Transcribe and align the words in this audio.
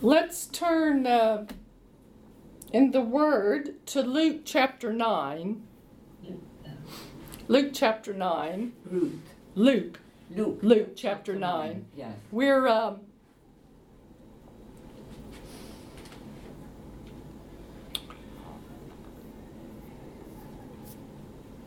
Let's 0.00 0.46
turn 0.46 1.08
uh, 1.08 1.46
in 2.72 2.92
the 2.92 3.00
Word 3.00 3.84
to 3.86 4.00
Luke 4.00 4.42
chapter 4.44 4.92
9. 4.92 5.62
Luke 7.48 7.70
chapter 7.72 8.14
9. 8.14 8.72
Ruth. 8.88 9.12
Luke. 9.56 9.98
Luke. 10.30 10.60
Luke 10.62 10.90
chapter 10.94 11.34
9. 11.34 11.84
Yes. 11.96 12.14
We're. 12.30 12.68
Um, 12.68 13.00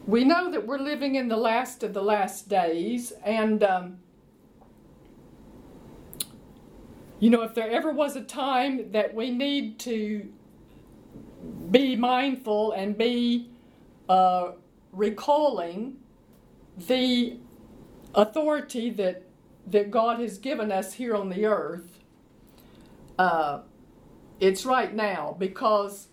we 0.07 0.23
know 0.23 0.49
that 0.51 0.65
we're 0.65 0.79
living 0.79 1.15
in 1.15 1.27
the 1.27 1.35
last 1.35 1.83
of 1.83 1.93
the 1.93 2.03
last 2.03 2.47
days, 2.47 3.11
and 3.25 3.61
um, 3.61 3.97
you 7.21 7.29
know, 7.29 7.43
if 7.43 7.55
there 7.55 7.71
ever 7.71 7.93
was 7.93 8.17
a 8.17 8.21
time 8.23 8.91
that 8.93 9.15
we 9.15 9.31
need 9.31 9.79
to 9.81 10.27
be 11.71 11.95
mindful 11.95 12.73
and 12.73 12.97
be 12.97 13.49
uh, 14.09 14.53
recalling 14.91 15.97
the 16.87 17.37
authority 18.15 18.89
that 18.91 19.23
that 19.67 19.91
God 19.91 20.19
has 20.19 20.39
given 20.39 20.71
us 20.71 20.93
here 20.93 21.15
on 21.15 21.29
the 21.29 21.45
earth, 21.45 21.99
uh, 23.19 23.61
it's 24.39 24.65
right 24.65 24.93
now 24.93 25.35
because, 25.39 26.07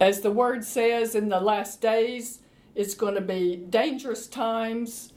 as 0.00 0.22
the 0.22 0.32
word 0.32 0.64
says, 0.64 1.14
in 1.14 1.28
the 1.28 1.40
last 1.40 1.80
days, 1.80 2.40
it's 2.74 2.94
going 2.94 3.14
to 3.14 3.22
be 3.22 3.56
dangerous 3.56 4.26
times, 4.26 5.12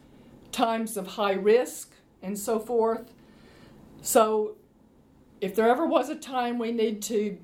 times 0.51 0.97
of 0.97 1.07
high 1.07 1.33
risk, 1.33 1.93
and 2.21 2.37
so 2.37 2.59
forth. 2.59 3.11
So, 4.01 4.55
if 5.41 5.55
there 5.55 5.69
ever 5.69 5.85
was 5.85 6.09
a 6.09 6.15
time 6.15 6.59
we 6.59 6.71
need 6.71 7.01
to 7.03 7.37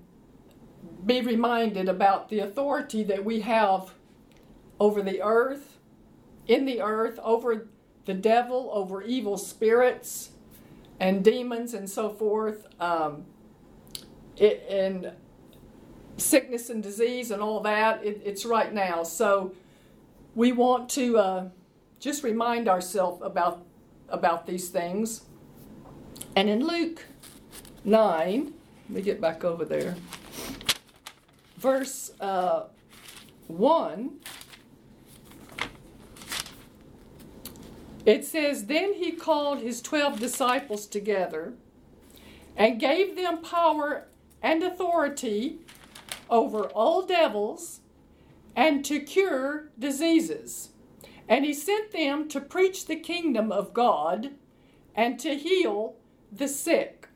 be 1.06 1.22
reminded 1.22 1.88
about 1.88 2.30
the 2.30 2.40
authority 2.40 3.04
that 3.04 3.24
we 3.24 3.42
have 3.42 3.94
over 4.80 5.02
the 5.02 5.22
earth, 5.22 5.78
in 6.48 6.66
the 6.66 6.82
earth, 6.82 7.20
over 7.24 7.68
the 8.06 8.14
devil, 8.14 8.70
over 8.74 9.02
evil 9.02 9.38
spirits 9.38 10.32
and 11.00 11.24
demons 11.24 11.74
and 11.74 11.90
so 11.90 12.10
forth, 12.10 12.68
um, 12.80 13.26
it, 14.38 14.66
and 14.70 15.12
sickness 16.18 16.70
and 16.70 16.82
disease 16.82 17.32
and 17.32 17.42
all 17.42 17.60
that, 17.62 18.04
it, 18.04 18.22
it's 18.24 18.46
right 18.46 18.74
now. 18.74 19.04
So 19.04 19.54
we 20.34 20.52
want 20.52 20.90
to 20.92 21.18
uh, 21.18 21.50
just 22.00 22.24
remind 22.24 22.68
ourselves 22.68 23.22
about 23.24 23.64
about 24.08 24.46
these 24.46 24.70
things. 24.70 25.24
And 26.36 26.50
in 26.50 26.68
Luke 26.68 27.06
9, 27.86 28.54
let 28.90 28.90
me 28.90 29.02
get 29.02 29.22
back 29.22 29.46
over 29.46 29.64
there, 29.64 29.96
verse 31.58 32.12
uh, 32.20 32.64
1. 33.48 34.20
It 38.06 38.26
says, 38.26 38.66
Then 38.66 38.96
he 38.96 39.14
called 39.14 39.60
his 39.60 39.82
twelve 39.82 40.20
disciples 40.20 40.86
together 40.86 41.54
and 42.56 42.80
gave 42.80 43.16
them 43.16 43.42
power 43.42 44.08
and 44.42 44.62
authority 44.62 45.60
over 46.30 46.66
all 46.66 47.02
devils 47.06 47.80
and 48.56 48.84
to 48.86 49.00
cure 49.00 49.70
diseases. 49.80 50.70
And 51.28 51.46
he 51.46 51.54
sent 51.54 51.92
them 51.92 52.28
to 52.30 52.42
preach 52.42 52.86
the 52.86 52.96
kingdom 52.96 53.52
of 53.52 53.74
God 53.74 54.32
and 54.94 55.20
to 55.20 55.36
heal 55.36 55.96
the 56.38 56.48
sick. 56.48 57.08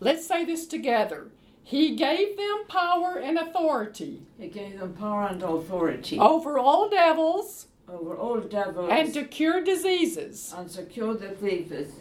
Let's 0.00 0.26
say 0.26 0.44
this 0.44 0.66
together. 0.66 1.28
He 1.62 1.94
gave 1.94 2.36
them 2.36 2.64
power 2.68 3.18
and 3.18 3.38
authority 3.38 4.22
He 4.38 4.48
gave 4.48 4.78
them 4.80 4.94
power 4.94 5.28
and 5.28 5.42
authority 5.42 6.18
over 6.18 6.58
all 6.58 6.90
devils 6.90 7.68
over 7.88 8.16
all 8.16 8.40
devils 8.40 8.88
and 8.90 9.14
to 9.14 9.24
cure 9.24 9.62
diseases. 9.62 10.52
and 10.56 10.70
secure 10.70 11.14
the 11.14 11.28
diseases. 11.28 11.92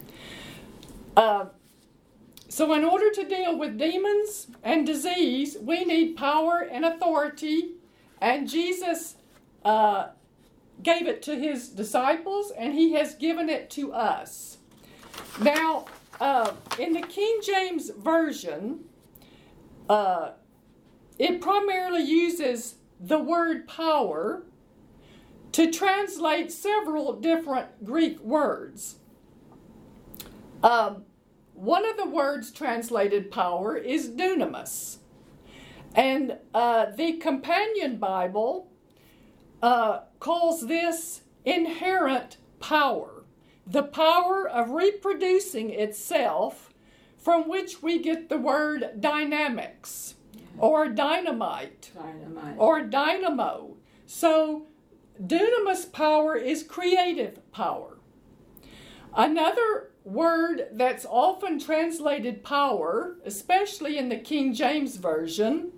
Uh, 1.16 1.46
so, 2.48 2.74
in 2.74 2.84
order 2.84 3.12
to 3.12 3.24
deal 3.24 3.58
with 3.58 3.78
demons 3.78 4.48
and 4.64 4.86
disease, 4.86 5.58
we 5.62 5.86
need 5.86 6.18
power 6.18 6.60
and 6.60 6.84
authority, 6.84 7.76
and 8.20 8.50
Jesus 8.50 9.16
uh, 9.64 10.10
gave 10.84 11.08
it 11.08 11.22
to 11.24 11.40
his 11.40 11.70
disciples, 11.70 12.52
and 12.58 12.74
he 12.74 12.94
has 12.94 13.16
given 13.16 13.48
it 13.50 13.70
to 13.72 13.94
us. 13.94 14.58
Now, 15.40 15.86
uh, 16.20 16.54
in 16.78 16.94
the 16.94 17.02
King 17.02 17.40
James 17.44 17.90
Version, 17.90 18.86
uh, 19.90 20.32
it 21.18 21.42
primarily 21.42 22.04
uses 22.04 22.76
the 23.00 23.20
word 23.20 23.68
power 23.68 24.44
to 25.52 25.72
translate 25.72 26.52
several 26.52 27.14
different 27.14 27.84
Greek 27.84 28.20
words. 28.22 28.96
Um, 30.64 31.04
one 31.54 31.88
of 31.88 31.98
the 31.98 32.08
words 32.08 32.52
translated 32.52 33.32
power 33.32 33.76
is 33.76 34.10
dunamis. 34.10 34.98
And 35.94 36.38
uh, 36.54 36.88
the 36.96 37.14
companion 37.18 37.98
Bible 37.98 38.72
uh, 39.62 40.02
calls 40.20 40.68
this 40.68 41.22
inherent 41.44 42.38
power, 42.60 43.21
the 43.66 43.84
power 43.84 44.48
of 44.48 44.72
reproducing 44.72 45.70
itself, 45.70 46.74
from 47.18 47.48
which 47.48 47.82
we 47.84 48.00
get 48.00 48.30
the 48.30 48.38
word 48.38 49.00
dynamics 49.00 50.16
or 50.58 50.90
dynamite 50.90 51.92
Dynamite. 51.94 52.56
or 52.58 52.82
dynamo. 52.82 53.78
So, 54.08 54.66
dunamis 55.24 55.92
power 55.92 56.36
is 56.36 56.64
creative 56.64 57.40
power. 57.52 57.98
Another 59.16 59.92
word 60.04 60.68
that's 60.72 61.06
often 61.06 61.60
translated 61.60 62.44
power, 62.44 63.18
especially 63.26 63.98
in 63.98 64.10
the 64.10 64.18
King 64.18 64.54
James 64.54 64.98
Version, 64.98 65.72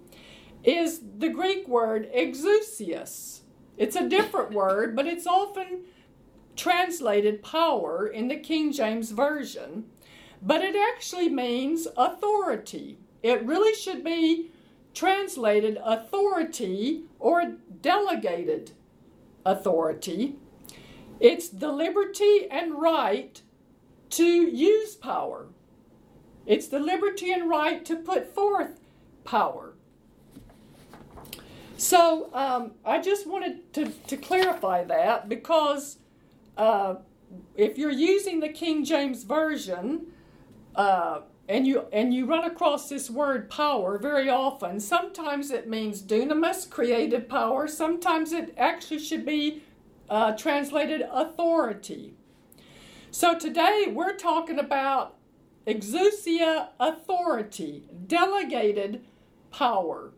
is 0.63 1.01
the 1.17 1.29
Greek 1.29 1.67
word 1.67 2.09
exousias. 2.15 3.41
It's 3.77 3.95
a 3.97 4.07
different 4.07 4.51
word, 4.51 4.95
but 4.95 5.07
it's 5.07 5.27
often 5.27 5.81
translated 6.55 7.43
power 7.43 8.07
in 8.07 8.27
the 8.27 8.35
King 8.37 8.71
James 8.71 9.11
Version, 9.11 9.85
but 10.41 10.61
it 10.61 10.75
actually 10.75 11.29
means 11.29 11.87
authority. 11.97 12.97
It 13.21 13.45
really 13.45 13.73
should 13.75 14.03
be 14.03 14.51
translated 14.93 15.79
authority 15.83 17.03
or 17.19 17.53
delegated 17.81 18.71
authority. 19.45 20.35
It's 21.19 21.49
the 21.49 21.71
liberty 21.71 22.47
and 22.49 22.75
right 22.81 23.41
to 24.11 24.25
use 24.25 24.95
power. 24.95 25.47
It's 26.45 26.67
the 26.67 26.79
liberty 26.79 27.31
and 27.31 27.49
right 27.49 27.83
to 27.85 27.95
put 27.95 28.33
forth 28.33 28.79
power. 29.23 29.73
So 31.77 32.29
um, 32.33 32.71
I 32.85 33.01
just 33.01 33.25
wanted 33.25 33.73
to, 33.73 33.85
to 34.07 34.17
clarify 34.17 34.83
that 34.83 35.27
because 35.27 35.97
uh, 36.57 36.95
if 37.55 37.77
you're 37.77 37.91
using 37.91 38.39
the 38.39 38.49
King 38.49 38.83
James 38.83 39.23
Version 39.23 40.07
uh, 40.75 41.21
and 41.49 41.67
you 41.67 41.85
and 41.91 42.13
you 42.13 42.25
run 42.25 42.45
across 42.45 42.89
this 42.89 43.09
word 43.09 43.49
power 43.49 43.97
very 43.97 44.29
often, 44.29 44.79
sometimes 44.79 45.51
it 45.51 45.67
means 45.67 46.01
dunamis, 46.01 46.69
creative 46.69 47.27
power. 47.27 47.67
Sometimes 47.67 48.31
it 48.31 48.53
actually 48.57 48.99
should 48.99 49.25
be 49.25 49.63
uh, 50.09 50.33
translated 50.33 51.07
authority. 51.11 52.13
So 53.11 53.37
today 53.37 53.85
we're 53.91 54.15
talking 54.15 54.59
about 54.59 55.15
exousia 55.67 56.69
authority, 56.79 57.83
delegated 58.07 59.03
power, 59.51 60.11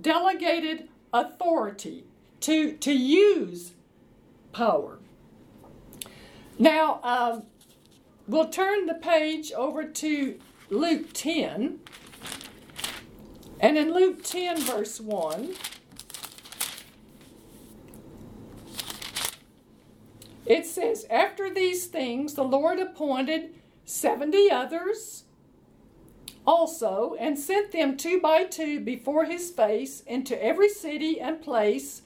delegated 0.00 0.88
authority 1.12 2.04
to, 2.40 2.72
to 2.74 2.92
use 2.92 3.72
power. 4.52 4.98
Now, 6.58 7.00
um, 7.04 7.44
we'll 8.26 8.48
turn 8.48 8.86
the 8.86 8.94
page 8.94 9.52
over 9.52 9.84
to 9.84 10.38
Luke 10.70 11.12
10. 11.12 11.78
And 13.60 13.78
in 13.78 13.92
Luke 13.92 14.24
10, 14.24 14.60
verse 14.62 15.00
1, 15.00 15.54
it 20.46 20.66
says, 20.66 21.06
After 21.08 21.48
these 21.52 21.86
things, 21.86 22.34
the 22.34 22.44
Lord 22.44 22.80
appointed 22.80 23.54
70 23.84 24.50
others 24.50 25.24
also, 26.46 27.14
and 27.20 27.38
sent 27.38 27.72
them 27.72 27.96
two 27.96 28.20
by 28.20 28.44
two 28.44 28.80
before 28.80 29.26
his 29.26 29.50
face 29.50 30.00
into 30.06 30.42
every 30.42 30.68
city 30.68 31.20
and 31.20 31.42
place 31.42 32.02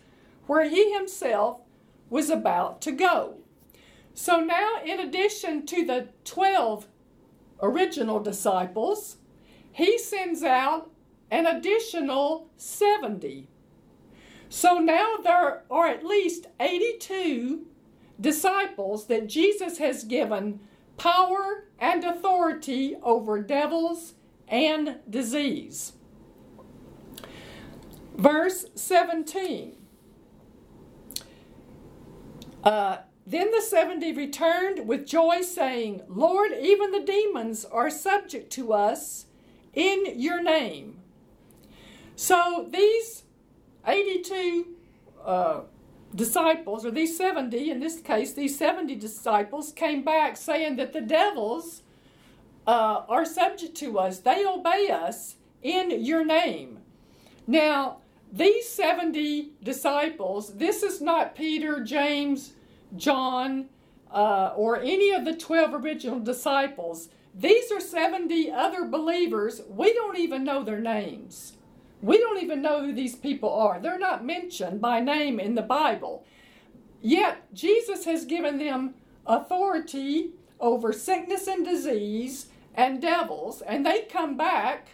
where 0.47 0.69
he 0.69 0.93
himself 0.93 1.61
was 2.11 2.29
about 2.29 2.83
to 2.83 2.91
go. 2.91 3.42
So 4.15 4.41
now, 4.41 4.83
in 4.85 5.01
addition 5.01 5.67
to 5.67 5.85
the 5.85 6.09
12 6.25 6.87
original 7.63 8.21
disciples, 8.21 9.17
he 9.73 9.99
sends 9.99 10.43
out 10.43 10.91
an 11.31 11.47
additional 11.47 12.51
70. 12.57 13.49
So 14.49 14.79
now 14.79 15.17
there 15.23 15.63
are 15.71 15.87
at 15.87 16.05
least 16.05 16.47
82 16.61 17.67
disciples 18.21 19.07
that 19.07 19.27
Jesus 19.27 19.79
has 19.79 20.05
given 20.05 20.61
power 20.99 21.65
and 21.79 22.05
authority 22.05 22.97
over 23.03 23.41
devils 23.41 24.15
and 24.47 24.99
disease. 25.09 25.95
Verse 28.17 28.67
17. 28.75 29.77
Uh, 32.63 32.99
then 33.27 33.51
the 33.51 33.61
seventy 33.61 34.13
returned 34.13 34.89
with 34.89 35.07
joy, 35.07 35.43
saying, 35.43 36.03
Lord, 36.09 36.53
even 36.61 36.91
the 36.91 37.01
demons 37.01 37.65
are 37.65 37.91
subject 37.91 38.51
to 38.55 38.73
us 38.73 39.27
in 39.75 40.19
your 40.19 40.43
name. 40.43 40.99
So 42.17 42.69
these 42.71 43.23
82 43.87 44.67
uh, 45.25 45.61
disciples, 46.15 46.85
or 46.85 46.91
these 46.91 47.17
70, 47.17 47.71
in 47.71 47.81
this 47.81 48.01
case, 48.01 48.33
these 48.33 48.59
70 48.59 48.95
disciples 48.97 49.73
came 49.73 50.05
back 50.05 50.37
saying 50.37 50.77
that 50.77 50.93
the 50.93 51.01
devils 51.01 51.83
uh, 52.67 53.03
are 53.09 53.25
subject 53.25 53.77
to 53.79 53.99
us, 53.99 54.19
they 54.21 54.45
obey 54.45 54.91
us 54.91 55.37
in 55.63 56.05
your 56.05 56.25
name. 56.25 56.79
Now, 57.47 57.99
these 58.33 58.69
70 58.69 59.53
disciples, 59.63 60.55
this 60.55 60.83
is 60.83 61.01
not 61.01 61.35
Peter, 61.35 61.83
James, 61.83 62.53
John, 62.97 63.67
uh, 64.11 64.53
or 64.57 64.81
any 64.81 65.11
of 65.11 65.25
the 65.25 65.35
12 65.37 65.75
original 65.75 66.21
disciples. 66.21 67.09
These 67.35 67.73
are 67.73 67.81
70 67.81 68.51
other 68.51 68.85
believers. 68.85 69.63
We 69.69 69.93
don't 69.95 70.19
even 70.19 70.45
know 70.45 70.63
their 70.63 70.81
names. 70.81 71.55
We 72.03 72.19
don't 72.19 72.43
even 72.43 72.61
know 72.61 72.85
who 72.85 72.93
these 72.93 73.15
people 73.15 73.53
are. 73.55 73.81
They're 73.81 73.99
not 73.99 74.25
mentioned 74.25 74.81
by 74.81 75.01
name 75.01 75.41
in 75.41 75.55
the 75.55 75.63
Bible. 75.63 76.25
Yet, 77.01 77.53
Jesus 77.55 78.05
has 78.05 78.25
given 78.25 78.59
them 78.59 78.95
authority 79.27 80.31
over 80.61 80.93
sickness 80.93 81.47
and 81.47 81.65
disease 81.65 82.47
and 82.75 83.01
devils, 83.01 83.63
and 83.63 83.85
they 83.85 84.03
come 84.03 84.37
back 84.37 84.91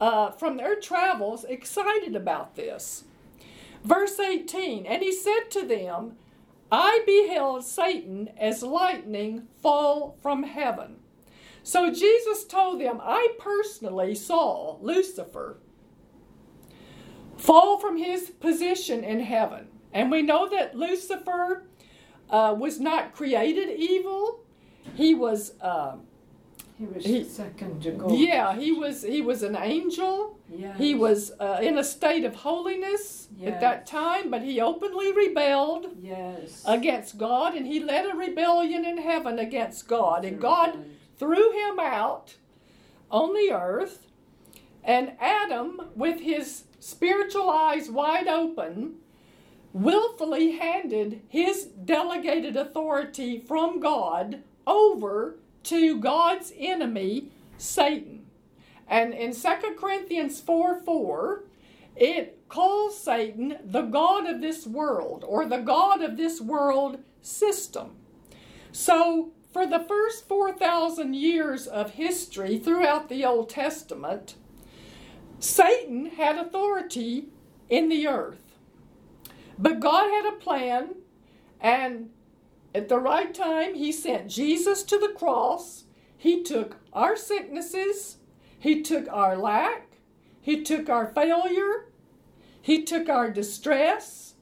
uh, 0.00 0.30
from 0.30 0.56
their 0.56 0.76
travels 0.76 1.44
excited 1.44 2.14
about 2.14 2.54
this. 2.56 3.04
Verse 3.82 4.18
18 4.18 4.86
And 4.86 5.02
he 5.02 5.12
said 5.12 5.50
to 5.50 5.66
them, 5.66 6.16
I 6.70 7.02
beheld 7.06 7.64
Satan 7.64 8.30
as 8.38 8.62
lightning 8.62 9.48
fall 9.62 10.16
from 10.22 10.42
heaven. 10.42 10.96
So 11.62 11.92
Jesus 11.92 12.44
told 12.44 12.80
them, 12.80 13.00
I 13.02 13.34
personally 13.38 14.14
saw 14.14 14.78
Lucifer 14.80 15.58
fall 17.36 17.78
from 17.78 17.96
his 17.96 18.30
position 18.30 19.04
in 19.04 19.20
heaven. 19.20 19.68
And 19.92 20.10
we 20.10 20.22
know 20.22 20.48
that 20.48 20.76
Lucifer 20.76 21.66
uh, 22.30 22.54
was 22.58 22.80
not 22.80 23.14
created 23.14 23.70
evil. 23.70 24.44
He 24.94 25.14
was. 25.14 25.52
Uh, 25.60 25.96
He 26.78 26.84
was 26.86 27.04
He- 27.04 27.24
second 27.24 27.82
to 27.84 27.92
God. 27.92 28.12
yeah, 28.12 28.54
he 28.54 28.70
was. 28.72 29.02
He 29.02 29.22
was 29.22 29.42
an 29.42 29.56
angel. 29.56 30.38
Yes. 30.50 30.76
He 30.78 30.94
was 30.94 31.32
uh, 31.40 31.58
in 31.62 31.78
a 31.78 31.84
state 31.84 32.24
of 32.24 32.34
holiness 32.34 33.28
at 33.42 33.60
that 33.60 33.86
time, 33.86 34.30
but 34.30 34.42
he 34.42 34.60
openly 34.60 35.10
rebelled 35.12 35.86
Yes. 36.02 36.62
against 36.66 37.16
God, 37.18 37.54
and 37.54 37.66
he 37.66 37.80
led 37.80 38.04
a 38.06 38.14
rebellion 38.14 38.84
in 38.84 38.98
heaven 38.98 39.38
against 39.38 39.88
God, 39.88 40.24
and 40.24 40.38
God 40.40 40.84
threw 41.18 41.50
him 41.52 41.78
out 41.80 42.36
on 43.10 43.32
the 43.32 43.52
earth. 43.52 44.06
And 44.84 45.12
Adam, 45.18 45.80
with 45.96 46.20
his 46.20 46.64
spiritual 46.78 47.48
eyes 47.50 47.90
wide 47.90 48.28
open, 48.28 48.96
willfully 49.72 50.52
handed 50.52 51.22
his 51.28 51.64
delegated 51.64 52.56
authority 52.56 53.38
from 53.38 53.80
God 53.80 54.42
over 54.66 55.36
to 55.66 55.98
God's 56.00 56.52
enemy, 56.56 57.30
Satan. 57.58 58.26
And 58.88 59.12
in 59.12 59.34
2 59.34 59.48
Corinthians 59.78 60.40
4 60.40 60.80
4, 60.82 61.44
it 61.96 62.38
calls 62.48 63.00
Satan 63.00 63.58
the 63.64 63.82
God 63.82 64.26
of 64.26 64.40
this 64.40 64.66
world 64.66 65.24
or 65.26 65.46
the 65.46 65.58
God 65.58 66.02
of 66.02 66.16
this 66.16 66.40
world 66.40 66.98
system. 67.20 67.96
So, 68.70 69.32
for 69.52 69.66
the 69.66 69.80
first 69.80 70.28
4,000 70.28 71.14
years 71.14 71.66
of 71.66 71.92
history 71.92 72.58
throughout 72.58 73.08
the 73.08 73.24
Old 73.24 73.48
Testament, 73.48 74.34
Satan 75.40 76.06
had 76.06 76.36
authority 76.36 77.28
in 77.68 77.88
the 77.88 78.06
earth. 78.06 78.42
But 79.58 79.80
God 79.80 80.10
had 80.10 80.26
a 80.26 80.36
plan, 80.36 80.96
and 81.60 82.10
at 82.76 82.90
the 82.90 82.98
right 82.98 83.32
time, 83.32 83.74
He 83.74 83.90
sent 83.90 84.28
Jesus 84.28 84.82
to 84.82 84.98
the 84.98 85.14
cross. 85.16 85.84
He 86.18 86.42
took 86.42 86.76
our 86.92 87.16
sicknesses, 87.16 88.18
He 88.58 88.82
took 88.82 89.08
our 89.10 89.34
lack, 89.34 89.96
He 90.42 90.62
took 90.62 90.90
our 90.90 91.06
failure, 91.06 91.86
He 92.60 92.82
took 92.82 93.08
our 93.08 93.30
distress, 93.30 94.34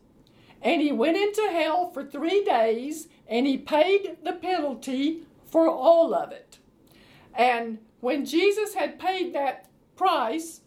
and 0.61 0.83
He 0.83 0.91
went 0.91 1.17
into 1.17 1.49
hell 1.53 1.91
for 1.91 2.05
three 2.05 2.45
days 2.45 3.07
and 3.29 3.47
He 3.47 3.57
paid 3.57 4.17
the 4.25 4.33
penalty 4.33 5.23
for 5.47 5.69
all 5.69 6.13
of 6.13 6.33
it. 6.33 6.59
And 7.35 7.79
when 8.01 8.25
Jesus 8.25 8.75
had 8.75 8.99
paid 8.99 9.33
that 9.33 9.69
price 9.95 10.63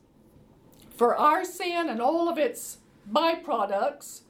for 0.95 1.17
our 1.17 1.43
sin 1.43 1.89
and 1.89 2.01
all 2.01 2.29
of 2.29 2.37
its 2.37 2.77
byproducts, 3.11 4.21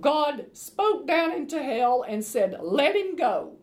God 0.00 0.46
spoke 0.52 1.06
down 1.06 1.32
into 1.32 1.62
hell 1.62 2.02
and 2.02 2.24
said, 2.24 2.58
"Let 2.62 2.96
him 2.96 3.14
go. 3.14 3.56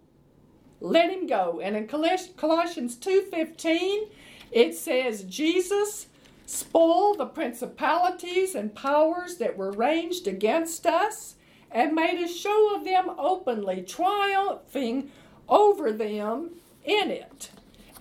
Let 0.80 1.10
him 1.10 1.26
go." 1.28 1.60
And 1.62 1.76
in 1.76 1.88
Colossians 1.88 2.96
2:15, 2.96 4.10
it 4.52 4.76
says 4.76 5.24
Jesus 5.24 6.08
spoiled 6.46 7.18
the 7.18 7.26
principalities 7.26 8.56
and 8.56 8.74
powers 8.74 9.38
that 9.38 9.58
were 9.58 9.72
ranged 9.72 10.28
against 10.28 10.88
us 10.88 11.36
and 11.72 11.94
made 11.94 12.20
a 12.20 12.28
show 12.28 12.74
of 12.76 12.84
them 12.84 13.12
openly, 13.18 13.82
triumphing 13.84 15.12
over 15.48 15.92
them 15.92 16.60
in 16.84 17.12
it. 17.12 17.52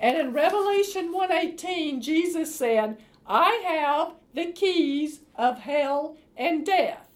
And 0.01 0.17
in 0.17 0.33
Revelation 0.33 1.13
1:18, 1.13 2.01
Jesus 2.01 2.55
said, 2.55 2.97
"I 3.27 3.63
have 3.67 4.15
the 4.33 4.53
keys 4.53 5.21
of 5.37 5.59
hell 5.59 6.17
and 6.37 6.65
death." 6.65 7.08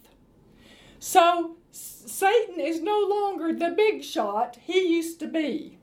So 1.04 1.56
Satan 1.73 2.61
is 2.61 2.80
no 2.80 3.00
longer 3.00 3.52
the 3.52 3.75
big 3.76 4.04
shot 4.04 4.56
he 4.62 4.94
used 4.94 5.18
to 5.18 5.26
be. 5.26 5.78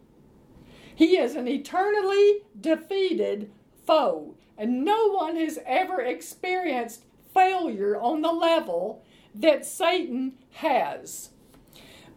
He 0.95 1.17
is 1.17 1.35
an 1.35 1.45
eternally 1.45 2.43
defeated 2.57 3.51
foe, 3.85 4.37
and 4.57 4.85
no 4.85 5.09
one 5.09 5.35
has 5.35 5.59
ever 5.65 5.99
experienced 5.99 7.03
failure 7.33 7.99
on 7.99 8.21
the 8.21 8.31
level 8.31 9.03
that 9.35 9.65
Satan 9.65 10.35
has. 10.51 11.31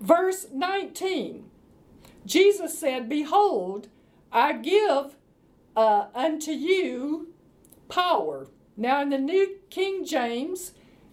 Verse 0.00 0.46
19 0.52 1.50
Jesus 2.24 2.78
said, 2.78 3.08
Behold, 3.08 3.88
I 4.30 4.52
give 4.52 5.16
uh, 5.74 6.06
unto 6.14 6.52
you 6.52 7.34
power. 7.88 8.46
Now, 8.76 9.02
in 9.02 9.08
the 9.08 9.18
New 9.18 9.56
King 9.70 10.04
James, 10.04 10.70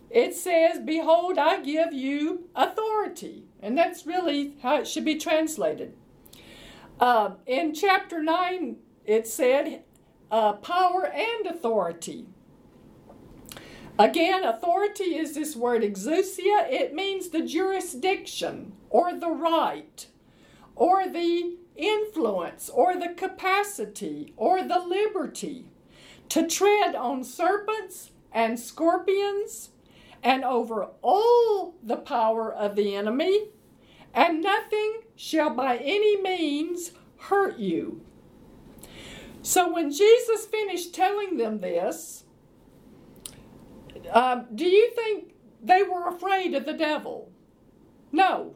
it 0.09 0.33
says, 0.33 0.79
Behold, 0.79 1.37
I 1.37 1.61
give 1.61 1.93
you 1.93 2.49
authority. 2.55 3.45
And 3.61 3.77
that's 3.77 4.05
really 4.05 4.55
how 4.61 4.77
it 4.77 4.87
should 4.87 5.05
be 5.05 5.15
translated. 5.15 5.93
Uh, 6.99 7.31
in 7.45 7.73
chapter 7.73 8.21
9, 8.21 8.77
it 9.05 9.27
said, 9.27 9.83
uh, 10.31 10.53
Power 10.53 11.05
and 11.05 11.47
authority. 11.47 12.25
Again, 13.97 14.45
authority 14.45 15.17
is 15.17 15.35
this 15.35 15.55
word 15.55 15.81
exousia. 15.81 16.71
It 16.71 16.93
means 16.93 17.29
the 17.29 17.41
jurisdiction 17.41 18.73
or 18.89 19.13
the 19.13 19.29
right 19.29 20.07
or 20.75 21.09
the 21.09 21.57
influence 21.75 22.69
or 22.69 22.95
the 22.95 23.09
capacity 23.09 24.33
or 24.37 24.63
the 24.63 24.79
liberty 24.79 25.65
to 26.29 26.47
tread 26.47 26.95
on 26.95 27.23
serpents 27.23 28.11
and 28.31 28.59
scorpions 28.59 29.71
and 30.23 30.43
over 30.43 30.89
all 31.01 31.75
the 31.83 31.97
power 31.97 32.51
of 32.53 32.75
the 32.75 32.95
enemy, 32.95 33.49
and 34.13 34.41
nothing 34.41 35.01
shall 35.15 35.51
by 35.51 35.77
any 35.77 36.21
means 36.21 36.91
hurt 37.17 37.57
you. 37.59 38.01
So 39.41 39.71
when 39.73 39.91
Jesus 39.91 40.45
finished 40.45 40.93
telling 40.93 41.37
them 41.37 41.59
this, 41.59 42.25
um, 44.11 44.47
do 44.53 44.65
you 44.65 44.91
think 44.91 45.33
they 45.61 45.83
were 45.83 46.07
afraid 46.07 46.53
of 46.53 46.65
the 46.65 46.73
devil? 46.73 47.31
No. 48.11 48.55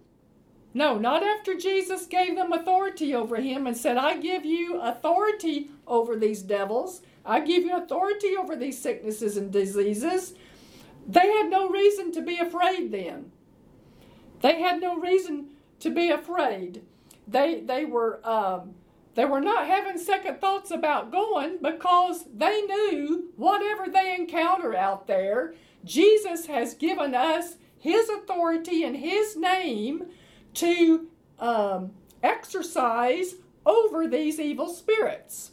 No, 0.74 0.98
not 0.98 1.22
after 1.22 1.56
Jesus 1.56 2.08
gave 2.08 2.36
them 2.36 2.52
authority 2.52 3.14
over 3.14 3.36
him 3.38 3.68
and 3.68 3.78
said, 3.78 3.96
I 3.98 4.18
give 4.18 4.44
you 4.44 4.82
authority 4.82 5.70
over 5.86 6.16
these 6.16 6.42
devils. 6.42 7.02
I 7.26 7.42
give 7.42 7.64
you 7.64 7.78
authority 7.78 8.36
over 8.36 8.56
these 8.56 8.82
sicknesses 8.82 9.38
and 9.38 9.52
diseases. 9.52 10.34
They 11.08 11.28
had 11.32 11.50
no 11.50 11.70
reason 11.70 12.12
to 12.14 12.22
be 12.22 12.38
afraid 12.38 12.92
then. 12.92 13.32
They 14.42 14.62
had 14.62 14.82
no 14.82 14.98
reason 14.98 15.48
to 15.80 15.90
be 15.90 16.10
afraid. 16.10 16.84
They, 17.28 17.62
they, 17.62 17.86
were, 17.86 18.20
um, 18.28 18.76
they 19.16 19.26
were 19.26 19.42
not 19.42 19.68
having 19.68 19.98
second 19.98 20.42
thoughts 20.42 20.72
about 20.72 21.12
going 21.12 21.60
because 21.62 22.26
they 22.34 22.62
knew 22.62 23.32
whatever 23.36 23.90
they 23.90 24.16
encounter 24.16 24.76
out 24.76 25.08
there, 25.08 25.54
Jesus 25.86 26.46
has 26.48 26.74
given 26.74 27.16
us 27.16 27.56
his 27.78 28.10
authority 28.10 28.84
in 28.84 28.96
his 28.96 29.36
name 29.36 30.06
to 30.56 31.08
um, 31.40 31.92
exercise 32.22 33.36
over 33.66 34.08
these 34.08 34.40
evil 34.40 34.70
spirits. 34.70 35.52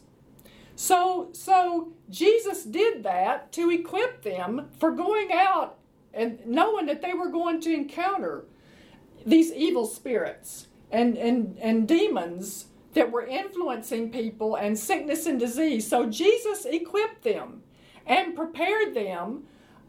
So, 0.81 1.29
so 1.33 1.93
Jesus 2.09 2.63
did 2.63 3.03
that 3.03 3.51
to 3.51 3.69
equip 3.69 4.23
them 4.23 4.69
for 4.79 4.89
going 4.89 5.29
out 5.31 5.77
and 6.11 6.43
knowing 6.43 6.87
that 6.87 7.03
they 7.03 7.13
were 7.13 7.29
going 7.29 7.61
to 7.61 7.71
encounter 7.71 8.45
these 9.23 9.53
evil 9.53 9.85
spirits 9.85 10.69
and, 10.89 11.19
and, 11.19 11.55
and 11.59 11.87
demons 11.87 12.65
that 12.95 13.11
were 13.11 13.23
influencing 13.23 14.09
people 14.09 14.55
and 14.55 14.75
sickness 14.77 15.27
and 15.27 15.39
disease. 15.39 15.87
So 15.87 16.09
Jesus 16.09 16.65
equipped 16.65 17.23
them 17.23 17.61
and 18.07 18.35
prepared 18.35 18.95
them 18.95 19.43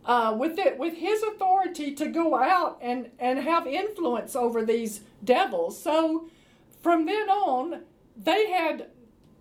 uh, 0.05 0.37
with 0.39 0.59
it 0.59 0.77
with 0.77 0.93
his 0.93 1.23
authority 1.23 1.95
to 1.95 2.07
go 2.09 2.37
out 2.37 2.79
and, 2.83 3.11
and 3.19 3.39
have 3.39 3.67
influence 3.67 4.37
over 4.37 4.63
these 4.63 5.01
devils. 5.25 5.83
So 5.83 6.29
from 6.83 7.07
then 7.07 7.31
on, 7.31 7.81
they 8.15 8.51
had 8.51 8.89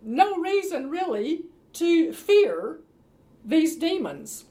no 0.02 0.38
reason 0.38 0.90
really 0.90 1.46
to 1.74 2.14
fear 2.14 2.80
these 3.46 3.76
demons. 3.76 4.46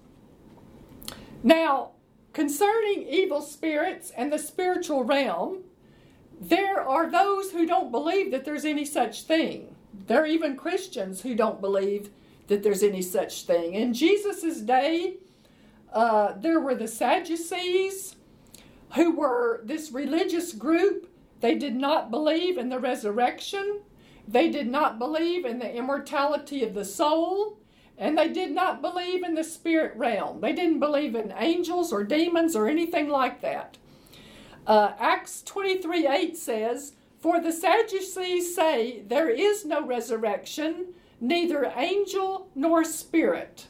Now, 1.43 1.93
concerning 2.33 3.07
evil 3.09 3.41
spirits 3.41 4.11
and 4.17 4.33
the 4.33 4.39
spiritual 4.39 5.05
realm, 5.05 5.65
there 6.41 6.81
are 6.81 7.11
those 7.11 7.53
who 7.53 7.67
don't 7.67 7.91
believe 7.91 8.31
that 8.31 8.45
there's 8.45 8.65
any 8.65 8.85
such 8.85 9.25
thing. 9.25 9.75
There 10.07 10.23
are 10.23 10.27
even 10.27 10.57
Christians 10.57 11.23
who 11.23 11.35
don't 11.35 11.61
believe 11.61 12.11
that 12.49 12.63
there's 12.63 12.83
any 12.83 13.03
such 13.03 13.43
thing. 13.43 13.75
In 13.75 13.93
Jesus' 13.93 14.61
day, 14.61 15.17
uh, 15.93 16.33
there 16.37 16.61
were 16.61 16.75
the 16.75 16.89
Sadducees, 16.89 18.17
who 18.95 19.15
were 19.15 19.61
this 19.65 19.93
religious 19.93 20.53
group. 20.53 21.09
They 21.41 21.55
did 21.55 21.77
not 21.77 22.11
believe 22.11 22.59
in 22.59 22.69
the 22.69 22.79
resurrection. 22.79 23.81
They 24.31 24.49
did 24.49 24.69
not 24.69 24.99
believe 24.99 25.45
in 25.45 25.59
the 25.59 25.75
immortality 25.75 26.63
of 26.63 26.75
the 26.75 26.85
soul. 26.85 27.59
And 27.99 28.17
they 28.17 28.29
did 28.29 28.53
not 28.53 28.81
believe 28.81 29.23
in 29.23 29.35
the 29.35 29.45
spirit 29.45 29.95
realm. 29.97 30.41
They 30.41 30.55
didn't 30.55 30.79
believe 30.81 31.15
in 31.15 31.35
angels 31.37 31.93
or 31.93 32.03
demons 32.05 32.57
or 32.57 32.67
anything 32.67 33.09
like 33.09 33.43
that. 33.43 33.77
Uh, 34.67 34.93
Acts 34.99 35.43
23 35.43 36.07
8 36.07 36.37
says, 36.37 36.93
For 37.19 37.41
the 37.41 37.53
Sadducees 37.53 38.55
say 38.55 39.03
there 39.07 39.29
is 39.29 39.67
no 39.67 39.85
resurrection, 39.85 40.95
neither 41.21 41.73
angel 41.77 42.49
nor 42.55 42.85
spirit. 42.85 43.67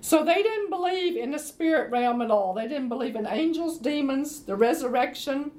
So 0.00 0.24
they 0.24 0.42
didn't 0.42 0.70
believe 0.70 1.16
in 1.16 1.32
the 1.32 1.38
spirit 1.38 1.90
realm 1.90 2.22
at 2.22 2.30
all. 2.30 2.54
They 2.54 2.66
didn't 2.66 2.88
believe 2.88 3.14
in 3.14 3.26
angels, 3.26 3.78
demons, 3.78 4.40
the 4.40 4.56
resurrection. 4.56 5.52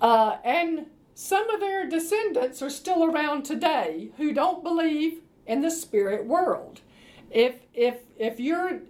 Uh, 0.00 0.36
and 0.44 0.86
some 1.20 1.50
of 1.50 1.58
their 1.58 1.84
descendants 1.84 2.62
are 2.62 2.70
still 2.70 3.02
around 3.02 3.42
today 3.42 4.10
who 4.18 4.32
don't 4.32 4.62
believe 4.62 5.20
in 5.48 5.62
the 5.62 5.70
spirit 5.70 6.24
world. 6.24 6.80
If 7.28 7.56
if 7.74 7.96
if 8.16 8.38
you're 8.38 8.82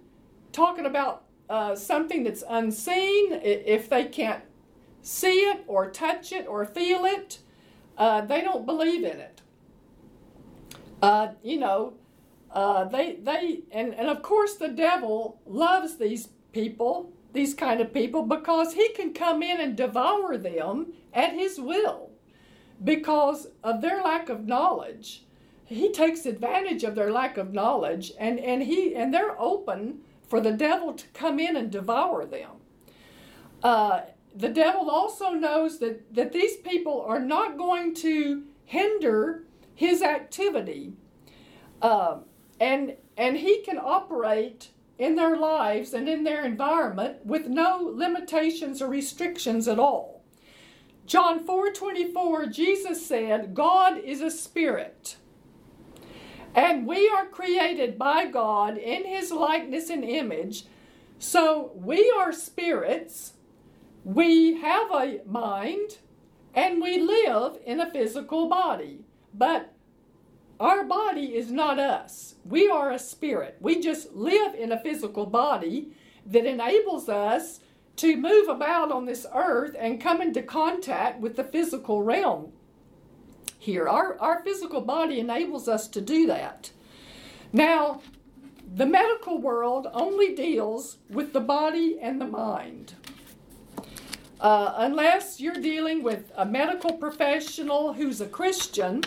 talking 0.51 0.85
about 0.85 1.23
uh, 1.49 1.75
something 1.75 2.23
that's 2.23 2.43
unseen, 2.47 3.31
if 3.31 3.89
they 3.89 4.05
can't 4.05 4.43
see 5.01 5.39
it 5.39 5.63
or 5.65 5.89
touch 5.89 6.31
it 6.31 6.45
or 6.45 6.63
feel 6.65 7.03
it, 7.03 7.39
uh, 7.97 8.21
they 8.21 8.41
don't 8.41 8.63
believe 8.63 9.03
in 9.03 9.19
it. 9.19 9.41
Uh, 11.01 11.29
you 11.41 11.57
know, 11.57 11.93
uh, 12.51 12.83
they 12.83 13.15
they 13.15 13.61
and, 13.71 13.95
and 13.95 14.07
of 14.07 14.21
course 14.21 14.53
the 14.53 14.69
devil 14.69 15.41
loves 15.47 15.97
these 15.97 16.27
people, 16.51 17.11
these 17.33 17.55
kind 17.55 17.81
of 17.81 17.91
people, 17.91 18.21
because 18.21 18.73
he 18.73 18.89
can 18.89 19.15
come 19.15 19.41
in 19.41 19.59
and 19.59 19.75
devour 19.75 20.37
them 20.37 20.93
at 21.11 21.33
his 21.33 21.59
will 21.59 22.08
because 22.83 23.47
of 23.63 23.81
their 23.81 24.01
lack 24.01 24.29
of 24.29 24.47
knowledge. 24.47 25.23
He 25.65 25.91
takes 25.91 26.25
advantage 26.25 26.83
of 26.83 26.95
their 26.95 27.11
lack 27.11 27.37
of 27.37 27.53
knowledge 27.53 28.11
and, 28.19 28.39
and 28.39 28.63
he 28.63 28.95
and 28.95 29.13
they're 29.13 29.39
open 29.39 29.99
for 30.27 30.41
the 30.41 30.51
devil 30.51 30.93
to 30.93 31.07
come 31.09 31.39
in 31.39 31.55
and 31.55 31.71
devour 31.71 32.25
them. 32.25 32.51
Uh, 33.61 34.01
the 34.35 34.49
devil 34.49 34.89
also 34.89 35.31
knows 35.31 35.79
that, 35.79 36.13
that 36.13 36.31
these 36.31 36.57
people 36.57 37.01
are 37.01 37.19
not 37.19 37.57
going 37.57 37.93
to 37.95 38.43
hinder 38.65 39.43
his 39.73 40.01
activity. 40.01 40.93
Uh, 41.81 42.19
and, 42.59 42.95
and 43.17 43.37
he 43.37 43.61
can 43.61 43.77
operate 43.77 44.69
in 44.97 45.15
their 45.15 45.37
lives 45.37 45.93
and 45.93 46.07
in 46.07 46.23
their 46.23 46.45
environment 46.45 47.25
with 47.25 47.47
no 47.47 47.91
limitations 47.93 48.81
or 48.81 48.87
restrictions 48.87 49.67
at 49.67 49.79
all. 49.79 50.18
John 51.09 51.39
4:24 51.43 52.45
Jesus 52.45 53.03
said, 53.03 53.55
"God 53.55 53.97
is 53.97 54.21
a 54.21 54.29
spirit." 54.29 55.17
And 56.53 56.85
we 56.85 57.09
are 57.09 57.25
created 57.25 57.97
by 57.97 58.27
God 58.27 58.77
in 58.77 59.05
his 59.05 59.31
likeness 59.31 59.89
and 59.89 60.03
image. 60.03 60.65
So 61.17 61.71
we 61.73 62.13
are 62.15 62.31
spirits. 62.31 63.33
We 64.05 64.61
have 64.61 64.91
a 64.91 65.21
mind 65.25 65.97
and 66.53 66.79
we 66.79 66.99
live 66.99 67.57
in 67.65 67.79
a 67.79 67.89
physical 67.89 68.47
body. 68.47 68.99
But 69.33 69.73
our 70.59 70.83
body 70.83 71.35
is 71.35 71.51
not 71.51 71.79
us. 71.79 72.35
We 72.45 72.69
are 72.69 72.91
a 72.91 72.99
spirit. 72.99 73.57
We 73.59 73.79
just 73.79 74.13
live 74.13 74.53
in 74.53 74.71
a 74.71 74.79
physical 74.79 75.25
body 75.25 75.91
that 76.27 76.45
enables 76.45 77.09
us 77.09 77.61
to 77.99 78.15
move 78.15 78.47
about 78.47 78.91
on 78.93 79.05
this 79.05 79.25
earth 79.35 79.75
and 79.77 80.01
come 80.01 80.21
into 80.21 80.41
contact 80.41 81.19
with 81.19 81.35
the 81.35 81.43
physical 81.43 82.01
realm 82.01 82.53
here. 83.57 83.89
Our, 83.89 84.17
our 84.19 84.41
physical 84.41 84.79
body 84.79 85.19
enables 85.19 85.67
us 85.67 85.87
to 85.89 85.99
do 85.99 86.25
that. 86.27 86.71
Now, 87.51 88.01
the 88.73 88.85
medical 88.85 89.41
world 89.41 89.87
only 89.93 90.33
deals 90.33 90.99
with 91.09 91.33
the 91.33 91.41
body 91.41 91.97
and 92.01 92.21
the 92.21 92.27
mind. 92.27 92.93
Uh, 94.39 94.73
unless 94.77 95.41
you're 95.41 95.55
dealing 95.55 96.01
with 96.01 96.31
a 96.37 96.45
medical 96.45 96.93
professional 96.93 97.91
who's 97.91 98.21
a 98.21 98.27
Christian, 98.27 99.03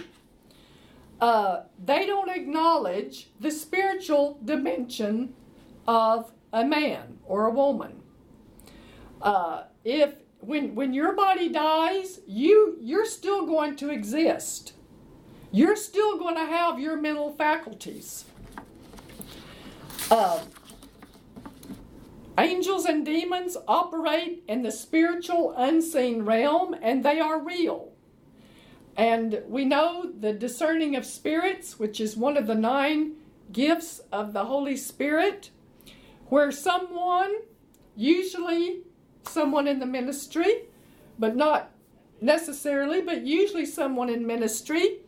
uh, 1.19 1.63
they 1.83 2.05
don't 2.05 2.29
acknowledge 2.29 3.31
the 3.41 3.51
spiritual 3.51 4.39
dimension 4.45 5.33
of 5.89 6.31
a 6.53 6.63
man 6.63 7.19
or 7.25 7.47
a 7.47 7.51
woman. 7.51 8.02
Uh, 9.23 9.65
if 9.85 10.15
when 10.41 10.75
when 10.75 10.93
your 10.93 11.13
body 11.13 11.49
dies, 11.49 12.21
you 12.27 12.77
you're 12.81 13.07
still 13.07 13.47
going 13.47 13.77
to 13.77 13.91
exist. 13.91 14.75
You're 15.53 15.77
still 15.77 16.19
going 16.19 16.35
to 16.35 16.47
have 16.47 16.81
your 16.81 17.01
mental 17.01 17.33
faculties. 17.33 18.25
Uh, 20.11 20.41
angels 22.39 22.87
and 22.87 23.05
demons 23.05 23.57
operate 23.69 24.43
in 24.49 24.63
the 24.63 24.73
spiritual 24.73 25.55
unseen 25.57 26.23
realm, 26.23 26.75
and 26.83 27.05
they 27.05 27.21
are 27.21 27.39
real. 27.39 27.93
And 28.97 29.43
we 29.47 29.65
know 29.65 30.11
the 30.19 30.33
discerning 30.33 30.97
of 30.97 31.07
spirits, 31.07 31.79
which 31.79 32.01
is 32.01 32.17
one 32.17 32.37
of 32.37 32.47
the 32.47 32.55
nine 32.55 33.13
gifts 33.53 34.01
of 34.11 34.33
the 34.33 34.47
Holy 34.47 34.77
Spirit, 34.77 35.51
where 36.27 36.51
someone, 36.51 37.33
usually 37.95 38.83
someone 39.25 39.67
in 39.67 39.79
the 39.79 39.87
ministry, 39.87 40.65
but 41.19 41.37
not 41.37 41.71
necessarily, 42.21 43.01
but 43.01 43.23
usually 43.23 43.67
someone 43.67 44.09
in 44.09 44.27
ministry 44.27 45.01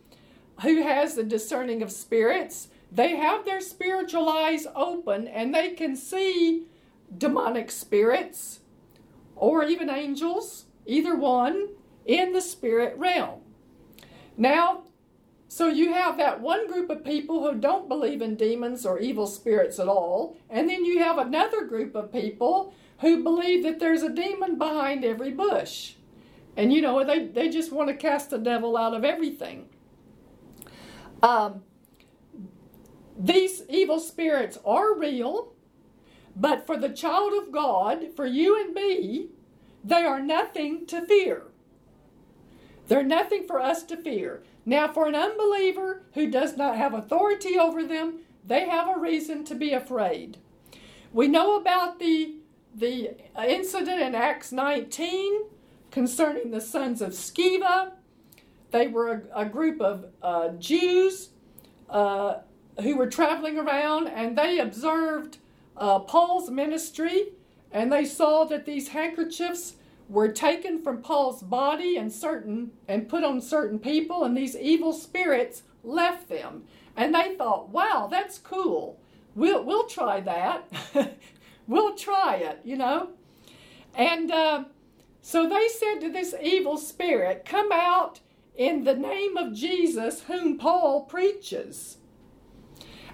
who 0.61 0.83
has 0.83 1.15
the 1.15 1.23
discerning 1.23 1.81
of 1.81 1.91
spirits. 1.91 2.69
They 2.91 3.15
have 3.15 3.45
their 3.45 3.61
spiritual 3.61 4.29
eyes 4.29 4.67
open 4.75 5.27
and 5.27 5.53
they 5.53 5.71
can 5.71 5.95
see 5.95 6.65
demonic 7.17 7.71
spirits 7.71 8.59
or 9.35 9.63
even 9.63 9.89
angels, 9.89 10.65
either 10.85 11.15
one, 11.15 11.69
in 12.05 12.31
the 12.31 12.41
spirit 12.41 12.97
realm. 12.97 13.41
Now, 14.37 14.83
so 15.47 15.67
you 15.67 15.93
have 15.93 16.17
that 16.17 16.41
one 16.41 16.67
group 16.67 16.89
of 16.89 17.03
people 17.03 17.41
who 17.41 17.57
don't 17.57 17.87
believe 17.87 18.21
in 18.21 18.35
demons 18.35 18.85
or 18.85 18.99
evil 18.99 19.27
spirits 19.27 19.79
at 19.79 19.87
all, 19.87 20.37
and 20.49 20.69
then 20.69 20.85
you 20.85 20.99
have 20.99 21.17
another 21.17 21.65
group 21.65 21.95
of 21.95 22.11
people 22.11 22.73
who 22.99 23.23
believe 23.23 23.63
that 23.63 23.79
there's 23.79 24.03
a 24.03 24.13
demon 24.13 24.57
behind 24.57 25.03
every 25.03 25.31
bush. 25.31 25.95
And 26.57 26.71
you 26.71 26.81
know, 26.81 27.03
they, 27.03 27.25
they 27.25 27.49
just 27.49 27.71
want 27.71 27.89
to 27.89 27.95
cast 27.95 28.29
the 28.29 28.37
devil 28.37 28.77
out 28.77 28.93
of 28.93 29.03
everything. 29.03 29.67
Um, 31.21 31.63
these 33.17 33.63
evil 33.69 33.99
spirits 33.99 34.57
are 34.65 34.97
real, 34.97 35.53
but 36.35 36.65
for 36.65 36.77
the 36.77 36.89
child 36.89 37.33
of 37.33 37.51
God, 37.51 38.13
for 38.15 38.25
you 38.25 38.59
and 38.61 38.73
me, 38.73 39.29
they 39.83 40.03
are 40.03 40.19
nothing 40.19 40.85
to 40.87 41.05
fear. 41.05 41.43
They're 42.87 43.03
nothing 43.03 43.47
for 43.47 43.59
us 43.59 43.83
to 43.83 43.97
fear. 43.97 44.43
Now, 44.65 44.91
for 44.91 45.07
an 45.07 45.15
unbeliever 45.15 46.03
who 46.13 46.29
does 46.29 46.57
not 46.57 46.75
have 46.75 46.93
authority 46.93 47.57
over 47.57 47.83
them, 47.83 48.19
they 48.45 48.67
have 48.67 48.87
a 48.87 48.99
reason 48.99 49.43
to 49.45 49.55
be 49.55 49.73
afraid. 49.73 50.37
We 51.13 51.27
know 51.27 51.55
about 51.55 51.99
the, 51.99 52.35
the 52.75 53.15
incident 53.41 54.01
in 54.01 54.13
Acts 54.15 54.51
19 54.51 55.45
concerning 55.91 56.51
the 56.51 56.59
sons 56.59 57.01
of 57.01 57.11
Sceva. 57.11 57.93
They 58.71 58.87
were 58.87 59.23
a, 59.33 59.43
a 59.43 59.45
group 59.45 59.79
of 59.79 60.07
uh, 60.21 60.49
Jews 60.59 61.29
uh, 61.89 62.39
who 62.81 62.97
were 62.97 63.07
traveling 63.07 63.57
around 63.57 64.07
and 64.07 64.37
they 64.37 64.59
observed 64.59 65.37
uh, 65.77 65.99
Paul's 65.99 66.49
ministry 66.49 67.29
and 67.71 67.91
they 67.91 68.03
saw 68.03 68.43
that 68.45 68.65
these 68.65 68.89
handkerchiefs 68.89 69.75
were 70.09 70.27
taken 70.27 70.81
from 70.83 71.01
Paul's 71.01 71.41
body 71.41 71.95
and 71.97 72.11
certain 72.11 72.71
and 72.87 73.07
put 73.07 73.23
on 73.23 73.39
certain 73.39 73.79
people 73.79 74.25
and 74.25 74.35
these 74.35 74.55
evil 74.55 74.91
spirits 74.91 75.63
left 75.83 76.27
them. 76.27 76.63
And 76.97 77.15
they 77.15 77.35
thought 77.35 77.69
wow 77.69 78.07
that's 78.11 78.37
cool. 78.37 78.99
We'll 79.33 79.63
we'll 79.63 79.87
try 79.87 80.19
that 80.21 80.69
we'll 81.67 81.95
try 81.95 82.35
it 82.35 82.59
you 82.63 82.77
know 82.77 83.09
and 83.95 84.31
uh, 84.31 84.63
so 85.21 85.47
they 85.47 85.67
said 85.67 85.99
to 86.01 86.11
this 86.11 86.35
evil 86.41 86.77
spirit 86.77 87.45
come 87.45 87.71
out 87.71 88.19
in 88.55 88.83
the 88.83 88.95
name 88.95 89.37
of 89.37 89.53
Jesus 89.53 90.23
whom 90.23 90.57
Paul 90.57 91.05
preaches 91.05 91.97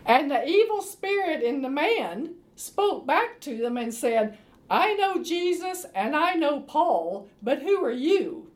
and 0.05 0.29
the 0.31 0.47
evil 0.47 0.81
spirit 0.81 1.43
in 1.43 1.61
the 1.61 1.69
man 1.69 2.35
spoke 2.55 3.05
back 3.07 3.39
to 3.41 3.57
them 3.57 3.77
and 3.77 3.93
said 3.93 4.37
I 4.71 4.93
know 4.93 5.21
Jesus 5.21 5.85
and 5.93 6.15
I 6.15 6.35
know 6.35 6.61
Paul, 6.61 7.27
but 7.41 7.61
who 7.61 7.83
are 7.83 7.91
you? 7.91 8.49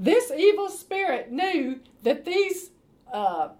This 0.00 0.32
evil 0.36 0.68
spirit 0.68 1.30
knew 1.30 1.78
that 2.02 2.24
these 2.24 2.70
uh, 3.12 3.50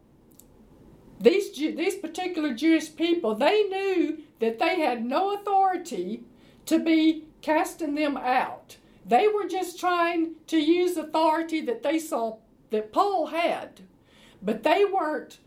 these 1.20 1.52
these 1.56 1.94
particular 1.94 2.52
Jewish 2.52 2.94
people 2.94 3.36
they 3.36 3.62
knew 3.62 4.24
that 4.40 4.58
they 4.58 4.80
had 4.80 5.04
no 5.04 5.34
authority 5.34 6.22
to 6.66 6.78
be 6.78 7.24
casting 7.42 7.94
them 7.94 8.16
out. 8.16 8.76
They 9.04 9.28
were 9.28 9.46
just 9.46 9.78
trying 9.78 10.32
to 10.48 10.58
use 10.58 10.96
authority 10.96 11.60
that 11.62 11.82
they 11.82 11.98
saw 11.98 12.38
that 12.70 12.92
Paul 12.92 13.26
had, 13.26 13.80
but 14.42 14.62
they 14.62 14.84
weren't 14.84 15.38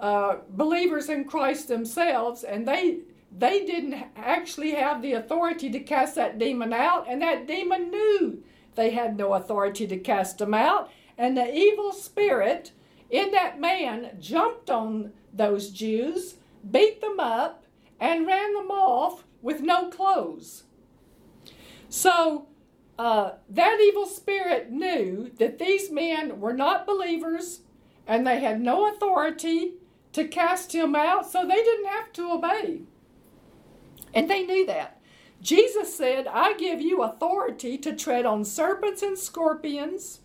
uh, 0.00 0.36
believers 0.48 1.08
in 1.08 1.24
Christ 1.24 1.68
themselves, 1.68 2.42
and 2.42 2.66
they 2.66 3.00
they 3.38 3.64
didn't 3.64 3.94
actually 4.14 4.72
have 4.72 5.00
the 5.00 5.14
authority 5.14 5.70
to 5.70 5.80
cast 5.80 6.16
that 6.16 6.38
demon 6.38 6.72
out, 6.72 7.06
and 7.08 7.22
that 7.22 7.46
demon 7.46 7.90
knew 7.90 8.42
they 8.74 8.90
had 8.90 9.16
no 9.16 9.34
authority 9.34 9.86
to 9.86 9.96
cast 9.96 10.38
them 10.38 10.54
out. 10.54 10.90
And 11.16 11.36
the 11.36 11.54
evil 11.54 11.92
spirit 11.92 12.72
in 13.10 13.30
that 13.32 13.60
man 13.60 14.16
jumped 14.20 14.70
on 14.70 15.12
those 15.32 15.70
Jews, 15.70 16.36
beat 16.70 17.00
them 17.00 17.20
up, 17.20 17.61
and 18.02 18.26
ran 18.26 18.52
them 18.54 18.68
off 18.72 19.22
with 19.42 19.60
no 19.60 19.88
clothes. 19.88 20.64
So 21.88 22.48
uh, 22.98 23.34
that 23.48 23.78
evil 23.80 24.06
spirit 24.06 24.72
knew 24.72 25.30
that 25.38 25.60
these 25.60 25.88
men 25.88 26.40
were 26.40 26.52
not 26.52 26.84
believers 26.84 27.60
and 28.04 28.26
they 28.26 28.40
had 28.40 28.60
no 28.60 28.92
authority 28.92 29.74
to 30.14 30.26
cast 30.26 30.74
him 30.74 30.96
out, 30.96 31.30
so 31.30 31.46
they 31.46 31.62
didn't 31.62 31.86
have 31.86 32.12
to 32.14 32.32
obey. 32.32 32.82
And 34.12 34.28
they 34.28 34.42
knew 34.42 34.66
that. 34.66 35.00
Jesus 35.40 35.96
said, 35.96 36.26
I 36.26 36.54
give 36.54 36.80
you 36.80 37.02
authority 37.02 37.78
to 37.78 37.94
tread 37.94 38.26
on 38.26 38.44
serpents 38.44 39.02
and 39.02 39.16
scorpions 39.16 40.20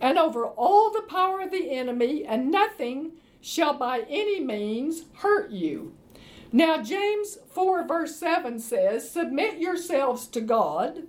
and 0.00 0.18
over 0.18 0.46
all 0.46 0.92
the 0.92 1.02
power 1.02 1.40
of 1.40 1.50
the 1.50 1.72
enemy, 1.72 2.24
and 2.24 2.52
nothing 2.52 3.14
shall 3.40 3.74
by 3.74 4.04
any 4.08 4.38
means 4.38 5.04
hurt 5.16 5.50
you. 5.50 5.94
Now, 6.50 6.82
James 6.82 7.38
4, 7.52 7.86
verse 7.86 8.16
7 8.16 8.58
says, 8.58 9.10
Submit 9.10 9.58
yourselves 9.58 10.26
to 10.28 10.40
God, 10.40 11.02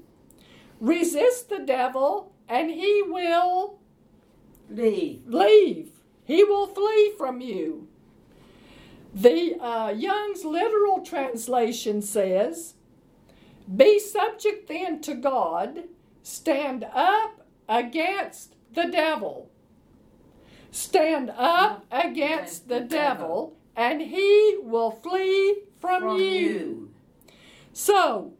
resist 0.79 1.49
the 1.49 1.59
devil, 1.59 2.33
and 2.47 2.69
he 2.69 3.01
will 3.05 3.79
leave. 4.69 5.21
Leave. 5.25 5.91
He 6.25 6.43
will 6.43 6.67
flee 6.67 7.13
from 7.17 7.41
you. 7.41 7.87
The 9.13 9.55
uh, 9.59 9.89
Young's 9.89 10.45
literal 10.45 11.01
translation 11.01 12.01
says, 12.01 12.75
Be 13.73 13.97
subject 13.97 14.67
then 14.67 15.01
to 15.01 15.15
God, 15.15 15.85
stand 16.21 16.85
up 16.93 17.47
against 17.67 18.55
the 18.73 18.85
devil. 18.85 19.49
Stand 20.71 21.31
up 21.35 21.85
against 21.91 22.67
the 22.67 22.81
devil, 22.81 23.57
and 23.79 24.01
he 24.01 24.57
will 24.61 24.91
flee 24.91 25.61
from, 25.79 26.01
from 26.01 26.19
you. 26.19 26.25
you. 26.25 26.91
So, 27.71 28.33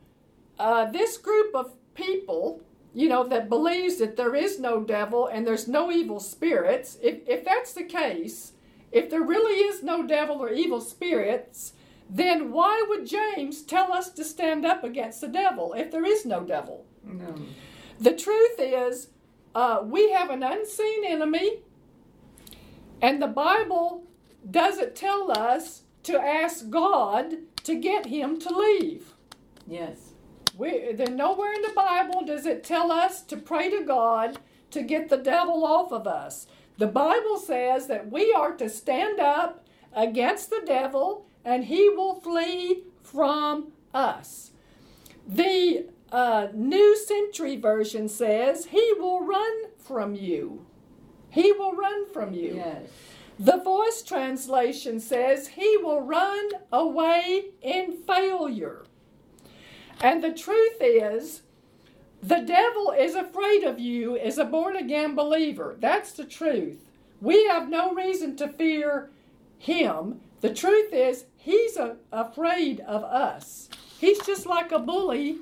uh, 0.60 0.92
this 0.92 1.18
group 1.18 1.56
of 1.56 1.72
people, 1.94 2.62
you 2.94 3.08
know, 3.08 3.24
that 3.24 3.48
believes 3.48 4.00
that 4.00 4.18
there 4.18 4.36
is 4.36 4.60
no 4.60 4.84
devil 4.84 5.28
and 5.28 5.48
there's 5.48 5.66
no 5.66 5.90
evil 5.94 6.20
spirits, 6.20 6.98
if, 7.02 7.20
if 7.26 7.46
that's 7.46 7.72
the 7.72 7.86
case, 7.86 8.52
if 8.92 9.10
there 9.10 9.22
really 9.22 9.62
is 9.64 9.82
no 9.82 10.06
devil 10.06 10.36
or 10.40 10.50
evil 10.50 10.82
spirits, 10.82 11.72
then 12.10 12.52
why 12.52 12.84
would 12.90 13.06
James 13.06 13.62
tell 13.62 13.94
us 13.94 14.10
to 14.10 14.26
stand 14.26 14.66
up 14.66 14.84
against 14.84 15.22
the 15.22 15.30
devil 15.30 15.74
if 15.74 15.90
there 15.90 16.04
is 16.04 16.26
no 16.26 16.44
devil? 16.44 16.86
No. 17.06 17.34
The 17.98 18.14
truth 18.14 18.60
is, 18.60 19.08
uh, 19.56 19.84
we 19.86 20.12
have 20.12 20.32
an 20.32 20.44
unseen 20.44 21.06
enemy, 21.06 21.60
and 23.02 23.22
the 23.22 23.28
Bible 23.28 24.04
doesn't 24.50 24.96
tell 24.96 25.32
us 25.32 25.84
to 26.04 26.20
ask 26.20 26.70
God 26.70 27.36
to 27.64 27.76
get 27.76 28.08
him 28.08 28.40
to 28.40 28.50
leave. 28.50 29.14
Yes. 29.68 30.14
We, 30.58 30.92
then 30.94 31.16
nowhere 31.16 31.54
in 31.54 31.62
the 31.62 31.74
Bible 31.76 32.26
does 32.26 32.46
it 32.46 32.64
tell 32.64 32.92
us 32.92 33.22
to 33.24 33.38
pray 33.38 33.70
to 33.70 33.84
God 33.84 34.40
to 34.72 34.82
get 34.82 35.10
the 35.10 35.18
devil 35.18 35.66
off 35.66 35.92
of 35.92 36.08
us. 36.08 36.48
The 36.78 36.88
Bible 36.88 37.38
says 37.38 37.88
that 37.88 38.12
we 38.12 38.34
are 38.34 38.54
to 38.54 38.70
stand 38.70 39.20
up 39.20 39.66
against 39.94 40.50
the 40.50 40.62
devil 40.66 41.26
and 41.46 41.66
he 41.66 41.90
will 41.90 42.16
flee 42.16 42.84
from 43.02 43.72
us. 43.94 44.52
The 45.28 45.88
uh, 46.12 46.48
New 46.54 46.98
Century 46.98 47.56
Version 47.58 48.08
says 48.10 48.66
he 48.66 48.94
will 48.98 49.26
run 49.26 49.66
from 49.78 50.16
you. 50.16 50.66
He 51.30 51.52
will 51.52 51.74
run 51.74 52.12
from 52.12 52.34
you. 52.34 52.56
Yes. 52.56 52.90
The 53.40 53.58
voice 53.58 54.02
translation 54.02 55.00
says 55.00 55.48
he 55.48 55.78
will 55.78 56.02
run 56.02 56.50
away 56.74 57.52
in 57.62 57.94
failure. 58.06 58.84
And 60.02 60.22
the 60.22 60.34
truth 60.34 60.76
is, 60.82 61.44
the 62.22 62.42
devil 62.42 62.92
is 62.92 63.16
afraid 63.16 63.64
of 63.64 63.80
you 63.80 64.18
as 64.18 64.38
a 64.38 64.44
born 64.44 64.76
again 64.76 65.16
believer. 65.16 65.78
That's 65.80 66.12
the 66.12 66.26
truth. 66.26 66.90
We 67.22 67.46
have 67.48 67.70
no 67.70 67.94
reason 67.94 68.36
to 68.38 68.50
fear 68.50 69.10
him. 69.58 70.20
The 70.42 70.54
truth 70.54 70.92
is, 70.92 71.24
he's 71.38 71.78
a, 71.78 71.96
afraid 72.12 72.82
of 72.82 73.06
us. 73.06 73.70
He's 73.98 74.20
just 74.26 74.48
like 74.48 74.74
a 74.74 74.80
bully 74.80 75.38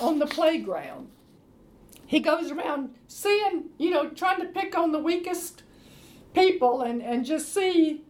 on 0.00 0.20
the 0.20 0.26
playground. 0.26 1.08
He 2.06 2.20
goes 2.20 2.52
around 2.52 2.94
seeing, 3.08 3.70
you 3.78 3.90
know, 3.90 4.08
trying 4.08 4.40
to 4.40 4.46
pick 4.46 4.78
on 4.78 4.92
the 4.92 4.98
weakest 5.00 5.64
people 6.34 6.82
and, 6.82 7.02
and 7.02 7.24
just 7.24 7.52
see 7.52 8.02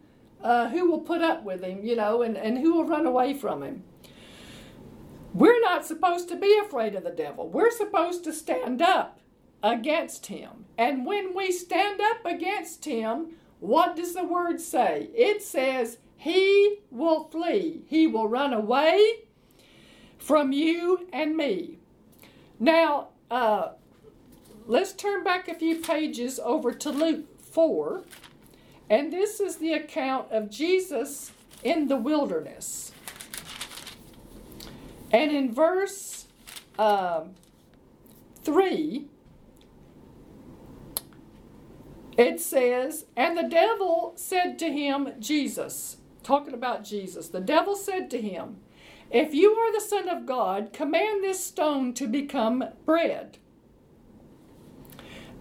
uh, 0.43 0.69
who 0.69 0.89
will 0.89 1.01
put 1.01 1.21
up 1.21 1.43
with 1.43 1.63
him, 1.63 1.83
you 1.83 1.95
know, 1.95 2.21
and, 2.21 2.37
and 2.37 2.57
who 2.57 2.73
will 2.73 2.85
run 2.85 3.05
away 3.05 3.33
from 3.33 3.63
him. 3.63 3.83
We're 5.33 5.61
not 5.61 5.85
supposed 5.85 6.27
to 6.29 6.35
be 6.35 6.57
afraid 6.57 6.95
of 6.95 7.03
the 7.03 7.11
devil. 7.11 7.47
We're 7.47 7.71
supposed 7.71 8.23
to 8.25 8.33
stand 8.33 8.81
up 8.81 9.19
against 9.63 10.25
him. 10.25 10.65
And 10.77 11.05
when 11.05 11.35
we 11.35 11.51
stand 11.51 12.01
up 12.01 12.25
against 12.25 12.83
him, 12.85 13.33
what 13.59 13.95
does 13.95 14.13
the 14.13 14.23
word 14.23 14.59
say? 14.59 15.09
It 15.13 15.41
says, 15.43 15.99
He 16.17 16.79
will 16.89 17.25
flee, 17.29 17.83
He 17.87 18.07
will 18.07 18.27
run 18.27 18.53
away 18.53 19.19
from 20.17 20.51
you 20.51 21.07
and 21.13 21.37
me. 21.37 21.77
Now, 22.59 23.09
uh, 23.29 23.69
let's 24.65 24.93
turn 24.93 25.23
back 25.23 25.47
a 25.47 25.53
few 25.53 25.77
pages 25.77 26.39
over 26.43 26.71
to 26.73 26.89
Luke 26.89 27.30
4. 27.51 28.03
And 28.89 29.11
this 29.11 29.39
is 29.39 29.57
the 29.57 29.73
account 29.73 30.31
of 30.31 30.49
Jesus 30.49 31.31
in 31.63 31.87
the 31.87 31.97
wilderness. 31.97 32.91
And 35.11 35.31
in 35.31 35.53
verse 35.53 36.25
uh, 36.79 37.25
3, 38.43 39.07
it 42.17 42.39
says, 42.39 43.05
And 43.15 43.37
the 43.37 43.47
devil 43.47 44.13
said 44.15 44.57
to 44.59 44.71
him, 44.71 45.13
Jesus, 45.19 45.97
talking 46.23 46.53
about 46.53 46.83
Jesus, 46.83 47.29
the 47.29 47.41
devil 47.41 47.75
said 47.75 48.09
to 48.11 48.21
him, 48.21 48.57
If 49.09 49.33
you 49.33 49.53
are 49.53 49.73
the 49.73 49.81
Son 49.81 50.07
of 50.09 50.25
God, 50.25 50.73
command 50.73 51.23
this 51.23 51.43
stone 51.43 51.93
to 51.95 52.07
become 52.07 52.63
bread. 52.85 53.37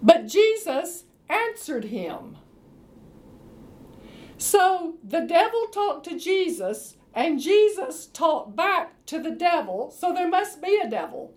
But 0.03 0.27
Jesus 0.27 1.05
answered 1.31 1.85
him. 1.85 2.37
So 4.39 4.95
the 5.05 5.21
devil 5.21 5.67
talked 5.67 6.05
to 6.07 6.19
Jesus, 6.19 6.97
and 7.15 7.41
Jesus 7.41 8.07
talked 8.07 8.57
back 8.57 9.05
to 9.07 9.23
the 9.23 9.31
devil, 9.31 9.91
so 9.91 10.13
there 10.13 10.29
must 10.29 10.63
be 10.63 10.81
a 10.83 10.89
devil. 10.89 11.35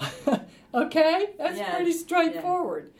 okay? 0.74 1.30
That's 1.38 1.58
Yes, 1.58 1.74
pretty 1.74 1.92
straightforward. 1.92 2.92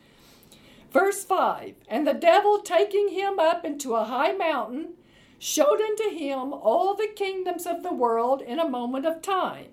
Verse 0.92 1.24
5 1.24 1.74
And 1.88 2.06
the 2.06 2.14
devil, 2.14 2.60
taking 2.60 3.08
him 3.08 3.38
up 3.38 3.64
into 3.64 3.94
a 3.94 4.04
high 4.04 4.32
mountain, 4.32 4.94
showed 5.38 5.80
unto 5.80 6.10
him 6.10 6.52
all 6.52 6.94
the 6.94 7.08
kingdoms 7.14 7.66
of 7.66 7.82
the 7.82 7.92
world 7.92 8.40
in 8.42 8.58
a 8.58 8.68
moment 8.68 9.06
of 9.06 9.22
time. 9.22 9.66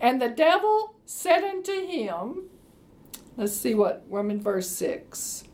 And 0.00 0.20
the 0.20 0.28
devil 0.28 0.94
said 1.04 1.44
unto 1.44 1.86
him, 1.86 2.44
Let's 3.36 3.56
see 3.56 3.74
what 3.74 4.04
I'm 4.12 4.30
in 4.30 4.40
verse 4.40 4.68
6. 4.70 5.44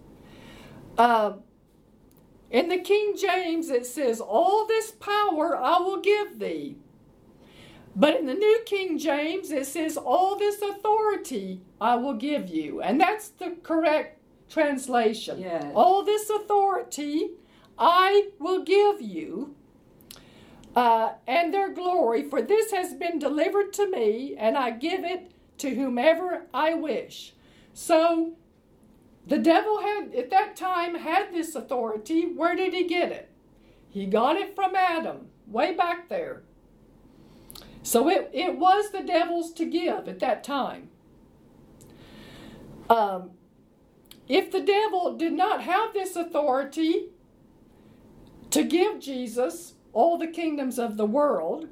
Uh, 0.99 1.35
in 2.51 2.69
the 2.69 2.79
King 2.79 3.17
James, 3.17 3.71
it 3.71 3.87
says, 3.87 4.21
All 4.21 4.67
this 4.67 4.93
power 4.93 5.57
I 5.57 5.79
will 5.79 6.01
give 6.01 6.39
thee. 6.39 6.77
But 7.95 8.19
in 8.19 8.27
the 8.27 8.35
New 8.35 8.61
King 8.67 8.99
James, 8.99 9.51
it 9.51 9.67
says, 9.67 9.97
All 9.97 10.37
this 10.37 10.61
authority 10.62 11.61
I 11.81 11.97
will 11.97 12.15
give 12.15 12.49
you. 12.49 12.81
And 12.81 13.01
that's 13.01 13.29
the 13.29 13.57
correct 13.62 14.21
translation. 14.49 15.41
Yes. 15.41 15.73
All 15.75 16.05
this 16.05 16.31
authority 16.31 17.31
I 17.79 18.31
will 18.39 18.62
give 18.62 19.01
you. 19.01 19.55
Uh, 20.75 21.15
and 21.27 21.55
their 21.55 21.73
glory, 21.73 22.29
for 22.29 22.43
this 22.43 22.71
has 22.71 22.93
been 22.93 23.19
delivered 23.19 23.73
to 23.73 23.91
me, 23.91 24.37
and 24.37 24.59
I 24.59 24.71
give 24.71 25.05
it 25.05 25.31
to 25.59 25.75
whomever 25.75 26.43
I 26.53 26.75
wish. 26.75 27.33
So 27.77 28.33
the 29.27 29.37
devil 29.37 29.83
had 29.83 30.15
at 30.15 30.31
that 30.31 30.57
time 30.57 30.95
had 30.95 31.31
this 31.31 31.55
authority. 31.55 32.23
Where 32.25 32.57
did 32.57 32.73
he 32.73 32.85
get 32.85 33.12
it? 33.12 33.31
He 33.91 34.07
got 34.07 34.37
it 34.37 34.55
from 34.55 34.75
Adam, 34.75 35.27
way 35.47 35.75
back 35.75 36.09
there. 36.09 36.43
So 37.83 38.09
it, 38.09 38.31
it 38.33 38.59
was 38.59 38.91
the 38.91 39.03
devil's 39.03 39.53
to 39.53 39.67
give 39.67 40.09
at 40.09 40.21
that 40.21 40.43
time. 40.43 40.89
Um, 42.89 43.33
if 44.27 44.51
the 44.51 44.62
devil 44.62 45.15
did 45.15 45.35
not 45.35 45.62
have 45.62 45.93
this 45.93 46.17
authority 46.17 47.11
to 48.53 48.65
give 48.65 49.01
Jesus 49.01 49.75
all 49.93 50.17
the 50.17 50.29
kingdoms 50.29 50.79
of 50.79 50.97
the 50.97 51.05
world, 51.05 51.69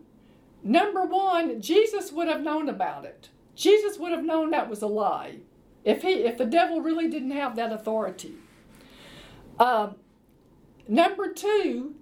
number 0.63 1.07
one, 1.07 1.63
Jesus 1.63 2.13
would 2.13 2.29
have 2.29 2.43
known 2.43 2.69
about 2.69 3.07
it. 3.07 3.31
Jesus 3.57 3.99
would 3.99 4.13
have 4.13 4.25
known 4.25 4.51
that 4.51 4.69
was 4.69 4.83
a 4.83 4.87
lie 4.87 5.39
if 5.85 6.03
he 6.03 6.25
if 6.25 6.39
the 6.39 6.47
devil 6.47 6.81
really 6.81 7.09
didn't 7.09 7.33
have 7.33 7.57
that 7.57 7.73
authority. 7.73 8.35
Um, 9.59 9.97
number 10.89 11.33
two, 11.33 11.95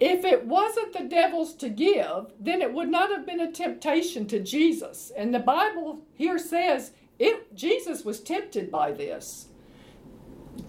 if 0.00 0.24
it 0.24 0.46
wasn't 0.46 0.92
the 0.92 1.04
devil's 1.04 1.54
to 1.54 1.68
give, 1.68 2.32
then 2.40 2.60
it 2.60 2.72
would 2.72 2.88
not 2.88 3.10
have 3.10 3.24
been 3.24 3.40
a 3.40 3.52
temptation 3.52 4.26
to 4.28 4.40
Jesus. 4.40 5.12
And 5.16 5.32
the 5.32 5.38
Bible 5.38 6.00
here 6.14 6.38
says 6.38 6.92
it 7.18 7.54
Jesus 7.54 8.04
was 8.04 8.20
tempted 8.20 8.70
by 8.70 8.92
this. 8.92 9.46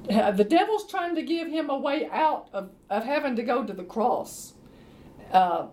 Uh, 0.09 0.31
the 0.31 0.43
devil's 0.43 0.87
trying 0.87 1.15
to 1.15 1.21
give 1.21 1.47
him 1.47 1.69
a 1.69 1.77
way 1.77 2.07
out 2.11 2.49
of, 2.53 2.69
of 2.89 3.03
having 3.05 3.35
to 3.35 3.43
go 3.43 3.63
to 3.63 3.73
the 3.73 3.83
cross. 3.83 4.53
Uh, 5.31 5.67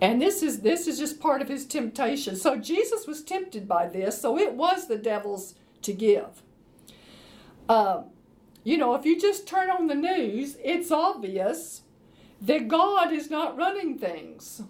and 0.00 0.20
this 0.22 0.42
is 0.42 0.60
this 0.60 0.86
is 0.86 0.98
just 0.98 1.20
part 1.20 1.42
of 1.42 1.48
his 1.48 1.66
temptation. 1.66 2.36
So 2.36 2.56
Jesus 2.56 3.06
was 3.06 3.22
tempted 3.22 3.66
by 3.66 3.88
this, 3.88 4.20
so 4.20 4.38
it 4.38 4.54
was 4.54 4.86
the 4.86 4.96
devil's 4.96 5.54
to 5.82 5.92
give. 5.92 6.42
Uh, 7.68 8.02
you 8.64 8.76
know, 8.76 8.94
if 8.94 9.04
you 9.04 9.18
just 9.18 9.46
turn 9.46 9.70
on 9.70 9.86
the 9.86 9.94
news, 9.94 10.56
it's 10.62 10.90
obvious 10.90 11.82
that 12.40 12.68
God 12.68 13.12
is 13.12 13.30
not 13.30 13.56
running 13.56 13.98
things. 13.98 14.62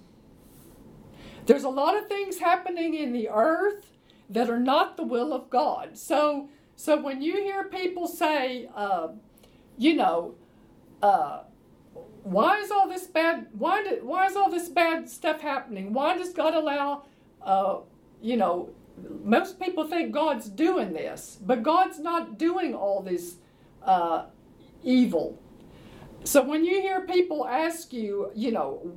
There's 1.46 1.64
a 1.64 1.68
lot 1.68 1.96
of 1.96 2.08
things 2.08 2.38
happening 2.38 2.94
in 2.94 3.12
the 3.12 3.28
earth 3.28 3.92
that 4.30 4.50
are 4.50 4.58
not 4.60 4.96
the 4.96 5.02
will 5.02 5.32
of 5.32 5.48
God. 5.48 5.96
So, 5.96 6.48
so 6.76 7.00
when 7.00 7.22
you 7.22 7.34
hear 7.34 7.64
people 7.64 8.06
say, 8.06 8.68
uh, 8.74 9.08
you 9.76 9.94
know, 9.94 10.34
uh, 11.02 11.42
why 12.22 12.58
is 12.60 12.70
all 12.70 12.88
this 12.88 13.06
bad? 13.06 13.46
Why 13.52 13.82
did, 13.82 14.04
why 14.04 14.26
is 14.26 14.36
all 14.36 14.50
this 14.50 14.68
bad 14.68 15.08
stuff 15.08 15.40
happening? 15.40 15.92
Why 15.92 16.16
does 16.16 16.32
God 16.32 16.54
allow? 16.54 17.04
Uh, 17.42 17.80
you 18.20 18.36
know, 18.36 18.70
most 19.24 19.60
people 19.60 19.86
think 19.86 20.12
God's 20.12 20.48
doing 20.48 20.92
this, 20.92 21.38
but 21.40 21.62
God's 21.62 21.98
not 21.98 22.38
doing 22.38 22.74
all 22.74 23.02
this 23.02 23.36
uh, 23.82 24.26
evil. 24.82 25.40
So 26.24 26.42
when 26.42 26.64
you 26.64 26.80
hear 26.80 27.06
people 27.06 27.46
ask 27.46 27.92
you, 27.92 28.30
you 28.34 28.50
know, 28.50 28.92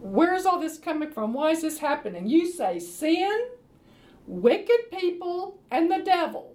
where's 0.00 0.46
all 0.46 0.58
this 0.58 0.78
coming 0.78 1.10
from? 1.10 1.32
Why 1.34 1.50
is 1.50 1.62
this 1.62 1.78
happening? 1.78 2.26
You 2.26 2.50
say 2.50 2.78
sin, 2.78 3.48
wicked 4.26 4.90
people, 4.90 5.60
and 5.70 5.90
the 5.90 5.98
devil. 5.98 6.54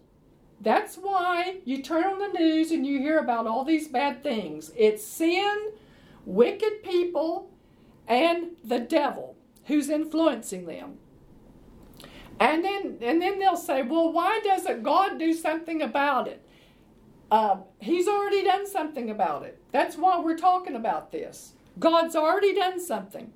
That's 0.62 0.96
why 0.96 1.58
you 1.66 1.82
turn 1.82 2.06
on 2.06 2.20
the 2.20 2.40
news 2.40 2.72
and 2.72 2.88
you 2.88 3.00
hear 3.00 3.20
about 3.20 3.48
all 3.48 3.66
these 3.66 3.88
bad 3.88 4.24
things. 4.24 4.72
It's 4.78 5.06
sin, 5.06 5.72
wicked 6.26 6.84
people, 6.84 7.52
and 8.08 8.52
the 8.64 8.80
devil 8.80 9.36
who's 9.66 9.90
influencing 9.90 10.66
them. 10.66 10.98
And 12.40 12.64
then, 12.64 12.98
and 13.02 13.22
then 13.22 13.40
they'll 13.40 13.56
say, 13.56 13.84
well, 13.84 14.12
why 14.12 14.42
doesn't 14.44 14.84
God 14.84 15.18
do 15.18 15.34
something 15.34 15.82
about 15.82 16.28
it? 16.28 16.42
Uh, 17.32 17.58
he's 17.80 18.08
already 18.08 18.44
done 18.44 18.68
something 18.68 19.10
about 19.10 19.44
it. 19.44 19.60
That's 19.72 19.98
why 19.98 20.20
we're 20.20 20.38
talking 20.38 20.76
about 20.76 21.12
this. 21.12 21.54
God's 21.80 22.16
already 22.16 22.54
done 22.54 22.80
something. 22.80 23.34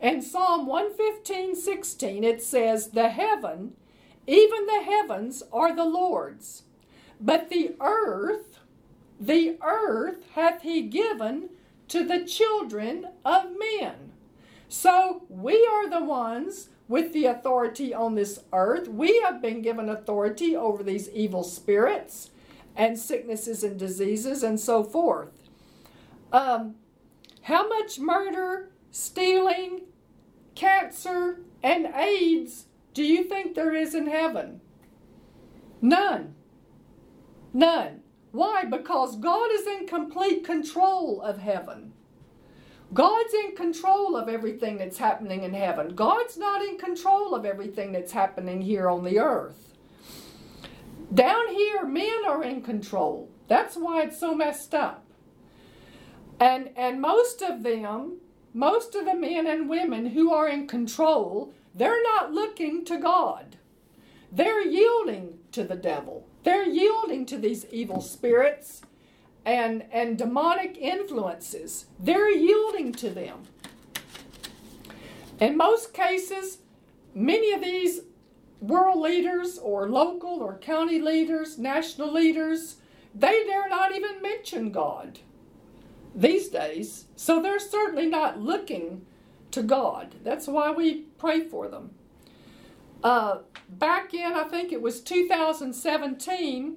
In 0.00 0.22
Psalm 0.22 0.66
115, 0.66 1.56
16, 1.56 2.24
it 2.24 2.42
says, 2.42 2.88
The 2.88 3.08
heaven, 3.08 3.72
even 4.26 4.66
the 4.66 4.82
heavens, 4.84 5.42
are 5.52 5.74
the 5.74 5.84
Lord's, 5.84 6.64
but 7.20 7.48
the 7.48 7.74
earth, 7.80 8.58
the 9.18 9.56
earth 9.62 10.22
hath 10.34 10.62
he 10.62 10.82
given 10.82 11.48
to 11.88 12.04
the 12.04 12.24
children 12.24 13.06
of 13.24 13.44
men. 13.58 14.12
So 14.68 15.22
we 15.28 15.66
are 15.70 15.88
the 15.88 16.04
ones 16.04 16.68
with 16.86 17.12
the 17.12 17.26
authority 17.26 17.92
on 17.92 18.14
this 18.14 18.40
earth. 18.52 18.88
We 18.88 19.20
have 19.22 19.42
been 19.42 19.62
given 19.62 19.88
authority 19.88 20.56
over 20.56 20.82
these 20.82 21.10
evil 21.10 21.42
spirits 21.42 22.30
and 22.76 22.98
sicknesses 22.98 23.64
and 23.64 23.78
diseases 23.78 24.42
and 24.42 24.58
so 24.58 24.84
forth. 24.84 25.30
Um, 26.32 26.76
how 27.42 27.68
much 27.68 27.98
murder, 27.98 28.70
stealing, 28.90 29.82
cancer, 30.54 31.40
and 31.62 31.86
AIDS 31.86 32.66
do 32.94 33.02
you 33.02 33.24
think 33.24 33.54
there 33.54 33.74
is 33.74 33.94
in 33.94 34.06
heaven? 34.06 34.60
None. 35.80 36.34
None. 37.52 38.02
Why? 38.32 38.64
Because 38.64 39.16
God 39.16 39.50
is 39.52 39.66
in 39.66 39.86
complete 39.86 40.44
control 40.44 41.22
of 41.22 41.38
heaven. 41.38 41.92
God's 42.94 43.34
in 43.34 43.54
control 43.54 44.16
of 44.16 44.28
everything 44.28 44.78
that's 44.78 44.98
happening 44.98 45.44
in 45.44 45.52
heaven. 45.52 45.94
God's 45.94 46.38
not 46.38 46.62
in 46.62 46.78
control 46.78 47.34
of 47.34 47.44
everything 47.44 47.92
that's 47.92 48.12
happening 48.12 48.62
here 48.62 48.88
on 48.88 49.04
the 49.04 49.18
earth. 49.18 49.74
Down 51.12 51.48
here, 51.48 51.84
men 51.84 52.24
are 52.26 52.42
in 52.42 52.62
control. 52.62 53.30
That's 53.46 53.76
why 53.76 54.02
it's 54.02 54.20
so 54.20 54.34
messed 54.34 54.74
up. 54.74 55.04
And 56.40 56.70
and 56.76 57.00
most 57.00 57.42
of 57.42 57.62
them, 57.62 58.18
most 58.54 58.94
of 58.94 59.04
the 59.04 59.14
men 59.14 59.46
and 59.46 59.68
women 59.68 60.06
who 60.06 60.32
are 60.32 60.48
in 60.48 60.66
control, 60.66 61.52
they're 61.74 62.02
not 62.02 62.32
looking 62.32 62.84
to 62.86 62.98
God. 62.98 63.57
They're 64.30 64.66
yielding 64.66 65.38
to 65.52 65.64
the 65.64 65.76
devil. 65.76 66.26
They're 66.44 66.66
yielding 66.66 67.26
to 67.26 67.38
these 67.38 67.64
evil 67.66 68.00
spirits 68.00 68.82
and, 69.44 69.84
and 69.90 70.18
demonic 70.18 70.76
influences. 70.76 71.86
They're 71.98 72.30
yielding 72.30 72.92
to 72.92 73.10
them. 73.10 73.44
In 75.40 75.56
most 75.56 75.94
cases, 75.94 76.58
many 77.14 77.52
of 77.52 77.62
these 77.62 78.00
world 78.60 79.00
leaders 79.00 79.58
or 79.58 79.88
local 79.88 80.42
or 80.42 80.58
county 80.58 81.00
leaders, 81.00 81.58
national 81.58 82.12
leaders, 82.12 82.76
they 83.14 83.44
dare 83.44 83.68
not 83.68 83.94
even 83.94 84.20
mention 84.20 84.70
God 84.70 85.20
these 86.14 86.48
days. 86.48 87.06
So 87.16 87.40
they're 87.40 87.60
certainly 87.60 88.06
not 88.06 88.40
looking 88.40 89.06
to 89.52 89.62
God. 89.62 90.16
That's 90.24 90.46
why 90.46 90.72
we 90.72 91.02
pray 91.18 91.48
for 91.48 91.68
them. 91.68 91.90
Uh, 93.02 93.38
back 93.68 94.12
in, 94.12 94.32
I 94.34 94.44
think 94.44 94.72
it 94.72 94.82
was 94.82 95.00
2017, 95.00 96.76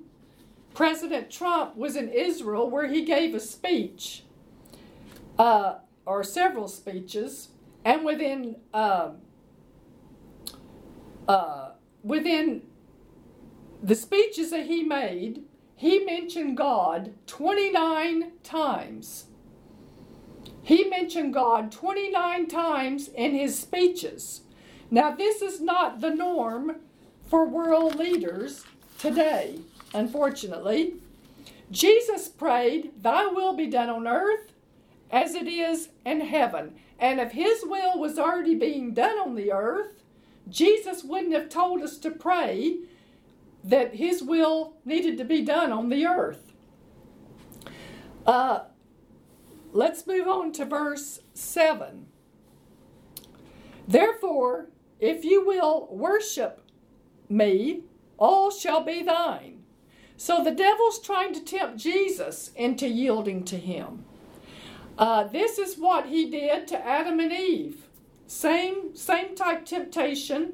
President 0.73 1.31
Trump 1.31 1.75
was 1.75 1.95
in 1.95 2.09
Israel 2.09 2.69
where 2.69 2.87
he 2.87 3.03
gave 3.03 3.33
a 3.33 3.39
speech, 3.39 4.23
uh, 5.37 5.75
or 6.05 6.23
several 6.23 6.67
speeches, 6.67 7.49
and 7.83 8.05
within 8.05 8.57
uh, 8.73 9.11
uh, 11.27 11.71
within 12.03 12.61
the 13.81 13.95
speeches 13.95 14.51
that 14.51 14.67
he 14.67 14.83
made, 14.83 15.43
he 15.75 15.99
mentioned 15.99 16.57
God 16.57 17.13
29 17.25 18.33
times. 18.43 19.25
He 20.61 20.83
mentioned 20.85 21.33
God 21.33 21.71
29 21.71 22.47
times 22.47 23.07
in 23.07 23.33
his 23.33 23.57
speeches. 23.57 24.41
Now, 24.93 25.15
this 25.15 25.41
is 25.41 25.61
not 25.61 26.01
the 26.01 26.09
norm 26.09 26.75
for 27.29 27.47
world 27.47 27.95
leaders 27.95 28.65
today, 28.99 29.59
unfortunately. 29.93 30.95
Jesus 31.71 32.27
prayed, 32.27 32.91
Thy 33.01 33.25
will 33.25 33.55
be 33.55 33.67
done 33.67 33.89
on 33.89 34.05
earth 34.05 34.51
as 35.09 35.33
it 35.33 35.47
is 35.47 35.89
in 36.05 36.19
heaven. 36.19 36.75
And 36.99 37.21
if 37.21 37.31
His 37.31 37.63
will 37.63 37.97
was 37.97 38.19
already 38.19 38.53
being 38.53 38.93
done 38.93 39.17
on 39.17 39.35
the 39.35 39.53
earth, 39.53 40.03
Jesus 40.49 41.05
wouldn't 41.05 41.33
have 41.33 41.47
told 41.47 41.81
us 41.81 41.97
to 41.99 42.11
pray 42.11 42.79
that 43.63 43.95
His 43.95 44.21
will 44.21 44.73
needed 44.83 45.17
to 45.19 45.23
be 45.23 45.41
done 45.41 45.71
on 45.71 45.87
the 45.87 46.05
earth. 46.05 46.51
Uh, 48.25 48.65
let's 49.71 50.05
move 50.05 50.27
on 50.27 50.51
to 50.51 50.65
verse 50.65 51.19
7. 51.33 52.07
Therefore, 53.87 54.67
if 55.01 55.25
you 55.25 55.45
will 55.45 55.87
worship 55.91 56.61
me, 57.27 57.81
all 58.17 58.51
shall 58.51 58.81
be 58.81 59.01
thine. 59.01 59.63
So 60.15 60.43
the 60.43 60.51
devil's 60.51 60.99
trying 60.99 61.33
to 61.33 61.43
tempt 61.43 61.77
Jesus 61.77 62.51
into 62.55 62.87
yielding 62.87 63.43
to 63.45 63.57
him. 63.57 64.05
Uh, 64.97 65.23
this 65.23 65.57
is 65.57 65.79
what 65.79 66.05
he 66.05 66.29
did 66.29 66.67
to 66.67 66.85
Adam 66.85 67.19
and 67.19 67.33
Eve. 67.33 67.87
Same, 68.27 68.95
same 68.95 69.35
type 69.35 69.65
temptation. 69.65 70.53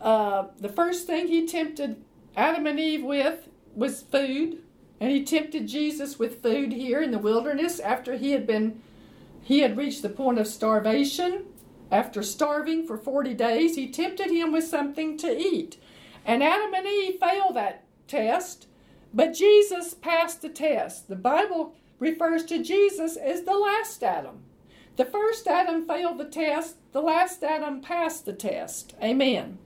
Uh, 0.00 0.48
the 0.60 0.68
first 0.68 1.06
thing 1.06 1.28
he 1.28 1.46
tempted 1.46 1.96
Adam 2.36 2.66
and 2.66 2.78
Eve 2.78 3.02
with 3.02 3.48
was 3.74 4.02
food, 4.02 4.58
and 5.00 5.10
he 5.10 5.24
tempted 5.24 5.66
Jesus 5.66 6.18
with 6.18 6.42
food 6.42 6.72
here 6.72 7.00
in 7.00 7.10
the 7.10 7.18
wilderness 7.18 7.80
after 7.80 8.16
he 8.16 8.32
had 8.32 8.46
been 8.46 8.82
he 9.44 9.60
had 9.60 9.76
reached 9.76 10.02
the 10.02 10.08
point 10.08 10.38
of 10.38 10.46
starvation. 10.46 11.46
After 11.92 12.22
starving 12.22 12.86
for 12.86 12.96
40 12.96 13.34
days, 13.34 13.76
he 13.76 13.86
tempted 13.86 14.30
him 14.30 14.50
with 14.50 14.64
something 14.64 15.18
to 15.18 15.28
eat. 15.30 15.76
And 16.24 16.42
Adam 16.42 16.72
and 16.72 16.86
Eve 16.86 17.20
failed 17.20 17.54
that 17.56 17.84
test, 18.08 18.66
but 19.12 19.34
Jesus 19.34 19.92
passed 19.92 20.40
the 20.40 20.48
test. 20.48 21.08
The 21.08 21.16
Bible 21.16 21.74
refers 21.98 22.44
to 22.46 22.62
Jesus 22.62 23.16
as 23.16 23.42
the 23.42 23.58
last 23.58 24.02
Adam. 24.02 24.42
The 24.96 25.04
first 25.04 25.46
Adam 25.46 25.86
failed 25.86 26.16
the 26.16 26.24
test, 26.24 26.76
the 26.92 27.02
last 27.02 27.42
Adam 27.42 27.82
passed 27.82 28.24
the 28.24 28.32
test. 28.32 28.94
Amen. 29.02 29.58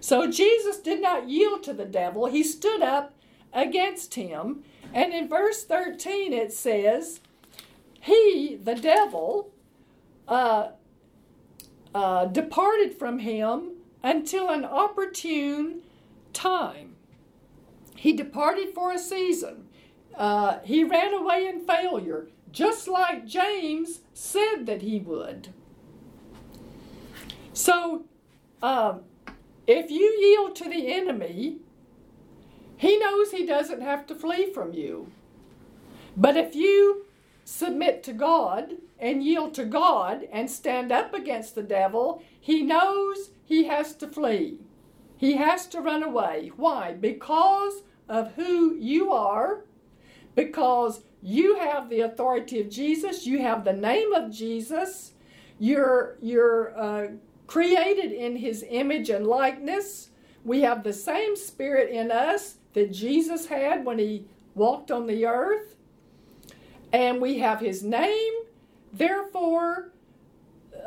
So 0.00 0.30
Jesus 0.30 0.78
did 0.78 1.02
not 1.02 1.28
yield 1.28 1.62
to 1.64 1.74
the 1.74 1.84
devil, 1.84 2.26
he 2.26 2.42
stood 2.42 2.80
up 2.80 3.12
against 3.52 4.14
him. 4.14 4.64
And 4.94 5.12
in 5.12 5.28
verse 5.28 5.64
13 5.64 6.32
it 6.32 6.52
says, 6.52 7.20
He, 8.00 8.58
the 8.62 8.74
devil, 8.74 9.50
uh, 10.26 10.68
uh, 11.94 12.26
departed 12.26 12.94
from 12.98 13.20
him 13.20 13.70
until 14.02 14.50
an 14.50 14.64
opportune 14.64 15.80
time. 16.32 16.96
He 17.96 18.12
departed 18.12 18.74
for 18.74 18.92
a 18.92 18.98
season. 18.98 19.68
Uh, 20.16 20.58
he 20.64 20.84
ran 20.84 21.14
away 21.14 21.46
in 21.46 21.64
failure, 21.66 22.28
just 22.52 22.88
like 22.88 23.26
James 23.26 24.00
said 24.12 24.66
that 24.66 24.82
he 24.82 24.98
would. 24.98 25.48
So, 27.52 28.04
um, 28.62 29.02
if 29.66 29.90
you 29.90 30.18
yield 30.20 30.56
to 30.56 30.68
the 30.68 30.92
enemy, 30.92 31.58
he 32.76 32.98
knows 32.98 33.30
he 33.30 33.46
doesn't 33.46 33.80
have 33.80 34.06
to 34.08 34.14
flee 34.14 34.52
from 34.52 34.74
you. 34.74 35.10
But 36.16 36.36
if 36.36 36.54
you 36.54 37.03
submit 37.44 38.02
to 38.04 38.12
God 38.12 38.74
and 38.98 39.22
yield 39.22 39.54
to 39.54 39.64
God 39.64 40.26
and 40.32 40.50
stand 40.50 40.90
up 40.90 41.14
against 41.14 41.54
the 41.54 41.62
devil, 41.62 42.22
he 42.40 42.62
knows 42.62 43.30
he 43.44 43.64
has 43.64 43.94
to 43.96 44.08
flee. 44.08 44.58
He 45.16 45.36
has 45.36 45.66
to 45.68 45.80
run 45.80 46.02
away. 46.02 46.50
Why? 46.56 46.94
Because 46.94 47.82
of 48.08 48.32
who 48.34 48.74
you 48.76 49.12
are, 49.12 49.64
because 50.34 51.02
you 51.22 51.58
have 51.58 51.88
the 51.88 52.00
authority 52.00 52.60
of 52.60 52.68
Jesus, 52.68 53.26
you 53.26 53.40
have 53.40 53.64
the 53.64 53.72
name 53.72 54.12
of 54.12 54.30
Jesus, 54.30 55.12
you're, 55.58 56.16
you're 56.20 56.78
uh, 56.78 57.08
created 57.46 58.12
in 58.12 58.36
his 58.36 58.64
image 58.68 59.10
and 59.10 59.26
likeness. 59.26 60.10
We 60.44 60.60
have 60.62 60.82
the 60.82 60.92
same 60.92 61.36
spirit 61.36 61.90
in 61.90 62.10
us 62.10 62.56
that 62.74 62.92
Jesus 62.92 63.46
had 63.46 63.84
when 63.84 63.98
he 63.98 64.26
walked 64.54 64.90
on 64.90 65.06
the 65.06 65.26
earth. 65.26 65.76
And 66.94 67.20
we 67.20 67.40
have 67.40 67.58
his 67.58 67.82
name. 67.82 68.32
Therefore, 68.92 69.90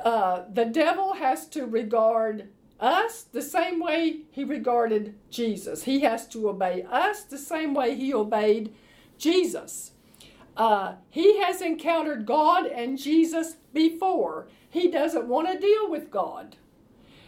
uh, 0.06 0.44
the 0.54 0.64
devil 0.64 1.16
has 1.16 1.50
to 1.50 1.66
regard 1.66 2.48
us 2.80 3.24
the 3.24 3.42
same 3.42 3.82
way 3.82 4.22
he 4.32 4.46
regarded 4.46 5.16
Jesus. 5.30 5.84
He 5.84 6.00
has 6.02 6.26
to 6.30 6.48
obey 6.48 6.86
us 6.90 7.24
the 7.24 7.38
same 7.38 7.74
way 7.74 7.94
he 7.94 8.14
obeyed 8.14 8.74
Jesus. 9.18 9.92
Uh, 10.56 10.94
he 11.10 11.42
has 11.42 11.62
encountered 11.62 12.26
God 12.26 12.68
and 12.68 12.98
Jesus 12.98 13.58
before. 13.74 14.48
He 14.70 14.90
doesn't 14.90 15.28
want 15.28 15.50
to 15.50 15.60
deal 15.60 15.92
with 15.92 16.10
God. 16.10 16.56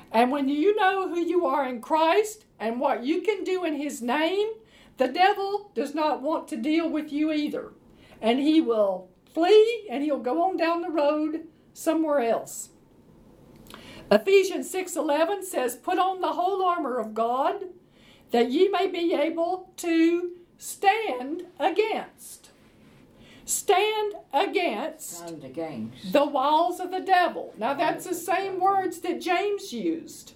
And 0.10 0.32
when 0.32 0.48
you 0.48 0.74
know 0.78 1.10
who 1.10 1.20
you 1.20 1.46
are 1.46 1.68
in 1.68 1.82
Christ 1.82 2.46
and 2.58 2.80
what 2.80 3.04
you 3.04 3.20
can 3.24 3.44
do 3.44 3.65
in 3.65 3.76
His 3.76 4.02
name, 4.02 4.48
the 4.96 5.10
devil 5.10 5.70
does 5.76 5.94
not 5.94 6.22
want 6.22 6.48
to 6.48 6.56
deal 6.56 6.89
with 6.89 7.12
you 7.12 7.34
either. 7.34 7.74
And 8.21 8.39
he 8.39 8.62
will 8.62 9.10
flee 9.34 9.88
and 9.89 10.03
he'll 10.03 10.19
go 10.19 10.43
on 10.43 10.58
down 10.58 10.82
the 10.82 10.89
road 10.89 11.47
somewhere 11.73 12.19
else. 12.19 12.69
Ephesians 14.12 14.69
6:11 14.69 15.43
says, 15.43 15.75
"Put 15.75 15.99
on 15.99 16.21
the 16.21 16.34
whole 16.34 16.63
armor 16.63 16.97
of 16.97 17.13
God, 17.13 17.69
that 18.32 18.51
ye 18.51 18.67
may 18.67 18.88
be 18.88 19.13
able 19.13 19.71
to 19.77 20.32
stand 20.58 21.47
against." 21.60 22.49
Stand 23.45 24.13
against, 24.32 25.10
Stand 25.10 25.43
against. 25.43 26.13
the 26.13 26.25
walls 26.25 26.79
of 26.79 26.91
the 26.91 26.99
devil. 26.99 27.53
Now 27.58 27.73
that's 27.73 28.05
the 28.05 28.13
same 28.13 28.60
words 28.60 28.99
that 28.99 29.21
James 29.21 29.73
used. 29.73 30.34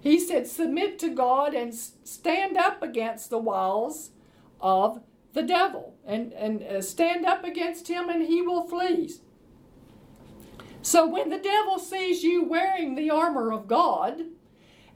He 0.00 0.18
said, 0.18 0.46
"Submit 0.48 0.98
to 1.00 1.08
God 1.08 1.54
and 1.54 1.72
stand 1.74 2.56
up 2.56 2.82
against 2.82 3.30
the 3.30 3.38
walls 3.38 4.10
of 4.60 5.00
the 5.36 5.42
devil, 5.42 5.94
and 6.04 6.32
and 6.32 6.62
uh, 6.62 6.82
stand 6.82 7.24
up 7.24 7.44
against 7.44 7.88
him, 7.88 8.08
and 8.08 8.26
he 8.26 8.42
will 8.42 8.66
flee." 8.66 9.12
So 10.82 11.06
when 11.06 11.30
the 11.30 11.38
devil 11.38 11.78
sees 11.78 12.22
you 12.22 12.44
wearing 12.44 12.94
the 12.94 13.10
armor 13.10 13.52
of 13.52 13.66
God, 13.66 14.22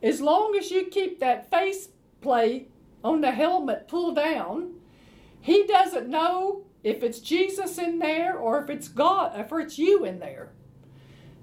as 0.02 0.20
long 0.20 0.56
as 0.56 0.70
you 0.70 0.86
keep 0.86 1.20
that 1.20 1.50
face 1.50 1.88
plate 2.20 2.70
on 3.02 3.20
the 3.20 3.32
helmet 3.32 3.88
pulled 3.88 4.16
down, 4.16 4.74
he 5.40 5.66
doesn't 5.66 6.08
know 6.08 6.62
if 6.84 7.02
it's 7.02 7.18
Jesus 7.18 7.76
in 7.76 7.98
there 7.98 8.38
or 8.38 8.62
if 8.62 8.70
it's 8.70 8.88
God, 8.88 9.38
if 9.38 9.52
it's 9.52 9.78
you 9.78 10.04
in 10.04 10.20
there. 10.20 10.50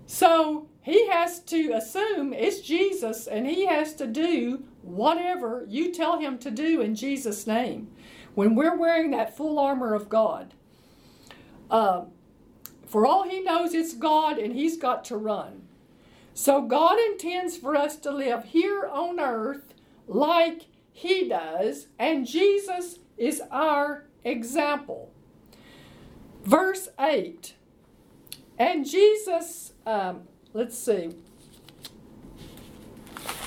So 0.06 0.70
he 0.82 1.10
has 1.10 1.40
to 1.42 1.74
assume 1.74 2.32
it's 2.32 2.62
Jesus 2.62 3.28
and 3.28 3.46
he 3.46 3.66
has 3.66 3.94
to 3.96 4.08
do 4.08 4.64
whatever 4.82 5.66
you 5.68 5.92
tell 5.92 6.20
him 6.20 6.38
to 6.40 6.50
do 6.50 6.80
in 6.80 6.96
Jesus' 6.96 7.46
name 7.46 7.90
when 8.38 8.54
we're 8.54 8.78
wearing 8.78 9.10
that 9.10 9.36
full 9.36 9.58
armor 9.58 9.96
of 9.96 10.10
God. 10.10 10.54
Um, 11.72 12.12
for 12.86 13.08
all 13.08 13.28
he 13.28 13.42
knows, 13.42 13.74
it's 13.74 13.96
God 13.96 14.38
and 14.38 14.54
he's 14.54 14.78
got 14.78 15.04
to 15.06 15.18
run. 15.18 15.64
So 16.36 16.62
God 16.62 17.00
intends 17.00 17.58
for 17.58 17.76
us 17.76 17.96
to 17.96 18.12
live 18.12 18.46
here 18.46 18.86
on 18.86 19.20
earth 19.20 19.74
like 20.08 20.68
he 20.92 21.28
does, 21.28 21.88
and 21.98 22.28
Jesus 22.28 23.00
is 23.18 23.42
our 23.50 24.06
example. 24.24 25.12
Verse 26.44 26.90
8. 27.00 27.56
And 28.60 28.88
Jesus, 28.88 29.74
um, 29.88 30.28
let's 30.54 30.78
see. 30.78 31.10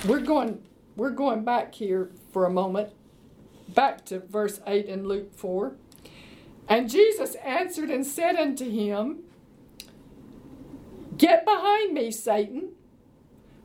We're 0.05 0.19
going 0.19 0.61
we're 0.97 1.11
going 1.11 1.45
back 1.45 1.77
here 1.77 2.11
for 2.33 2.47
a 2.47 2.51
moment. 2.51 2.91
Back 3.75 4.05
to 4.07 4.21
verse 4.21 4.61
8 4.67 4.87
in 4.87 5.07
Luke 5.07 5.35
4. 5.35 5.75
And 6.69 6.89
Jesus 6.89 7.35
answered 7.37 7.91
and 7.91 8.07
said 8.07 8.37
unto 8.37 8.69
him, 8.69 9.21
Get 11.17 11.45
behind 11.45 11.93
me, 11.93 12.11
Satan. 12.11 12.71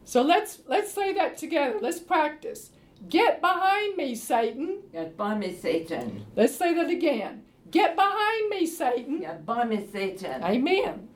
So 0.04 0.22
let's 0.22 0.60
let's 0.68 0.92
say 0.92 1.14
that 1.14 1.38
together. 1.38 1.78
Let's 1.82 2.00
practice. 2.00 2.72
Get 3.10 3.42
behind 3.42 3.98
me, 3.98 4.16
Satan. 4.16 4.82
Get 4.92 5.18
behind 5.18 5.40
me, 5.40 5.56
Satan. 5.56 6.26
Let's 6.36 6.56
say 6.56 6.74
that 6.74 6.90
again. 6.90 7.44
Get 7.72 7.96
behind 7.96 8.50
me, 8.50 8.66
Satan. 8.66 9.22
Get 9.22 9.46
behind 9.46 9.70
me, 9.70 9.88
Satan. 9.92 10.44
Amen. 10.44 11.08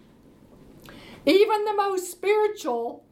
Even 1.25 1.65
the 1.65 1.73
most 1.73 2.11
spiritual 2.11 3.05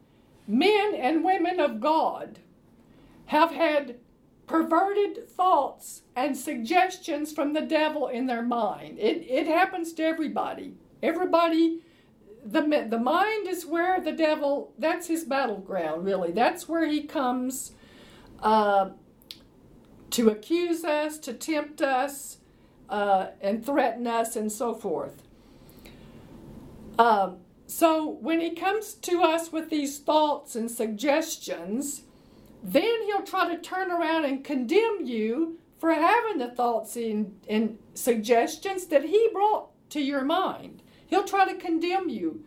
men 0.46 0.94
and 0.94 1.24
women 1.24 1.60
of 1.60 1.80
God 1.80 2.40
have 3.26 3.52
had 3.52 3.96
perverted 4.48 5.28
thoughts 5.28 6.02
and 6.16 6.36
suggestions 6.36 7.32
from 7.32 7.52
the 7.52 7.60
devil 7.60 8.08
in 8.08 8.26
their 8.26 8.42
mind. 8.42 8.98
It, 8.98 9.24
it 9.28 9.46
happens 9.46 9.92
to 9.94 10.02
everybody. 10.02 10.74
Everybody, 11.02 11.82
the, 12.44 12.86
the 12.88 12.98
mind 12.98 13.46
is 13.46 13.66
where 13.66 14.00
the 14.00 14.12
devil, 14.12 14.72
that's 14.78 15.06
his 15.06 15.24
battleground, 15.24 16.04
really. 16.04 16.32
That's 16.32 16.68
where 16.68 16.86
he 16.86 17.02
comes 17.02 17.72
uh, 18.42 18.90
to 20.10 20.30
accuse 20.30 20.82
us, 20.82 21.18
to 21.18 21.34
tempt 21.34 21.82
us, 21.82 22.38
uh, 22.88 23.28
and 23.42 23.64
threaten 23.64 24.06
us, 24.06 24.34
and 24.34 24.50
so 24.50 24.74
forth. 24.74 25.22
Um, 26.98 27.36
so 27.66 28.08
when 28.08 28.40
he 28.40 28.54
comes 28.54 28.94
to 28.94 29.22
us 29.22 29.52
with 29.52 29.68
these 29.68 29.98
thoughts 29.98 30.56
and 30.56 30.70
suggestions, 30.70 32.04
then 32.62 33.02
he'll 33.06 33.22
try 33.22 33.54
to 33.54 33.60
turn 33.60 33.90
around 33.90 34.24
and 34.24 34.44
condemn 34.44 35.04
you 35.04 35.58
for 35.78 35.92
having 35.92 36.38
the 36.38 36.50
thoughts 36.50 36.96
and, 36.96 37.38
and 37.48 37.78
suggestions 37.94 38.86
that 38.86 39.04
he 39.04 39.28
brought 39.32 39.68
to 39.90 40.00
your 40.00 40.24
mind. 40.24 40.82
He'll 41.06 41.24
try 41.24 41.50
to 41.50 41.58
condemn 41.58 42.08
you 42.08 42.44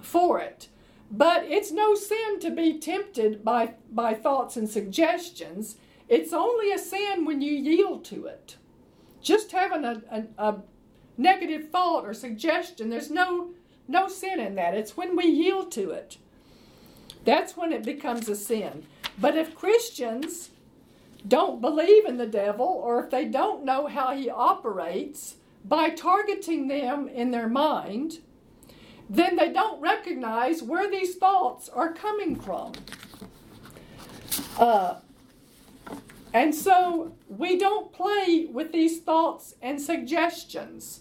for 0.00 0.38
it. 0.38 0.68
But 1.10 1.44
it's 1.44 1.72
no 1.72 1.94
sin 1.94 2.40
to 2.40 2.50
be 2.50 2.78
tempted 2.78 3.44
by, 3.44 3.74
by 3.90 4.14
thoughts 4.14 4.56
and 4.56 4.68
suggestions. 4.68 5.76
It's 6.08 6.32
only 6.32 6.72
a 6.72 6.78
sin 6.78 7.24
when 7.24 7.40
you 7.40 7.52
yield 7.52 8.04
to 8.06 8.26
it. 8.26 8.56
Just 9.22 9.52
having 9.52 9.84
a, 9.84 10.02
a, 10.10 10.24
a 10.38 10.62
negative 11.16 11.70
thought 11.70 12.04
or 12.04 12.12
suggestion, 12.12 12.90
there's 12.90 13.10
no 13.10 13.50
no 13.86 14.08
sin 14.08 14.40
in 14.40 14.54
that. 14.54 14.74
It's 14.74 14.96
when 14.96 15.14
we 15.14 15.26
yield 15.26 15.70
to 15.72 15.90
it. 15.90 16.16
That's 17.24 17.56
when 17.56 17.72
it 17.72 17.84
becomes 17.84 18.28
a 18.28 18.36
sin. 18.36 18.86
But 19.18 19.36
if 19.36 19.54
Christians 19.54 20.50
don't 21.26 21.60
believe 21.60 22.04
in 22.04 22.16
the 22.16 22.26
devil 22.26 22.66
or 22.66 23.02
if 23.02 23.10
they 23.10 23.24
don't 23.24 23.64
know 23.64 23.86
how 23.86 24.14
he 24.14 24.28
operates 24.28 25.36
by 25.64 25.88
targeting 25.90 26.68
them 26.68 27.08
in 27.08 27.30
their 27.30 27.48
mind, 27.48 28.18
then 29.08 29.36
they 29.36 29.52
don't 29.52 29.80
recognize 29.80 30.62
where 30.62 30.90
these 30.90 31.16
thoughts 31.16 31.68
are 31.68 31.92
coming 31.92 32.36
from. 32.36 32.72
Uh, 34.58 34.96
and 36.32 36.54
so 36.54 37.14
we 37.28 37.56
don't 37.58 37.92
play 37.92 38.48
with 38.50 38.72
these 38.72 39.00
thoughts 39.00 39.54
and 39.62 39.80
suggestions. 39.80 41.00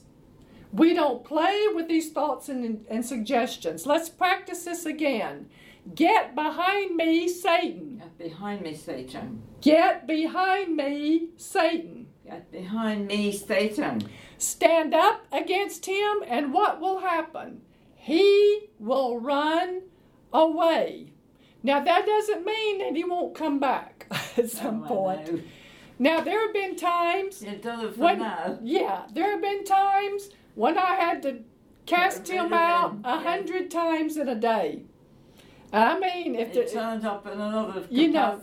We 0.71 0.93
don't 0.93 1.23
play 1.23 1.65
with 1.73 1.87
these 1.87 2.11
thoughts 2.11 2.49
and, 2.49 2.85
and 2.89 3.05
suggestions. 3.05 3.85
Let's 3.85 4.09
practice 4.09 4.63
this 4.63 4.85
again. 4.85 5.49
Get 5.95 6.33
behind 6.33 6.95
me, 6.95 7.27
Satan. 7.27 7.97
Get 7.99 8.17
behind 8.17 8.61
me, 8.61 8.73
Satan. 8.75 9.43
Get 9.61 10.07
behind 10.07 10.75
me, 10.77 11.29
Satan. 11.37 12.07
Get 12.25 12.51
behind 12.51 13.07
me, 13.07 13.31
Satan. 13.33 14.01
Stand 14.37 14.93
up 14.93 15.25
against 15.31 15.85
him, 15.85 16.23
and 16.25 16.53
what 16.53 16.79
will 16.79 16.99
happen? 16.99 17.61
He 17.95 18.69
will 18.79 19.19
run 19.19 19.81
away. 20.31 21.11
Now, 21.61 21.83
that 21.83 22.05
doesn't 22.05 22.45
mean 22.45 22.79
that 22.79 22.95
he 22.95 23.03
won't 23.03 23.35
come 23.35 23.59
back 23.59 24.07
at 24.37 24.49
some 24.49 24.83
Oh, 24.85 24.87
point. 24.87 25.43
Now, 25.99 26.21
there 26.21 26.41
have 26.41 26.53
been 26.53 26.75
times 26.75 27.41
It 27.43 27.61
does 27.61 27.83
it 27.83 27.95
for 27.95 28.01
when, 28.01 28.19
now. 28.19 28.57
yeah, 28.63 29.03
there 29.13 29.31
have 29.31 29.41
been 29.41 29.63
times 29.63 30.29
when 30.55 30.77
I 30.77 30.95
had 30.95 31.21
to 31.23 31.39
cast 31.85 32.27
him 32.27 32.51
out 32.53 32.97
a 33.03 33.19
hundred 33.19 33.69
times 33.69 34.17
in 34.17 34.27
a 34.27 34.35
day. 34.35 34.83
I 35.73 35.97
mean, 35.97 36.35
if 36.35 36.55
It 36.55 36.67
the 36.67 36.71
turns 36.71 37.03
up 37.03 37.25
in 37.25 37.33
another 37.33 37.81
capacity. 37.81 37.89
You 37.95 38.11
know, 38.11 38.39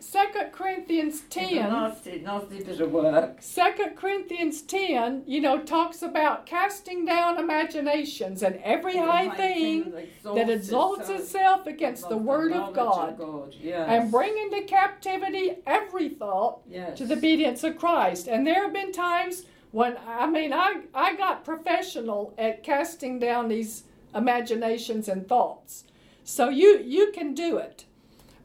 Second 0.00 0.52
Corinthians 0.52 1.20
ten, 1.30 1.54
nasty, 1.54 2.18
nasty 2.18 2.64
bit 2.64 2.80
of 2.80 2.90
work. 2.90 3.36
Second 3.40 3.96
Corinthians 3.96 4.62
ten, 4.62 5.22
you 5.26 5.40
know, 5.40 5.62
talks 5.62 6.02
about 6.02 6.44
casting 6.44 7.04
down 7.04 7.38
imaginations 7.38 8.42
and 8.42 8.56
every 8.64 8.96
high 8.96 9.30
thing 9.36 9.92
that 10.24 10.50
exalts 10.50 11.08
itself 11.08 11.68
against 11.68 12.08
the 12.08 12.16
word 12.16 12.52
of 12.52 12.74
God, 12.74 13.16
Yes. 13.62 13.88
and 13.88 14.10
bring 14.10 14.36
into 14.36 14.62
captivity 14.62 15.58
every 15.64 16.08
thought 16.08 16.60
yes. 16.68 16.98
to 16.98 17.06
the 17.06 17.14
obedience 17.16 17.62
of 17.62 17.78
Christ. 17.78 18.26
And 18.26 18.44
there 18.44 18.64
have 18.64 18.72
been 18.72 18.90
times 18.90 19.44
when 19.70 19.96
I 20.08 20.26
mean 20.26 20.52
I 20.52 20.82
I 20.92 21.14
got 21.14 21.44
professional 21.44 22.34
at 22.36 22.64
casting 22.64 23.20
down 23.20 23.48
these 23.48 23.84
imaginations 24.14 25.08
and 25.08 25.28
thoughts. 25.28 25.84
So 26.28 26.48
you 26.48 26.82
you 26.84 27.12
can 27.12 27.34
do 27.34 27.56
it, 27.58 27.84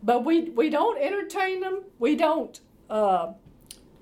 but 0.03 0.23
we 0.23 0.51
we 0.51 0.69
don't 0.69 1.01
entertain 1.01 1.61
them. 1.61 1.85
We 1.97 2.15
don't 2.15 2.59
uh, 2.91 3.33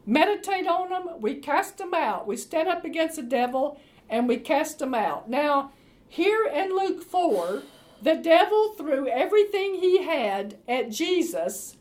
meditate 0.06 0.68
on 0.68 0.90
them. 0.90 1.22
We 1.22 1.36
cast 1.36 1.78
them 1.78 1.94
out. 1.94 2.28
We 2.28 2.36
stand 2.36 2.68
up 2.68 2.84
against 2.84 3.16
the 3.16 3.22
devil 3.22 3.80
and 4.10 4.28
we 4.28 4.36
cast 4.36 4.80
them 4.80 4.94
out. 4.94 5.30
Now 5.30 5.72
here 6.10 6.46
in 6.46 6.72
Luke 6.76 7.02
four, 7.02 7.64
the 8.02 8.16
devil 8.16 8.74
threw 8.74 9.08
everything 9.08 9.76
he 9.76 10.04
had 10.04 10.58
at 10.68 10.92
Jesus, 10.92 11.78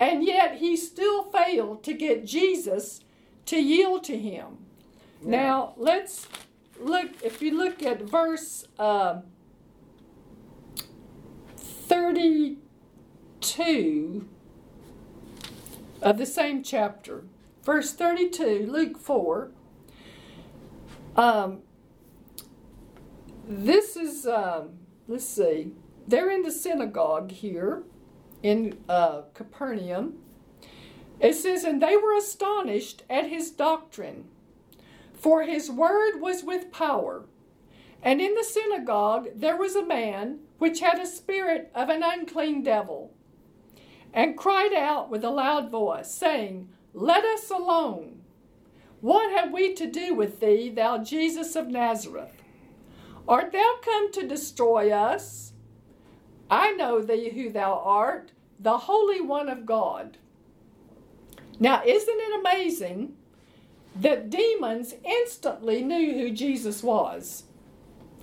and 0.00 0.24
yet 0.24 0.56
he 0.56 0.78
still 0.78 1.24
failed 1.24 1.84
to 1.84 1.92
get 1.92 2.24
Jesus 2.24 3.02
to 3.44 3.58
yield 3.60 4.02
to 4.04 4.18
him. 4.18 4.64
Yeah. 5.22 5.30
Now 5.30 5.74
let's 5.76 6.26
look. 6.80 7.10
If 7.22 7.42
you 7.42 7.54
look 7.54 7.82
at 7.82 8.00
verse. 8.00 8.66
Uh, 8.78 9.20
32 11.86 14.28
of 16.00 16.18
the 16.18 16.26
same 16.26 16.62
chapter, 16.62 17.24
verse 17.62 17.92
32, 17.92 18.66
Luke 18.70 18.98
4. 18.98 19.50
Um, 21.16 21.60
this 23.46 23.96
is, 23.96 24.26
um, 24.26 24.70
let's 25.06 25.26
see, 25.26 25.72
they're 26.08 26.30
in 26.30 26.42
the 26.42 26.50
synagogue 26.50 27.30
here 27.30 27.82
in 28.42 28.78
uh, 28.88 29.22
Capernaum. 29.34 30.14
It 31.20 31.34
says, 31.34 31.64
And 31.64 31.82
they 31.82 31.96
were 31.96 32.16
astonished 32.16 33.02
at 33.10 33.28
his 33.28 33.50
doctrine, 33.50 34.24
for 35.12 35.42
his 35.42 35.70
word 35.70 36.20
was 36.20 36.42
with 36.42 36.72
power. 36.72 37.26
And 38.02 38.20
in 38.20 38.34
the 38.34 38.44
synagogue 38.44 39.28
there 39.34 39.56
was 39.56 39.76
a 39.76 39.84
man 39.84 40.40
which 40.58 40.80
had 40.80 40.98
a 40.98 41.06
spirit 41.06 41.70
of 41.74 41.88
an 41.88 42.02
unclean 42.02 42.62
devil, 42.62 43.12
and 44.12 44.36
cried 44.38 44.72
out 44.72 45.10
with 45.10 45.24
a 45.24 45.30
loud 45.30 45.70
voice, 45.70 46.10
saying, 46.10 46.68
Let 46.92 47.24
us 47.24 47.50
alone. 47.50 48.22
What 49.00 49.32
have 49.32 49.52
we 49.52 49.74
to 49.74 49.86
do 49.86 50.14
with 50.14 50.40
thee, 50.40 50.70
thou 50.70 50.98
Jesus 50.98 51.56
of 51.56 51.68
Nazareth? 51.68 52.42
Art 53.26 53.52
thou 53.52 53.74
come 53.82 54.12
to 54.12 54.26
destroy 54.26 54.90
us? 54.90 55.52
I 56.50 56.72
know 56.72 57.02
thee 57.02 57.30
who 57.30 57.50
thou 57.50 57.82
art, 57.84 58.32
the 58.60 58.78
Holy 58.78 59.20
One 59.20 59.48
of 59.48 59.66
God. 59.66 60.18
Now, 61.58 61.82
isn't 61.84 62.18
it 62.18 62.40
amazing 62.40 63.16
that 63.96 64.30
demons 64.30 64.94
instantly 65.04 65.82
knew 65.82 66.14
who 66.14 66.30
Jesus 66.30 66.82
was? 66.82 67.44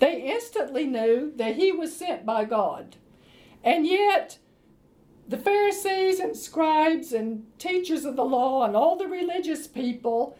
They 0.02 0.20
instantly 0.20 0.84
knew 0.84 1.32
that 1.36 1.54
he 1.54 1.70
was 1.70 1.94
sent 1.94 2.26
by 2.26 2.44
God. 2.44 2.96
And 3.62 3.86
yet, 3.86 4.38
the 5.28 5.38
Pharisees 5.38 6.18
and 6.18 6.36
scribes 6.36 7.12
and 7.12 7.46
teachers 7.56 8.04
of 8.04 8.16
the 8.16 8.24
law 8.24 8.64
and 8.64 8.74
all 8.74 8.96
the 8.96 9.06
religious 9.06 9.68
people, 9.68 10.36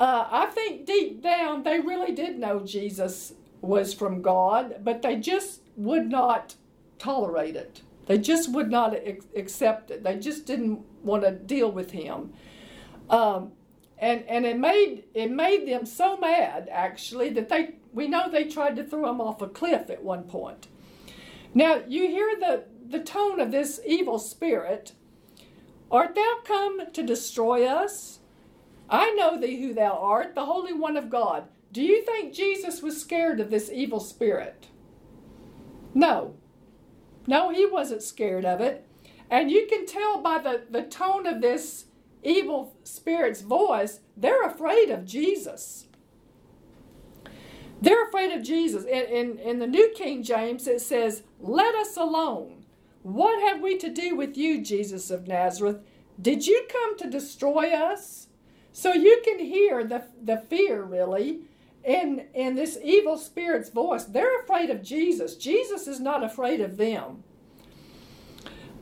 uh, 0.00 0.26
I 0.28 0.46
think 0.46 0.84
deep 0.84 1.22
down 1.22 1.62
they 1.62 1.78
really 1.78 2.10
did 2.10 2.40
know 2.40 2.58
Jesus 2.58 3.34
was 3.60 3.94
from 3.94 4.20
God, 4.20 4.80
but 4.82 5.02
they 5.02 5.14
just 5.14 5.62
would 5.76 6.10
not 6.10 6.56
tolerate 6.98 7.54
it. 7.54 7.82
They 8.06 8.18
just 8.18 8.50
would 8.50 8.68
not 8.68 8.96
accept 9.36 9.92
it. 9.92 10.02
They 10.02 10.16
just 10.16 10.44
didn't 10.44 10.80
want 11.04 11.22
to 11.22 11.30
deal 11.30 11.70
with 11.70 11.92
him. 11.92 12.32
Um, 13.08 13.52
and 13.96 14.24
and 14.28 14.44
it 14.44 14.58
made 14.58 15.04
it 15.14 15.30
made 15.30 15.68
them 15.68 15.86
so 15.86 16.16
mad 16.16 16.68
actually 16.70 17.30
that 17.30 17.48
they 17.48 17.74
we 17.92 18.08
know 18.08 18.28
they 18.30 18.44
tried 18.44 18.76
to 18.76 18.84
throw 18.84 19.10
him 19.10 19.20
off 19.20 19.42
a 19.42 19.48
cliff 19.48 19.90
at 19.90 20.04
one 20.04 20.24
point. 20.24 20.68
Now 21.54 21.82
you 21.86 22.08
hear 22.08 22.36
the 22.38 22.64
the 22.88 23.00
tone 23.00 23.40
of 23.40 23.50
this 23.50 23.80
evil 23.86 24.18
spirit. 24.18 24.92
Art 25.90 26.14
thou 26.14 26.38
come 26.44 26.90
to 26.92 27.02
destroy 27.02 27.66
us? 27.66 28.20
I 28.90 29.10
know 29.12 29.38
thee 29.38 29.60
who 29.60 29.74
thou 29.74 29.92
art, 29.92 30.34
the 30.34 30.46
Holy 30.46 30.72
One 30.72 30.96
of 30.96 31.10
God. 31.10 31.44
Do 31.72 31.82
you 31.82 32.02
think 32.02 32.32
Jesus 32.32 32.82
was 32.82 33.00
scared 33.00 33.40
of 33.40 33.50
this 33.50 33.70
evil 33.70 34.00
spirit? 34.00 34.68
No. 35.94 36.34
No, 37.26 37.50
he 37.50 37.66
wasn't 37.66 38.02
scared 38.02 38.46
of 38.46 38.60
it. 38.60 38.86
And 39.30 39.50
you 39.50 39.66
can 39.68 39.84
tell 39.84 40.22
by 40.22 40.38
the, 40.38 40.62
the 40.70 40.82
tone 40.82 41.26
of 41.26 41.42
this 41.42 41.86
evil 42.22 42.74
spirit's 42.84 43.42
voice, 43.42 44.00
they're 44.16 44.44
afraid 44.46 44.90
of 44.90 45.04
Jesus. 45.04 45.87
They're 47.80 48.06
afraid 48.08 48.32
of 48.32 48.42
Jesus. 48.42 48.84
In, 48.84 49.04
in, 49.06 49.38
in 49.38 49.58
the 49.60 49.66
New 49.66 49.92
King 49.94 50.22
James, 50.22 50.66
it 50.66 50.80
says, 50.80 51.22
Let 51.40 51.74
us 51.74 51.96
alone. 51.96 52.64
What 53.02 53.40
have 53.42 53.62
we 53.62 53.78
to 53.78 53.88
do 53.88 54.16
with 54.16 54.36
you, 54.36 54.62
Jesus 54.62 55.10
of 55.10 55.28
Nazareth? 55.28 55.78
Did 56.20 56.46
you 56.46 56.66
come 56.70 56.98
to 56.98 57.10
destroy 57.10 57.72
us? 57.72 58.28
So 58.72 58.92
you 58.92 59.22
can 59.24 59.38
hear 59.38 59.84
the, 59.84 60.04
the 60.22 60.38
fear, 60.38 60.82
really, 60.82 61.40
in, 61.84 62.26
in 62.34 62.56
this 62.56 62.78
evil 62.82 63.16
spirit's 63.16 63.70
voice. 63.70 64.04
They're 64.04 64.40
afraid 64.42 64.70
of 64.70 64.82
Jesus. 64.82 65.36
Jesus 65.36 65.88
is 65.88 66.00
not 66.00 66.24
afraid 66.24 66.60
of 66.60 66.76
them. 66.76 67.24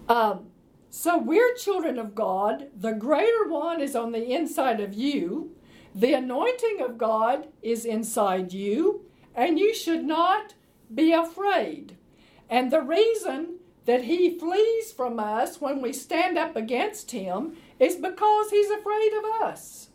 Um, 0.08 0.48
so 0.90 1.18
we're 1.18 1.54
children 1.54 1.98
of 1.98 2.14
God. 2.14 2.68
The 2.76 2.92
greater 2.92 3.48
one 3.48 3.80
is 3.80 3.96
on 3.96 4.12
the 4.12 4.32
inside 4.32 4.80
of 4.80 4.94
you. 4.94 5.55
The 5.96 6.12
anointing 6.12 6.82
of 6.82 6.98
God 6.98 7.48
is 7.62 7.86
inside 7.86 8.52
you, 8.52 9.06
and 9.34 9.58
you 9.58 9.74
should 9.74 10.04
not 10.04 10.52
be 10.94 11.10
afraid. 11.10 11.96
And 12.50 12.70
the 12.70 12.82
reason 12.82 13.60
that 13.86 14.04
he 14.04 14.38
flees 14.38 14.92
from 14.92 15.18
us 15.18 15.58
when 15.58 15.80
we 15.80 15.94
stand 15.94 16.36
up 16.36 16.54
against 16.54 17.12
him 17.12 17.56
is 17.80 17.96
because 17.96 18.50
he's 18.50 18.70
afraid 18.70 19.12
of 19.14 19.42
us. 19.42 19.88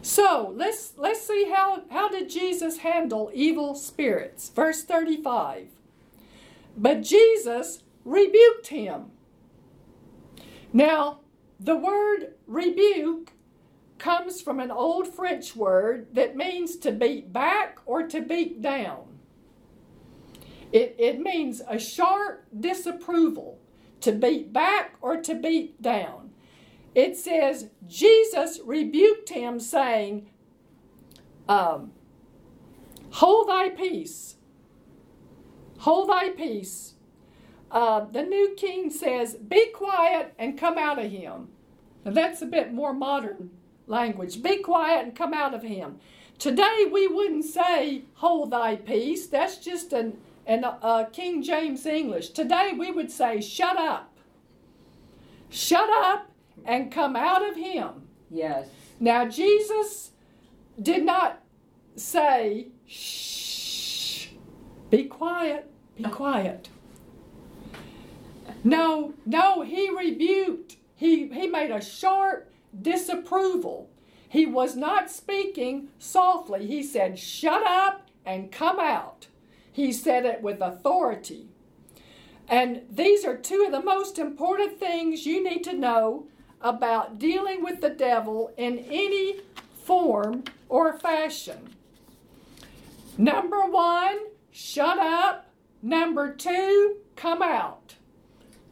So 0.00 0.54
let's 0.56 0.94
let's 0.96 1.26
see 1.26 1.50
how, 1.52 1.82
how 1.90 2.08
did 2.08 2.30
Jesus 2.30 2.78
handle 2.78 3.30
evil 3.34 3.74
spirits? 3.74 4.48
Verse 4.48 4.82
35. 4.82 5.68
But 6.74 7.02
Jesus 7.02 7.82
rebuked 8.02 8.68
him. 8.68 9.10
Now, 10.72 11.18
the 11.60 11.76
word 11.76 12.32
rebuke 12.46 13.32
comes 13.98 14.40
from 14.40 14.60
an 14.60 14.70
old 14.70 15.08
French 15.08 15.56
word 15.56 16.08
that 16.14 16.36
means 16.36 16.76
to 16.76 16.92
beat 16.92 17.32
back 17.32 17.78
or 17.86 18.06
to 18.06 18.20
beat 18.20 18.62
down. 18.62 19.18
It, 20.72 20.94
it 20.98 21.20
means 21.20 21.62
a 21.68 21.78
sharp 21.78 22.44
disapproval, 22.58 23.58
to 24.00 24.12
beat 24.12 24.52
back 24.52 24.96
or 25.00 25.20
to 25.22 25.34
beat 25.34 25.80
down. 25.80 26.30
It 26.94 27.16
says, 27.16 27.70
Jesus 27.86 28.60
rebuked 28.64 29.30
him, 29.30 29.60
saying, 29.60 30.30
um, 31.48 31.92
Hold 33.12 33.48
thy 33.48 33.70
peace. 33.70 34.36
Hold 35.78 36.10
thy 36.10 36.30
peace. 36.30 36.94
Uh, 37.70 38.00
the 38.00 38.22
New 38.22 38.54
King 38.56 38.90
says, 38.90 39.34
Be 39.34 39.66
quiet 39.66 40.34
and 40.38 40.58
come 40.58 40.76
out 40.76 40.98
of 40.98 41.10
him. 41.10 41.48
Now 42.04 42.12
that's 42.12 42.42
a 42.42 42.46
bit 42.46 42.72
more 42.72 42.92
modern 42.92 43.50
language. 43.88 44.42
Be 44.42 44.58
quiet 44.58 45.04
and 45.04 45.16
come 45.16 45.34
out 45.34 45.54
of 45.54 45.62
him. 45.62 45.98
Today 46.38 46.86
we 46.90 47.08
wouldn't 47.08 47.44
say, 47.44 48.02
Hold 48.14 48.50
thy 48.50 48.76
peace. 48.76 49.26
That's 49.26 49.56
just 49.56 49.92
an 49.92 50.18
and 50.48 50.64
uh, 50.64 51.04
King 51.12 51.42
James 51.42 51.84
English. 51.84 52.30
Today 52.30 52.72
we 52.76 52.90
would 52.90 53.10
say, 53.10 53.40
shut 53.42 53.76
up. 53.76 54.16
Shut 55.50 55.90
up 55.90 56.30
and 56.64 56.90
come 56.90 57.14
out 57.14 57.46
of 57.46 57.54
him. 57.54 58.08
Yes. 58.30 58.66
Now, 58.98 59.28
Jesus 59.28 60.12
did 60.80 61.04
not 61.04 61.42
say, 61.96 62.68
shh, 62.86 64.28
be 64.88 65.04
quiet, 65.04 65.70
be 65.96 66.04
quiet. 66.04 66.70
No, 68.64 69.12
no, 69.26 69.62
he 69.62 69.90
rebuked. 69.90 70.76
He, 70.96 71.28
he 71.28 71.46
made 71.46 71.70
a 71.70 71.82
sharp 71.82 72.47
disapproval. 72.80 73.90
He 74.28 74.46
was 74.46 74.76
not 74.76 75.10
speaking 75.10 75.88
softly. 75.98 76.66
He 76.66 76.82
said, 76.82 77.18
shut 77.18 77.62
up 77.66 78.08
and 78.26 78.52
come 78.52 78.78
out. 78.78 79.26
He 79.72 79.92
said 79.92 80.26
it 80.26 80.42
with 80.42 80.60
authority. 80.60 81.48
And 82.48 82.82
these 82.90 83.24
are 83.24 83.36
two 83.36 83.64
of 83.64 83.72
the 83.72 83.82
most 83.82 84.18
important 84.18 84.78
things 84.78 85.26
you 85.26 85.42
need 85.42 85.64
to 85.64 85.72
know 85.72 86.26
about 86.60 87.18
dealing 87.18 87.62
with 87.62 87.80
the 87.80 87.90
devil 87.90 88.52
in 88.56 88.78
any 88.78 89.40
form 89.84 90.44
or 90.68 90.98
fashion. 90.98 91.74
Number 93.16 93.64
one, 93.66 94.18
shut 94.50 94.98
up. 94.98 95.46
Number 95.82 96.34
two, 96.34 96.96
come 97.16 97.42
out. 97.42 97.94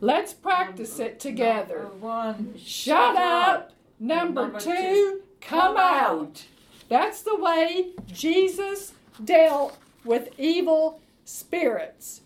Let's 0.01 0.35
practice 0.35 0.99
it 0.99 1.21
together. 1.21 1.85
Number 1.85 1.97
one, 1.97 2.55
Shut 2.59 3.17
up. 3.17 3.73
Number, 3.99 4.43
Number 4.43 4.61
two, 4.61 4.73
two, 4.73 5.23
come 5.41 5.77
out. 5.77 6.45
That's 6.89 7.23
the 7.23 7.37
way 7.37 7.93
Jesus 8.13 8.93
dealt 9.25 9.77
with 10.05 10.29
evil 10.39 11.01
spirits. 11.25 12.21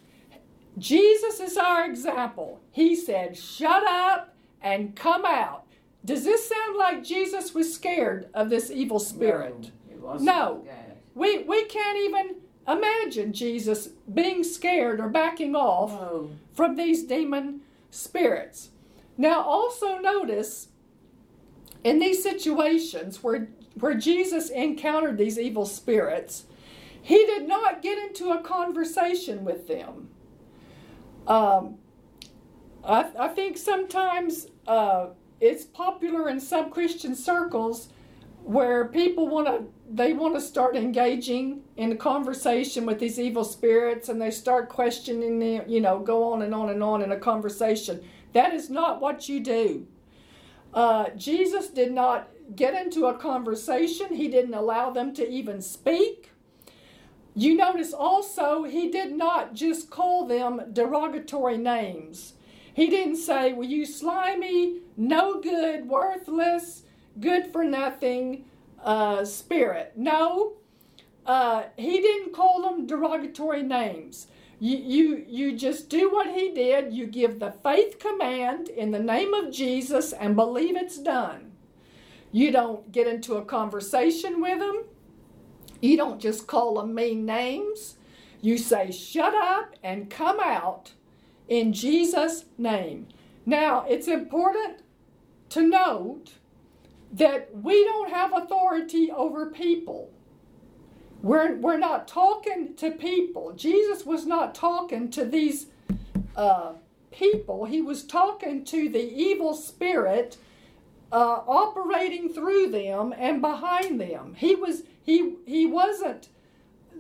Jesus 0.78 1.40
is 1.40 1.56
our 1.56 1.84
example. 1.84 2.60
He 2.70 2.94
said, 2.96 3.36
Shut 3.36 3.84
up 3.86 4.34
and 4.62 4.94
come 4.96 5.24
out. 5.24 5.64
Does 6.04 6.24
this 6.24 6.48
sound 6.48 6.76
like 6.76 7.04
Jesus 7.04 7.54
was 7.54 7.72
scared 7.74 8.28
of 8.34 8.50
this 8.50 8.70
evil 8.70 8.98
spirit? 8.98 9.70
No, 10.02 10.16
No. 10.18 10.64
We, 11.14 11.42
we 11.42 11.64
can't 11.64 11.98
even 11.98 12.36
imagine 12.68 13.32
Jesus 13.32 13.88
being 14.12 14.44
scared 14.44 15.00
or 15.00 15.08
backing 15.08 15.54
off 15.56 15.90
No. 15.90 16.30
from 16.54 16.76
these 16.76 17.02
demon 17.04 17.60
spirits. 17.90 18.70
Now, 19.18 19.42
also 19.42 19.98
notice 19.98 20.68
in 21.84 21.98
these 21.98 22.22
situations 22.22 23.22
where, 23.22 23.48
where 23.78 23.94
Jesus 23.94 24.50
encountered 24.50 25.18
these 25.18 25.38
evil 25.38 25.66
spirits, 25.66 26.44
he 27.02 27.24
did 27.26 27.48
not 27.48 27.82
get 27.82 27.98
into 27.98 28.30
a 28.30 28.42
conversation 28.42 29.44
with 29.44 29.66
them. 29.66 30.08
Um, 31.26 31.78
I, 32.84 33.06
I 33.18 33.28
think 33.28 33.56
sometimes 33.56 34.48
uh, 34.66 35.08
it's 35.40 35.64
popular 35.64 36.28
in 36.28 36.40
some 36.40 36.70
Christian 36.70 37.14
circles 37.14 37.88
where 38.42 38.86
people 38.86 39.28
want 39.28 39.46
to 39.46 39.64
they 39.92 40.12
want 40.12 40.34
to 40.34 40.40
start 40.40 40.76
engaging 40.76 41.62
in 41.76 41.92
a 41.92 41.96
conversation 41.96 42.86
with 42.86 42.98
these 42.98 43.18
evil 43.18 43.44
spirits 43.44 44.08
and 44.08 44.20
they 44.20 44.30
start 44.30 44.68
questioning 44.68 45.38
them 45.38 45.62
you 45.68 45.80
know 45.80 45.98
go 45.98 46.32
on 46.32 46.40
and 46.42 46.54
on 46.54 46.70
and 46.70 46.82
on 46.82 47.02
in 47.02 47.12
a 47.12 47.18
conversation 47.18 48.02
that 48.32 48.54
is 48.54 48.70
not 48.70 49.00
what 49.00 49.28
you 49.28 49.40
do 49.40 49.86
uh, 50.74 51.10
jesus 51.16 51.68
did 51.68 51.92
not 51.92 52.28
get 52.54 52.74
into 52.74 53.06
a 53.06 53.18
conversation 53.18 54.14
he 54.14 54.28
didn't 54.28 54.54
allow 54.54 54.90
them 54.90 55.14
to 55.14 55.28
even 55.28 55.60
speak 55.60 56.30
you 57.34 57.54
notice 57.54 57.92
also 57.92 58.64
he 58.64 58.90
did 58.90 59.12
not 59.12 59.54
just 59.54 59.90
call 59.90 60.26
them 60.26 60.60
derogatory 60.72 61.56
names 61.56 62.34
he 62.74 62.88
didn't 62.88 63.16
say 63.16 63.52
well 63.52 63.68
you 63.68 63.84
slimy 63.84 64.80
no 64.96 65.40
good 65.40 65.88
worthless 65.88 66.82
good 67.18 67.52
for 67.52 67.64
nothing 67.64 68.44
uh, 68.84 69.24
spirit. 69.24 69.92
No, 69.96 70.54
uh, 71.26 71.64
he 71.76 72.00
didn't 72.00 72.32
call 72.32 72.62
them 72.62 72.86
derogatory 72.86 73.62
names. 73.62 74.26
You, 74.60 74.76
you, 74.78 75.26
you 75.28 75.58
just 75.58 75.88
do 75.88 76.10
what 76.12 76.28
he 76.28 76.52
did. 76.52 76.92
You 76.92 77.06
give 77.06 77.40
the 77.40 77.54
faith 77.64 77.98
command 77.98 78.68
in 78.70 78.92
the 78.92 79.00
name 79.00 79.34
of 79.34 79.52
Jesus 79.52 80.12
and 80.12 80.36
believe 80.36 80.76
it's 80.76 80.98
done. 80.98 81.52
You 82.32 82.52
don't 82.52 82.92
get 82.92 83.08
into 83.08 83.36
a 83.36 83.44
conversation 83.44 84.40
with 84.42 84.60
them. 84.60 84.84
You 85.80 85.96
don't 85.96 86.20
just 86.20 86.46
call 86.46 86.74
them 86.74 86.94
mean 86.94 87.26
names. 87.26 87.96
You 88.42 88.58
say, 88.58 88.92
shut 88.92 89.34
up 89.34 89.74
and 89.82 90.10
come 90.10 90.40
out 90.40 90.92
in 91.48 91.72
Jesus' 91.72 92.46
name. 92.58 93.08
Now, 93.46 93.86
it's 93.88 94.08
important 94.08 94.82
to 95.50 95.62
note 95.62 96.34
that 97.12 97.50
we 97.54 97.84
don't 97.84 98.10
have 98.10 98.32
authority 98.36 99.10
over 99.10 99.46
people. 99.50 100.12
We're, 101.22 101.56
we're 101.56 101.78
not 101.78 102.08
talking 102.08 102.74
to 102.76 102.90
people. 102.90 103.52
Jesus 103.52 104.06
was 104.06 104.26
not 104.26 104.54
talking 104.54 105.10
to 105.10 105.24
these 105.24 105.66
uh, 106.36 106.72
people, 107.10 107.64
he 107.66 107.82
was 107.82 108.04
talking 108.04 108.64
to 108.64 108.88
the 108.88 109.02
evil 109.02 109.52
spirit 109.54 110.36
uh, 111.12 111.40
operating 111.46 112.32
through 112.32 112.70
them 112.70 113.12
and 113.16 113.40
behind 113.40 114.00
them. 114.00 114.34
He, 114.36 114.54
was, 114.54 114.84
he, 115.02 115.34
he 115.44 115.66
wasn't 115.66 116.28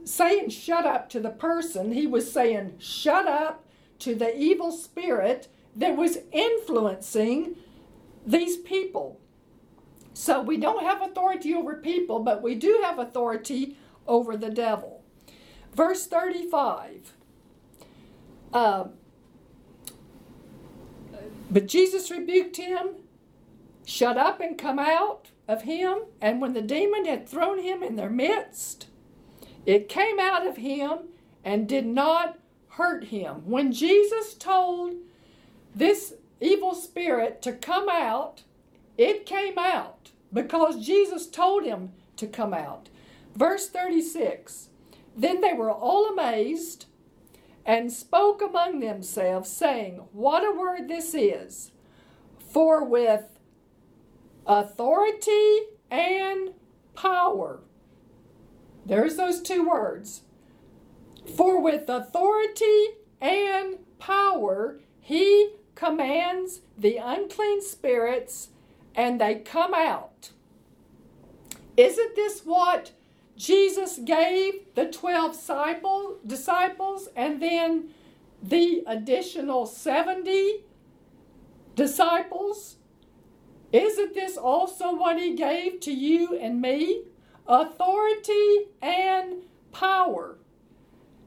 saying 0.04 0.50
shut 0.50 0.84
up 0.84 1.08
to 1.10 1.20
the 1.20 1.30
person, 1.30 1.92
he 1.92 2.06
was 2.06 2.30
saying 2.30 2.74
shut 2.78 3.26
up 3.26 3.64
to 4.00 4.14
the 4.14 4.36
evil 4.36 4.72
spirit 4.72 5.48
that 5.76 5.96
was 5.96 6.18
influencing 6.32 7.56
these 8.26 8.56
people. 8.56 9.20
So 10.12 10.42
we 10.42 10.56
don't 10.56 10.82
have 10.82 11.02
authority 11.02 11.54
over 11.54 11.76
people, 11.76 12.18
but 12.20 12.42
we 12.42 12.54
do 12.54 12.80
have 12.82 12.98
authority 12.98 13.76
over 14.06 14.36
the 14.36 14.50
devil. 14.50 15.02
Verse 15.74 16.06
35. 16.06 17.12
Uh, 18.52 18.84
But 21.50 21.66
Jesus 21.66 22.10
rebuked 22.10 22.56
him, 22.56 22.90
Shut 23.84 24.16
up 24.16 24.40
and 24.40 24.56
come 24.56 24.78
out 24.78 25.30
of 25.48 25.62
him. 25.62 26.02
And 26.20 26.40
when 26.40 26.52
the 26.52 26.62
demon 26.62 27.06
had 27.06 27.28
thrown 27.28 27.60
him 27.60 27.82
in 27.82 27.96
their 27.96 28.10
midst, 28.10 28.86
it 29.66 29.88
came 29.88 30.20
out 30.20 30.46
of 30.46 30.58
him 30.58 30.98
and 31.44 31.68
did 31.68 31.86
not 31.86 32.38
hurt 32.70 33.06
him. 33.06 33.42
When 33.46 33.72
Jesus 33.72 34.34
told 34.34 34.94
this 35.74 36.14
evil 36.40 36.74
spirit 36.74 37.42
to 37.42 37.52
come 37.52 37.88
out, 37.90 38.44
it 38.96 39.26
came 39.26 39.58
out 39.58 40.10
because 40.32 40.86
Jesus 40.86 41.26
told 41.26 41.64
him 41.64 41.92
to 42.16 42.28
come 42.28 42.54
out. 42.54 42.89
Verse 43.40 43.70
36 43.70 44.68
Then 45.16 45.40
they 45.40 45.54
were 45.54 45.70
all 45.70 46.04
amazed 46.12 46.84
and 47.64 47.90
spoke 47.90 48.42
among 48.42 48.80
themselves, 48.80 49.48
saying, 49.48 49.94
What 50.12 50.44
a 50.44 50.52
word 50.52 50.88
this 50.88 51.14
is! 51.14 51.72
For 52.38 52.84
with 52.84 53.38
authority 54.46 55.60
and 55.90 56.50
power, 56.94 57.60
there's 58.84 59.16
those 59.16 59.40
two 59.40 59.66
words. 59.66 60.20
For 61.34 61.62
with 61.62 61.88
authority 61.88 62.88
and 63.22 63.76
power, 63.98 64.80
he 65.00 65.54
commands 65.74 66.60
the 66.76 66.98
unclean 66.98 67.62
spirits 67.62 68.50
and 68.94 69.18
they 69.18 69.36
come 69.36 69.72
out. 69.72 70.32
Isn't 71.78 72.14
this 72.16 72.42
what 72.44 72.92
Jesus 73.40 73.98
gave 74.04 74.66
the 74.74 74.84
12 74.84 75.32
disciples 76.26 77.08
and 77.16 77.40
then 77.40 77.88
the 78.42 78.82
additional 78.86 79.64
70 79.64 80.64
disciples? 81.74 82.76
Isn't 83.72 84.12
this 84.12 84.36
also 84.36 84.94
what 84.94 85.18
he 85.18 85.34
gave 85.34 85.80
to 85.80 85.90
you 85.90 86.38
and 86.38 86.60
me? 86.60 87.04
Authority 87.46 88.66
and 88.82 89.44
power. 89.72 90.36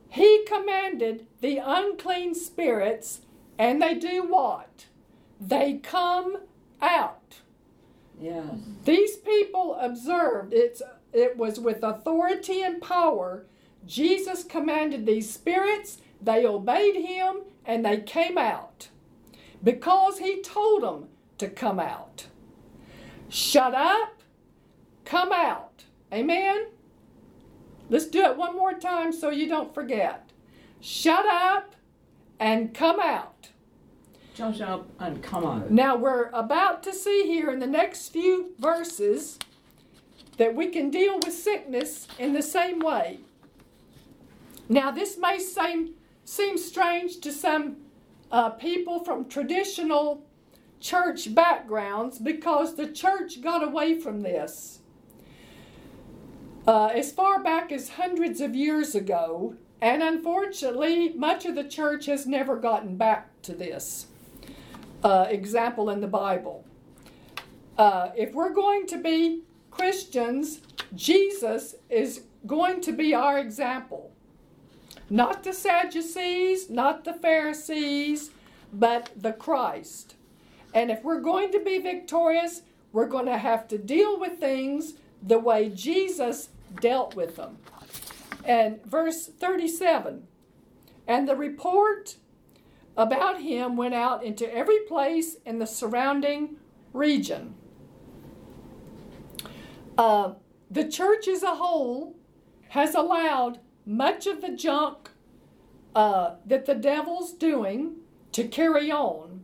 He 0.07 0.45
commanded 0.45 1.25
the 1.41 1.57
unclean 1.57 2.35
spirits, 2.35 3.21
and 3.57 3.81
they 3.81 3.95
do 3.95 4.21
what? 4.21 4.85
They 5.41 5.79
come 5.81 6.37
out. 6.79 7.39
Yes. 8.21 8.45
These 8.85 9.17
people 9.17 9.75
observed 9.81 10.53
it's 10.53 10.83
it 11.13 11.37
was 11.37 11.59
with 11.59 11.83
authority 11.83 12.61
and 12.61 12.81
power 12.81 13.45
Jesus 13.85 14.43
commanded 14.43 15.05
these 15.05 15.31
spirits, 15.31 15.97
they 16.21 16.45
obeyed 16.45 16.95
him 16.95 17.41
and 17.65 17.85
they 17.85 17.97
came 17.97 18.37
out. 18.37 18.89
Because 19.63 20.19
he 20.19 20.41
told 20.41 20.83
them 20.83 21.07
to 21.37 21.49
come 21.49 21.79
out. 21.79 22.27
Shut 23.29 23.73
up, 23.73 24.21
come 25.05 25.31
out. 25.31 25.83
Amen. 26.13 26.67
Let's 27.89 28.07
do 28.07 28.23
it 28.23 28.37
one 28.37 28.55
more 28.55 28.73
time 28.73 29.11
so 29.11 29.29
you 29.29 29.47
don't 29.47 29.73
forget. 29.73 30.29
Shut 30.79 31.25
up 31.25 31.75
and 32.39 32.73
come 32.73 32.99
out. 32.99 33.49
Shut 34.35 34.61
up 34.61 34.89
and 34.99 35.21
come 35.21 35.45
out. 35.45 35.71
Now 35.71 35.95
we're 35.95 36.29
about 36.29 36.83
to 36.83 36.93
see 36.93 37.23
here 37.23 37.51
in 37.51 37.59
the 37.59 37.67
next 37.67 38.09
few 38.09 38.53
verses 38.59 39.39
that 40.37 40.55
we 40.55 40.67
can 40.67 40.89
deal 40.89 41.19
with 41.19 41.33
sickness 41.33 42.07
in 42.17 42.33
the 42.33 42.41
same 42.41 42.79
way. 42.79 43.19
Now, 44.69 44.91
this 44.91 45.17
may 45.17 45.39
seem, 45.39 45.93
seem 46.25 46.57
strange 46.57 47.19
to 47.21 47.31
some 47.31 47.77
uh, 48.31 48.51
people 48.51 49.03
from 49.03 49.25
traditional 49.25 50.25
church 50.79 51.33
backgrounds 51.33 52.19
because 52.19 52.75
the 52.75 52.87
church 52.87 53.41
got 53.41 53.63
away 53.63 53.99
from 53.99 54.21
this. 54.21 54.79
Uh, 56.65 56.87
as 56.87 57.11
far 57.11 57.43
back 57.43 57.71
as 57.71 57.89
hundreds 57.89 58.41
of 58.41 58.55
years 58.55 58.95
ago, 58.95 59.55
and 59.81 60.01
unfortunately, 60.01 61.09
much 61.13 61.45
of 61.45 61.55
the 61.55 61.63
church 61.63 62.05
has 62.05 62.25
never 62.25 62.55
gotten 62.55 62.95
back 62.95 63.29
to 63.41 63.53
this 63.53 64.07
uh, 65.03 65.27
example 65.29 65.89
in 65.89 65.99
the 65.99 66.07
Bible. 66.07 66.63
Uh, 67.77 68.09
if 68.15 68.33
we're 68.33 68.53
going 68.53 68.87
to 68.87 68.97
be 68.97 69.41
Christians, 69.75 70.61
Jesus 70.95 71.75
is 71.89 72.23
going 72.45 72.81
to 72.81 72.91
be 72.91 73.13
our 73.13 73.39
example. 73.39 74.11
Not 75.09 75.43
the 75.43 75.53
Sadducees, 75.53 76.69
not 76.69 77.03
the 77.03 77.13
Pharisees, 77.13 78.31
but 78.71 79.09
the 79.15 79.33
Christ. 79.33 80.15
And 80.73 80.91
if 80.91 81.03
we're 81.03 81.21
going 81.21 81.51
to 81.51 81.59
be 81.59 81.79
victorious, 81.79 82.61
we're 82.91 83.07
going 83.07 83.25
to 83.25 83.37
have 83.37 83.67
to 83.69 83.77
deal 83.77 84.19
with 84.19 84.39
things 84.39 84.93
the 85.21 85.39
way 85.39 85.69
Jesus 85.69 86.49
dealt 86.79 87.15
with 87.15 87.35
them. 87.35 87.57
And 88.45 88.83
verse 88.85 89.27
37 89.27 90.27
And 91.07 91.27
the 91.27 91.35
report 91.35 92.17
about 92.95 93.41
him 93.41 93.75
went 93.75 93.95
out 93.95 94.23
into 94.23 94.53
every 94.53 94.79
place 94.87 95.37
in 95.45 95.59
the 95.59 95.65
surrounding 95.65 96.57
region. 96.93 97.55
Uh, 99.97 100.33
the 100.71 100.87
church 100.87 101.27
as 101.27 101.43
a 101.43 101.55
whole 101.55 102.15
has 102.69 102.95
allowed 102.95 103.59
much 103.85 104.25
of 104.25 104.41
the 104.41 104.49
junk 104.49 105.09
uh, 105.95 106.35
that 106.45 106.65
the 106.65 106.75
devil's 106.75 107.33
doing 107.33 107.95
to 108.31 108.47
carry 108.47 108.91
on 108.91 109.43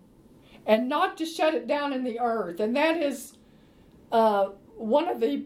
and 0.66 0.90
not 0.90 1.18
to 1.18 1.26
shut 1.26 1.54
it 1.54 1.68
down 1.68 1.94
in 1.94 2.04
the 2.04 2.20
earth. 2.20 2.60
And 2.60 2.76
that 2.76 2.98
is 2.98 3.38
uh, 4.12 4.50
one 4.76 5.08
of 5.08 5.20
the 5.20 5.46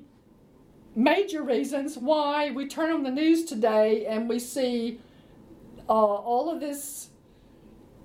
major 0.95 1.41
reasons 1.41 1.97
why 1.97 2.51
we 2.51 2.67
turn 2.67 2.91
on 2.91 3.03
the 3.03 3.11
news 3.11 3.43
today 3.43 4.05
and 4.05 4.29
we 4.29 4.39
see 4.39 4.99
uh, 5.89 5.91
all 5.91 6.49
of 6.49 6.59
this 6.59 7.09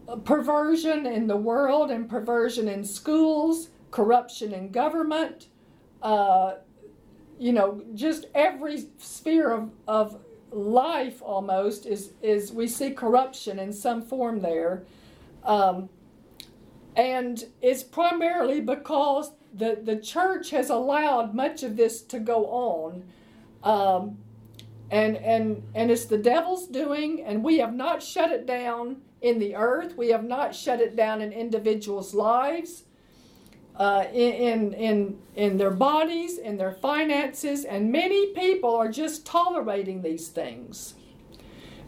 uh, 0.09 0.17
perversion 0.17 1.07
in 1.07 1.27
the 1.27 1.37
world 1.37 1.91
and 1.91 2.09
perversion 2.09 2.67
in 2.67 2.83
schools, 2.83 3.69
corruption 3.91 4.53
in 4.53 4.71
government, 4.71 5.49
uh, 6.03 6.55
you 7.39 7.53
know, 7.53 7.83
just 7.95 8.27
every 8.35 8.87
sphere 8.99 9.53
of, 9.53 9.71
of 9.87 10.21
life 10.51 11.23
almost 11.23 11.87
is, 11.87 12.13
is 12.23 12.53
we 12.53 12.67
see 12.67 12.91
corruption 12.91 13.59
in 13.59 13.73
some 13.73 14.03
form 14.03 14.41
there. 14.41 14.85
Um, 15.45 15.89
and 16.97 17.45
it's 17.63 17.85
primarily 17.85 18.61
because 18.61 19.33
the, 19.55 19.79
the 19.83 19.97
church 19.97 20.51
has 20.51 20.69
allowed 20.69 21.35
much 21.35 21.63
of 21.63 21.77
this 21.77 22.03
to 22.03 22.19
go 22.19 22.47
on. 22.47 23.05
Um, 23.63 24.19
and, 24.91 25.17
and, 25.17 25.63
and 25.75 25.91
it's 25.91 26.07
the 26.07 26.19
devil's 26.19 26.67
doing, 26.67 27.23
and 27.23 27.45
we 27.45 27.59
have 27.59 27.75
not 27.75 28.03
shut 28.03 28.33
it 28.33 28.47
down 28.47 28.97
in 29.21 29.39
the 29.39 29.55
earth. 29.55 29.97
We 29.97 30.09
have 30.09 30.25
not 30.25 30.55
shut 30.55 30.81
it 30.81 30.97
down 30.97 31.21
in 31.21 31.33
individuals' 31.33 32.15
lives 32.15 32.85
uh, 33.79 34.05
in, 34.13 34.75
in, 34.75 35.19
in 35.37 35.57
their 35.57 35.71
bodies, 35.71 36.37
in 36.39 36.57
their 36.57 36.73
finances, 36.73 37.65
and 37.65 37.93
many 37.93 38.27
people 38.35 38.75
are 38.75 38.91
just 38.91 39.25
tolerating 39.25 40.03
these 40.03 40.29
things. 40.29 40.95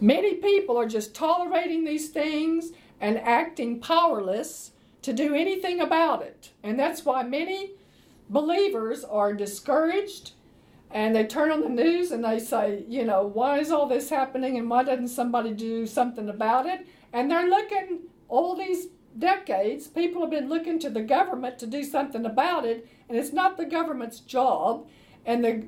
Many 0.01 0.34
people 0.34 0.76
are 0.78 0.86
just 0.86 1.14
tolerating 1.14 1.84
these 1.84 2.09
things 2.09 2.70
and 3.01 3.18
acting 3.18 3.80
powerless 3.80 4.70
to 5.03 5.12
do 5.12 5.34
anything 5.34 5.80
about 5.80 6.22
it. 6.22 6.51
And 6.62 6.78
that's 6.78 7.05
why 7.05 7.22
many 7.24 7.72
believers 8.28 9.05
are 9.05 9.34
discouraged 9.34 10.32
and 10.93 11.14
they 11.14 11.24
turn 11.24 11.51
on 11.51 11.61
the 11.61 11.68
news 11.68 12.11
and 12.11 12.24
they 12.24 12.38
say, 12.38 12.84
you 12.88 13.05
know, 13.05 13.22
why 13.22 13.59
is 13.59 13.70
all 13.70 13.86
this 13.86 14.11
happening 14.11 14.59
and 14.59 14.68
why 14.68 14.84
doesn't 14.84 15.09
somebody 15.09 15.53
do 15.53 15.86
something 15.86 16.28
about 16.28 16.66
it? 16.66 16.86
And 17.12 17.30
they're 17.30 17.49
looking 17.49 18.01
all 18.28 18.57
these 18.57 18.86
decades, 19.18 19.86
people 19.86 20.22
have 20.22 20.30
been 20.30 20.48
looking 20.48 20.78
to 20.80 20.90
the 20.90 21.02
government 21.02 21.58
to 21.58 21.66
do 21.66 21.82
something 21.82 22.24
about 22.24 22.64
it, 22.64 22.88
and 23.08 23.18
it's 23.18 23.32
not 23.32 23.56
the 23.56 23.64
government's 23.64 24.20
job. 24.20 24.86
And 25.26 25.44
the 25.44 25.66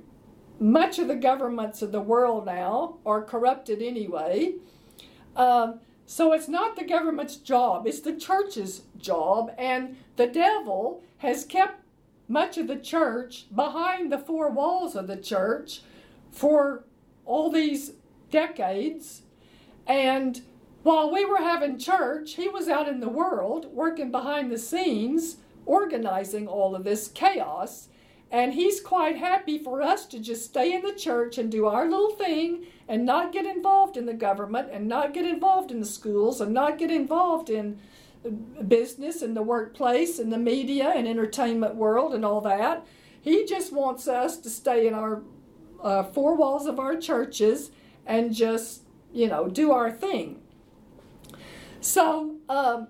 much 0.58 0.98
of 0.98 1.08
the 1.08 1.16
governments 1.16 1.82
of 1.82 1.92
the 1.92 2.00
world 2.00 2.46
now 2.46 2.98
are 3.04 3.22
corrupted 3.22 3.82
anyway. 3.82 4.54
Um, 5.34 5.80
so 6.06 6.32
it's 6.32 6.48
not 6.48 6.76
the 6.76 6.84
government's 6.84 7.36
job, 7.36 7.86
it's 7.86 8.00
the 8.00 8.14
church's 8.14 8.82
job. 8.96 9.52
And 9.58 9.96
the 10.16 10.26
devil 10.26 11.02
has 11.18 11.44
kept 11.44 11.80
much 12.28 12.58
of 12.58 12.66
the 12.66 12.76
church 12.76 13.46
behind 13.54 14.12
the 14.12 14.18
four 14.18 14.50
walls 14.50 14.94
of 14.94 15.06
the 15.06 15.16
church 15.16 15.82
for 16.30 16.84
all 17.24 17.50
these 17.50 17.92
decades. 18.30 19.22
And 19.86 20.42
while 20.82 21.12
we 21.12 21.24
were 21.24 21.38
having 21.38 21.78
church, 21.78 22.34
he 22.34 22.48
was 22.48 22.68
out 22.68 22.88
in 22.88 23.00
the 23.00 23.08
world 23.08 23.66
working 23.72 24.10
behind 24.10 24.50
the 24.50 24.58
scenes, 24.58 25.36
organizing 25.64 26.48
all 26.48 26.74
of 26.74 26.84
this 26.84 27.08
chaos. 27.08 27.88
And 28.30 28.54
he's 28.54 28.80
quite 28.80 29.18
happy 29.18 29.58
for 29.58 29.82
us 29.82 30.06
to 30.06 30.18
just 30.18 30.46
stay 30.46 30.72
in 30.72 30.82
the 30.82 30.94
church 30.94 31.36
and 31.36 31.52
do 31.52 31.66
our 31.66 31.84
little 31.84 32.16
thing 32.16 32.64
and 32.88 33.04
not 33.04 33.32
get 33.32 33.44
involved 33.44 33.96
in 33.96 34.06
the 34.06 34.14
government 34.14 34.70
and 34.72 34.88
not 34.88 35.12
get 35.12 35.26
involved 35.26 35.70
in 35.70 35.80
the 35.80 35.86
schools 35.86 36.40
and 36.40 36.52
not 36.52 36.78
get 36.78 36.90
involved 36.90 37.50
in 37.50 37.78
business 38.66 39.22
and 39.22 39.36
the 39.36 39.42
workplace 39.42 40.18
and 40.18 40.32
the 40.32 40.38
media 40.38 40.92
and 40.94 41.06
entertainment 41.06 41.74
world 41.74 42.14
and 42.14 42.24
all 42.24 42.40
that. 42.40 42.86
He 43.20 43.44
just 43.44 43.72
wants 43.72 44.08
us 44.08 44.36
to 44.38 44.50
stay 44.50 44.86
in 44.86 44.94
our 44.94 45.22
uh, 45.82 46.04
four 46.04 46.34
walls 46.34 46.66
of 46.66 46.78
our 46.78 46.96
churches 46.96 47.70
and 48.06 48.34
just, 48.34 48.82
you 49.12 49.28
know, 49.28 49.48
do 49.48 49.72
our 49.72 49.90
thing. 49.90 50.41
So, 51.82 52.36
um, 52.48 52.86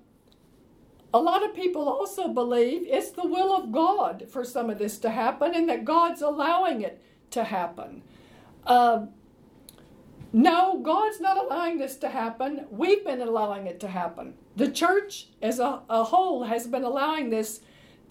a 1.14 1.18
lot 1.18 1.42
of 1.44 1.54
people 1.54 1.88
also 1.88 2.28
believe 2.28 2.86
it's 2.86 3.10
the 3.10 3.26
will 3.26 3.56
of 3.56 3.72
God 3.72 4.26
for 4.30 4.44
some 4.44 4.68
of 4.68 4.78
this 4.78 4.98
to 4.98 5.10
happen 5.10 5.54
and 5.54 5.66
that 5.70 5.86
God's 5.86 6.20
allowing 6.20 6.82
it 6.82 7.02
to 7.30 7.44
happen. 7.44 8.02
Uh, 8.66 9.06
no, 10.32 10.78
God's 10.82 11.20
not 11.20 11.38
allowing 11.38 11.78
this 11.78 11.96
to 11.96 12.08
happen. 12.10 12.66
We've 12.70 13.04
been 13.04 13.22
allowing 13.22 13.66
it 13.66 13.80
to 13.80 13.88
happen. 13.88 14.34
The 14.56 14.70
church 14.70 15.28
as 15.40 15.58
a, 15.58 15.80
a 15.88 16.04
whole 16.04 16.44
has 16.44 16.66
been 16.66 16.84
allowing 16.84 17.30
this 17.30 17.60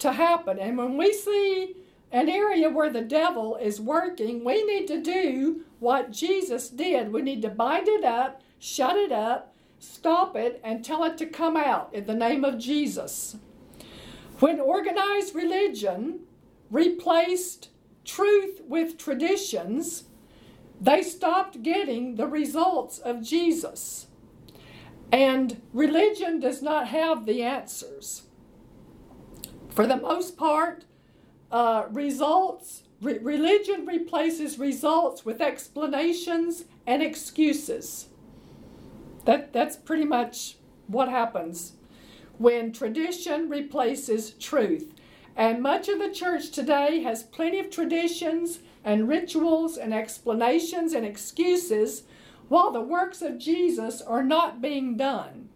to 0.00 0.12
happen. 0.12 0.58
And 0.58 0.76
when 0.76 0.96
we 0.96 1.12
see 1.12 1.76
an 2.10 2.28
area 2.28 2.68
where 2.68 2.90
the 2.90 3.02
devil 3.02 3.54
is 3.54 3.80
working, 3.80 4.44
we 4.44 4.64
need 4.64 4.88
to 4.88 5.00
do 5.00 5.62
what 5.78 6.10
Jesus 6.10 6.68
did. 6.68 7.12
We 7.12 7.22
need 7.22 7.42
to 7.42 7.48
bind 7.50 7.86
it 7.86 8.04
up, 8.04 8.42
shut 8.58 8.96
it 8.96 9.12
up, 9.12 9.51
stop 9.82 10.36
it, 10.36 10.60
and 10.62 10.84
tell 10.84 11.04
it 11.04 11.18
to 11.18 11.26
come 11.26 11.56
out 11.56 11.92
in 11.92 12.06
the 12.06 12.14
name 12.14 12.44
of 12.44 12.58
Jesus. 12.58 13.36
When 14.38 14.60
organized 14.60 15.34
religion 15.34 16.20
replaced 16.70 17.68
truth 18.04 18.60
with 18.66 18.96
traditions, 18.96 20.04
they 20.80 21.02
stopped 21.02 21.62
getting 21.62 22.16
the 22.16 22.26
results 22.26 22.98
of 22.98 23.22
Jesus. 23.22 24.06
And 25.12 25.60
religion 25.72 26.40
does 26.40 26.62
not 26.62 26.88
have 26.88 27.26
the 27.26 27.42
answers. 27.42 28.22
For 29.68 29.86
the 29.86 29.96
most 29.96 30.36
part, 30.36 30.84
uh, 31.50 31.84
results, 31.90 32.84
re- 33.00 33.18
religion 33.18 33.84
replaces 33.84 34.58
results 34.58 35.24
with 35.24 35.40
explanations 35.40 36.64
and 36.86 37.02
excuses. 37.02 38.08
That, 39.24 39.52
that's 39.52 39.76
pretty 39.76 40.04
much 40.04 40.56
what 40.86 41.08
happens 41.08 41.74
when 42.38 42.72
tradition 42.72 43.48
replaces 43.48 44.32
truth. 44.32 44.94
And 45.36 45.62
much 45.62 45.88
of 45.88 45.98
the 45.98 46.10
church 46.10 46.50
today 46.50 47.02
has 47.02 47.22
plenty 47.22 47.58
of 47.58 47.70
traditions 47.70 48.58
and 48.84 49.08
rituals 49.08 49.76
and 49.76 49.94
explanations 49.94 50.92
and 50.92 51.06
excuses 51.06 52.02
while 52.48 52.70
the 52.70 52.80
works 52.80 53.22
of 53.22 53.38
Jesus 53.38 54.02
are 54.02 54.22
not 54.22 54.60
being 54.60 54.96
done. 54.96 55.48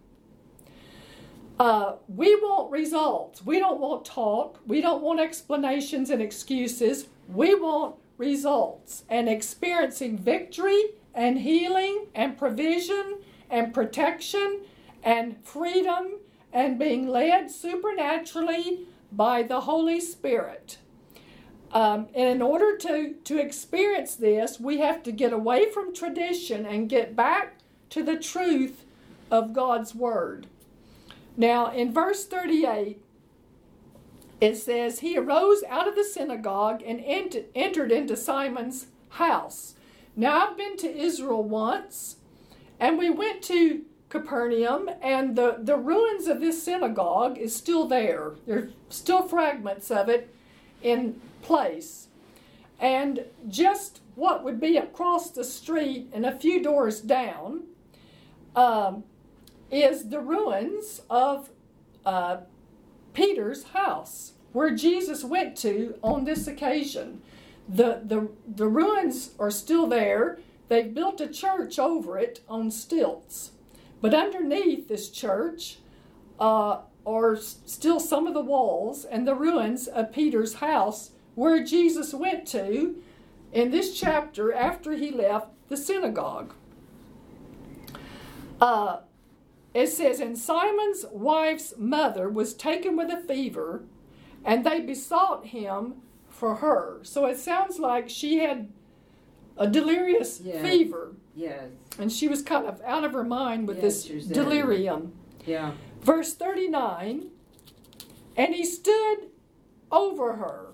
Uh, 1.59 1.95
we 2.07 2.35
want 2.35 2.71
results. 2.71 3.45
We 3.45 3.59
don't 3.59 3.79
want 3.79 4.05
talk. 4.05 4.59
We 4.65 4.79
don't 4.81 5.01
want 5.01 5.19
explanations 5.19 6.09
and 6.09 6.21
excuses. 6.21 7.07
We 7.27 7.55
want 7.55 7.95
results 8.17 9.03
and 9.09 9.27
experiencing 9.27 10.17
victory 10.17 10.91
and 11.13 11.39
healing 11.39 12.07
and 12.15 12.37
provision 12.37 13.17
and 13.49 13.73
protection 13.73 14.61
and 15.03 15.37
freedom 15.43 16.19
and 16.51 16.79
being 16.79 17.07
led 17.07 17.51
supernaturally 17.51 18.87
by 19.11 19.43
the 19.43 19.61
Holy 19.61 19.99
Spirit. 19.99 20.77
Um, 21.71 22.07
and 22.15 22.29
in 22.29 22.41
order 22.41 22.77
to, 22.77 23.13
to 23.13 23.39
experience 23.39 24.15
this, 24.15 24.59
we 24.59 24.79
have 24.79 25.03
to 25.03 25.11
get 25.11 25.33
away 25.33 25.69
from 25.69 25.93
tradition 25.93 26.65
and 26.65 26.89
get 26.89 27.15
back 27.15 27.57
to 27.89 28.03
the 28.03 28.17
truth 28.17 28.85
of 29.29 29.53
God's 29.53 29.93
Word. 29.93 30.47
Now, 31.35 31.71
in 31.71 31.93
verse 31.93 32.25
38, 32.25 33.01
it 34.39 34.55
says, 34.55 34.99
He 34.99 35.17
arose 35.17 35.63
out 35.67 35.87
of 35.87 35.95
the 35.95 36.03
synagogue 36.03 36.81
and 36.85 37.01
ent- 37.03 37.45
entered 37.53 37.91
into 37.91 38.15
Simon's 38.15 38.87
house. 39.09 39.75
Now, 40.15 40.47
I've 40.47 40.57
been 40.57 40.77
to 40.77 40.97
Israel 40.97 41.43
once, 41.43 42.17
and 42.79 42.97
we 42.97 43.09
went 43.09 43.41
to 43.43 43.81
Capernaum, 44.09 44.89
and 45.01 45.35
the, 45.35 45.57
the 45.59 45.75
ruins 45.75 46.27
of 46.27 46.39
this 46.39 46.63
synagogue 46.63 47.37
is 47.37 47.55
still 47.55 47.87
there. 47.87 48.33
There's 48.45 48.71
still 48.89 49.23
fragments 49.23 49.91
of 49.91 50.07
it 50.07 50.33
in 50.81 51.19
place. 51.41 52.07
And 52.79 53.25
just 53.49 54.01
what 54.15 54.43
would 54.43 54.59
be 54.59 54.77
across 54.77 55.31
the 55.31 55.43
street 55.43 56.09
and 56.13 56.25
a 56.25 56.37
few 56.37 56.63
doors 56.63 57.01
down 57.01 57.63
um, 58.55 59.03
is 59.69 60.09
the 60.09 60.19
ruins 60.19 61.01
of 61.09 61.49
uh, 62.05 62.37
Peter's 63.13 63.63
house, 63.63 64.33
where 64.53 64.73
Jesus 64.73 65.23
went 65.23 65.57
to 65.57 65.95
on 66.01 66.23
this 66.23 66.47
occasion. 66.47 67.21
The, 67.67 68.01
the, 68.03 68.29
the 68.47 68.67
ruins 68.67 69.31
are 69.37 69.51
still 69.51 69.87
there. 69.87 70.39
They've 70.69 70.93
built 70.93 71.21
a 71.21 71.27
church 71.27 71.79
over 71.79 72.17
it 72.17 72.41
on 72.47 72.71
stilts. 72.71 73.51
But 74.01 74.13
underneath 74.13 74.87
this 74.87 75.09
church 75.09 75.77
uh, 76.39 76.79
are 77.05 77.35
still 77.37 77.99
some 77.99 78.27
of 78.27 78.33
the 78.33 78.41
walls 78.41 79.05
and 79.05 79.27
the 79.27 79.35
ruins 79.35 79.87
of 79.87 80.11
Peter's 80.11 80.55
house 80.55 81.11
where 81.35 81.63
Jesus 81.63 82.13
went 82.13 82.45
to 82.47 83.01
in 83.53 83.71
this 83.71 83.97
chapter 83.97 84.53
after 84.53 84.93
he 84.93 85.11
left 85.11 85.49
the 85.69 85.77
synagogue. 85.77 86.53
Uh, 88.59 88.97
it 89.73 89.87
says, 89.87 90.19
And 90.19 90.37
Simon's 90.37 91.05
wife's 91.11 91.75
mother 91.77 92.29
was 92.29 92.53
taken 92.53 92.97
with 92.97 93.11
a 93.11 93.21
fever, 93.21 93.83
and 94.43 94.65
they 94.65 94.79
besought 94.79 95.47
him 95.47 95.95
for 96.29 96.55
her. 96.55 96.99
So 97.03 97.25
it 97.25 97.37
sounds 97.37 97.79
like 97.79 98.09
she 98.09 98.39
had 98.39 98.69
a 99.57 99.67
delirious 99.67 100.37
fever, 100.39 101.13
Yes. 101.35 101.69
and 101.99 102.11
she 102.11 102.27
was 102.27 102.41
kind 102.41 102.65
of 102.65 102.81
out 102.85 103.03
of 103.03 103.13
her 103.13 103.23
mind 103.23 103.67
with 103.67 103.81
Yes, 103.83 104.03
this 104.05 104.25
delirium. 104.25 105.13
Yeah. 105.45 105.71
Verse 106.01 106.33
39 106.33 107.29
And 108.35 108.53
he 108.55 108.65
stood 108.65 109.17
over 109.91 110.33
her. 110.33 110.67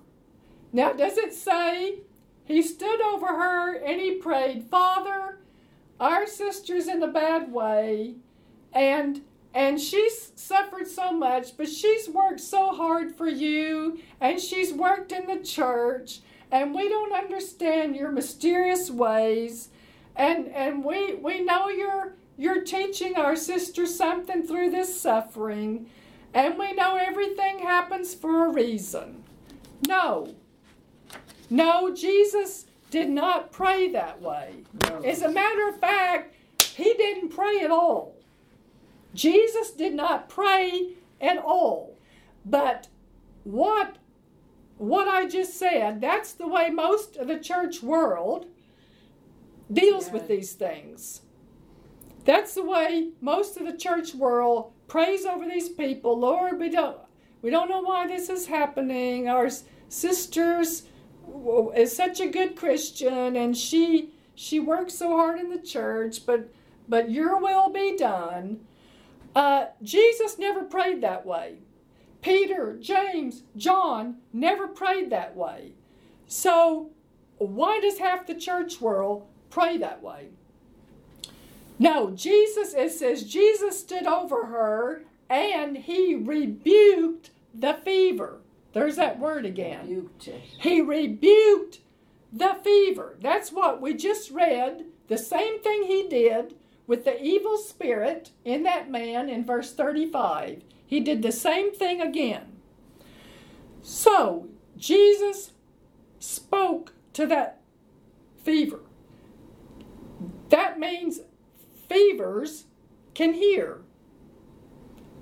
Now, 0.72 0.92
does 0.94 1.18
it 1.18 1.34
say 1.34 2.00
he 2.46 2.62
stood 2.62 3.02
over 3.02 3.28
her 3.28 3.76
and 3.76 4.02
he 4.02 4.16
prayed, 4.16 4.66
Father, 4.70 5.40
our 6.00 6.26
sister's 6.28 6.88
in 6.88 7.02
a 7.04 7.08
bad 7.08 7.52
way, 7.52 8.16
and 8.74 9.22
and 9.56 9.80
she's 9.80 10.32
suffered 10.36 10.88
so 10.88 11.12
much, 11.14 11.56
but 11.58 11.70
she's 11.70 12.10
worked 12.10 12.40
so 12.40 12.70
hard 12.74 13.16
for 13.16 13.28
you, 13.28 14.00
and 14.20 14.42
she's 14.42 14.74
worked 14.74 15.12
in 15.12 15.28
the 15.28 15.38
church, 15.46 16.22
and 16.54 16.76
we 16.76 16.88
don't 16.88 17.14
understand 17.14 17.96
your 17.96 18.12
mysterious 18.12 18.92
ways, 18.92 19.70
and 20.16 20.48
and 20.50 20.86
we 20.86 21.16
we 21.16 21.44
know 21.44 21.68
you're 21.68 22.14
you're 22.38 22.62
teaching 22.64 23.16
our 23.16 23.36
sister 23.36 23.88
something 23.88 24.46
through 24.46 24.70
this 24.70 25.02
suffering, 25.02 25.90
and 26.32 26.60
we 26.60 26.72
know 26.74 26.96
everything 26.96 27.60
happens 27.60 28.14
for 28.14 28.46
a 28.46 28.54
reason. 28.54 29.24
No. 29.88 30.36
No, 31.50 31.94
Jesus 31.94 32.66
did 32.92 33.10
not 33.10 33.52
pray 33.52 33.90
that 33.90 34.22
way. 34.22 34.64
No. 34.88 35.00
As 35.00 35.24
a 35.24 35.32
matter 35.32 35.68
of 35.68 35.80
fact, 35.80 36.36
he 36.62 36.94
didn't 36.94 37.30
pray 37.30 37.62
at 37.62 37.72
all. 37.72 38.16
Jesus 39.16 39.72
did 39.72 39.96
not 39.96 40.30
pray 40.30 40.94
at 41.20 41.38
all. 41.38 41.98
But 42.46 42.90
what 43.44 43.98
what 44.78 45.08
I 45.08 45.28
just 45.28 45.58
said, 45.58 46.02
that's 46.02 46.34
the 46.34 46.48
way 46.48 46.70
most 46.70 47.16
of 47.18 47.28
the 47.28 47.40
church 47.40 47.82
world 47.82 48.48
deals 49.72 50.10
with 50.12 50.28
these 50.28 50.54
things. 50.54 51.22
That's 52.26 52.54
the 52.54 52.64
way 52.64 53.10
most 53.22 53.58
of 53.58 53.66
the 53.66 53.78
church 53.78 54.16
world 54.16 54.72
prays 54.88 55.26
over 55.26 55.46
these 55.46 55.70
people. 55.70 56.18
Lord, 56.18 56.60
we 56.60 56.70
don't 56.70 56.98
we 57.42 57.50
don't 57.50 57.70
know 57.70 57.82
why 57.82 58.08
this 58.08 58.30
is 58.30 58.48
happening. 58.48 59.28
Our 59.28 59.50
sisters 59.90 60.84
is 61.76 61.96
such 61.96 62.20
a 62.22 62.30
good 62.30 62.56
Christian 62.56 63.36
and 63.36 63.58
she 63.58 64.12
she 64.36 64.60
works 64.60 64.96
so 64.96 65.10
hard 65.10 65.40
in 65.40 65.50
the 65.50 65.60
church, 65.60 66.26
but 66.26 66.50
but 66.88 67.12
your 67.12 67.40
will 67.40 67.70
be 67.70 67.98
done. 67.98 68.62
Uh, 69.36 69.66
Jesus 69.82 70.38
never 70.38 70.64
prayed 70.64 71.02
that 71.02 71.26
way. 71.26 71.58
Peter, 72.24 72.78
James, 72.80 73.44
John 73.56 74.18
never 74.32 74.68
prayed 74.68 75.12
that 75.12 75.36
way. 75.36 75.74
So 76.26 76.90
why 77.38 77.80
does 77.80 78.00
half 78.00 78.26
the 78.26 78.34
church 78.34 78.82
world 78.82 79.28
pray 79.50 79.78
that 79.78 80.02
way? 80.02 80.30
No, 81.78 82.12
Jesus, 82.12 82.74
it 82.74 82.92
says 82.92 83.24
Jesus 83.24 83.80
stood 83.80 84.08
over 84.08 84.46
her 84.46 85.04
and 85.30 85.78
he 85.78 86.16
rebuked 86.16 87.32
the 87.54 87.74
fever. 87.84 88.40
There's 88.72 88.96
that 88.96 89.20
word 89.20 89.46
again. 89.46 89.88
Rebuked. 89.88 90.30
He 90.60 90.82
rebuked 90.82 91.80
the 92.32 92.56
fever. 92.64 93.18
That's 93.22 93.52
what 93.52 93.82
we 93.82 93.94
just 93.94 94.32
read. 94.32 94.86
The 95.08 95.18
same 95.18 95.60
thing 95.62 95.84
he 95.84 96.08
did 96.08 96.56
with 96.88 97.06
the 97.06 97.22
evil 97.22 97.58
spirit 97.58 98.32
in 98.46 98.64
that 98.64 98.90
man 98.90 99.30
in 99.30 99.46
verse 99.46 99.74
35. 99.74 100.64
He 100.94 101.00
did 101.00 101.24
the 101.24 101.32
same 101.32 101.74
thing 101.74 102.02
again. 102.02 102.44
So, 103.82 104.50
Jesus 104.78 105.54
spoke 106.20 106.94
to 107.14 107.26
that 107.26 107.62
fever. 108.44 108.82
That 110.50 110.78
means 110.78 111.22
fevers 111.90 112.66
can 113.16 113.34
hear. 113.34 113.82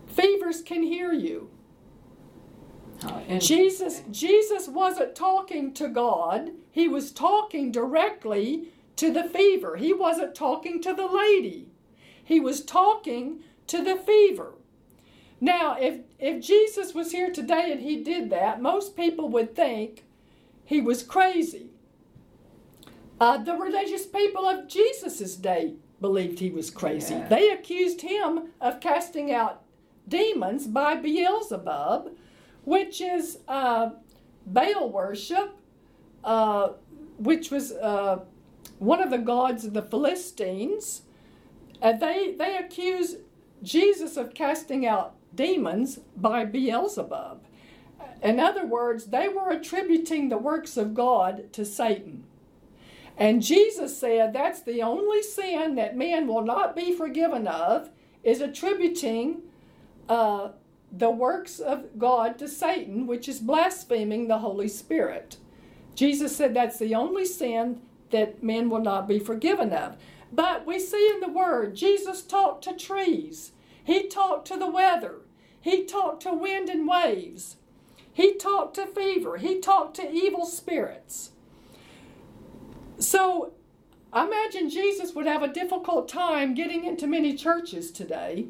Fevers 0.07 0.61
can 0.61 0.83
hear 0.83 1.13
you. 1.13 1.49
Oh, 3.05 3.23
How 3.29 3.39
Jesus. 3.39 4.01
Jesus 4.11 4.67
wasn't 4.67 5.15
talking 5.15 5.73
to 5.75 5.87
God. 5.87 6.49
He 6.69 6.89
was 6.89 7.13
talking 7.13 7.71
directly 7.71 8.73
to 8.97 9.09
the 9.13 9.23
fever. 9.23 9.77
He 9.77 9.93
wasn't 9.93 10.35
talking 10.35 10.81
to 10.81 10.93
the 10.93 11.07
lady. 11.07 11.69
He 12.21 12.41
was 12.41 12.61
talking 12.61 13.39
to 13.67 13.81
the 13.81 13.95
fever. 13.95 14.55
Now, 15.43 15.75
if 15.79 16.01
if 16.19 16.43
Jesus 16.43 16.93
was 16.93 17.11
here 17.11 17.31
today 17.31 17.71
and 17.71 17.81
he 17.81 18.03
did 18.03 18.29
that, 18.29 18.61
most 18.61 18.95
people 18.95 19.27
would 19.29 19.55
think 19.55 20.05
he 20.63 20.79
was 20.79 21.01
crazy. 21.01 21.71
Uh, 23.19 23.37
the 23.37 23.55
religious 23.55 24.05
people 24.05 24.45
of 24.45 24.67
Jesus' 24.67 25.35
day 25.35 25.73
believed 25.99 26.39
he 26.39 26.49
was 26.49 26.69
crazy. 26.69 27.15
Yeah. 27.15 27.27
They 27.27 27.49
accused 27.49 28.01
him 28.01 28.49
of 28.59 28.79
casting 28.79 29.31
out 29.31 29.63
demons 30.07 30.67
by 30.67 30.95
Beelzebub, 30.95 32.11
which 32.63 33.01
is 33.01 33.39
uh, 33.47 33.91
Baal 34.45 34.89
worship, 34.89 35.55
uh, 36.23 36.69
which 37.17 37.51
was 37.51 37.71
uh, 37.73 38.19
one 38.79 39.01
of 39.01 39.09
the 39.09 39.19
gods 39.19 39.65
of 39.65 39.73
the 39.73 39.83
Philistines. 39.83 41.03
And 41.81 41.99
they, 41.99 42.35
they 42.37 42.57
accuse 42.57 43.17
Jesus 43.63 44.17
of 44.17 44.33
casting 44.33 44.85
out 44.87 45.15
demons 45.33 45.99
by 46.15 46.45
Beelzebub. 46.45 47.43
In 48.21 48.39
other 48.39 48.65
words, 48.65 49.05
they 49.05 49.27
were 49.27 49.49
attributing 49.49 50.29
the 50.29 50.37
works 50.37 50.77
of 50.77 50.93
God 50.93 51.51
to 51.53 51.65
Satan. 51.65 52.23
And 53.17 53.41
Jesus 53.41 53.97
said 53.97 54.33
that's 54.33 54.61
the 54.61 54.81
only 54.81 55.21
sin 55.21 55.75
that 55.75 55.97
man 55.97 56.27
will 56.27 56.43
not 56.43 56.75
be 56.75 56.91
forgiven 56.95 57.47
of 57.47 57.89
is 58.23 58.41
attributing 58.41 59.41
uh, 60.07 60.49
the 60.91 61.09
works 61.09 61.59
of 61.59 61.97
God 61.97 62.37
to 62.39 62.47
Satan, 62.47 63.07
which 63.07 63.27
is 63.27 63.39
blaspheming 63.39 64.27
the 64.27 64.39
Holy 64.39 64.67
Spirit. 64.67 65.37
Jesus 65.95 66.35
said 66.35 66.53
that's 66.53 66.79
the 66.79 66.95
only 66.95 67.25
sin 67.25 67.81
that 68.11 68.43
men 68.43 68.69
will 68.69 68.81
not 68.81 69.07
be 69.07 69.19
forgiven 69.19 69.71
of. 69.71 69.97
But 70.31 70.65
we 70.65 70.79
see 70.79 71.09
in 71.13 71.19
the 71.19 71.29
Word, 71.29 71.75
Jesus 71.75 72.21
talked 72.21 72.63
to 72.65 72.73
trees, 72.73 73.51
He 73.83 74.07
talked 74.07 74.47
to 74.47 74.57
the 74.57 74.69
weather, 74.69 75.15
He 75.59 75.85
talked 75.85 76.23
to 76.23 76.33
wind 76.33 76.69
and 76.69 76.87
waves, 76.87 77.57
He 78.13 78.35
talked 78.35 78.75
to 78.75 78.87
fever, 78.87 79.37
He 79.37 79.59
talked 79.59 79.95
to 79.97 80.11
evil 80.11 80.45
spirits. 80.45 81.31
So 82.99 83.53
I 84.13 84.25
imagine 84.25 84.69
Jesus 84.69 85.15
would 85.15 85.25
have 85.25 85.41
a 85.41 85.47
difficult 85.47 86.09
time 86.09 86.53
getting 86.53 86.83
into 86.83 87.07
many 87.07 87.33
churches 87.35 87.91
today 87.91 88.47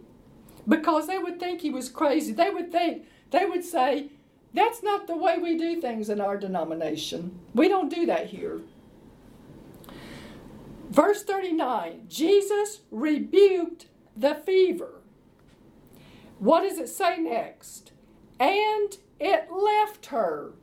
because 0.67 1.07
they 1.07 1.17
would 1.17 1.39
think 1.39 1.61
he 1.61 1.69
was 1.69 1.89
crazy. 1.89 2.32
They 2.32 2.49
would 2.49 2.71
think, 2.71 3.05
they 3.29 3.45
would 3.45 3.63
say, 3.63 4.09
that's 4.53 4.84
not 4.84 5.07
the 5.07 5.15
way 5.15 5.38
we 5.38 5.57
do 5.57 5.79
things 5.79 6.09
in 6.09 6.19
our 6.19 6.38
denomination. 6.38 7.39
We 7.53 7.67
don't 7.67 7.89
do 7.93 8.05
that 8.07 8.27
here. 8.27 8.61
Verse 10.89 11.23
39 11.23 12.05
Jesus 12.09 12.82
rebuked 12.91 13.88
the 14.17 14.36
fever. 14.36 15.01
What 16.41 16.61
does 16.63 16.79
it 16.79 16.89
say 16.89 17.19
next? 17.19 17.91
And 18.39 18.97
it 19.19 19.49
left 19.51 20.07
her. 20.07 20.53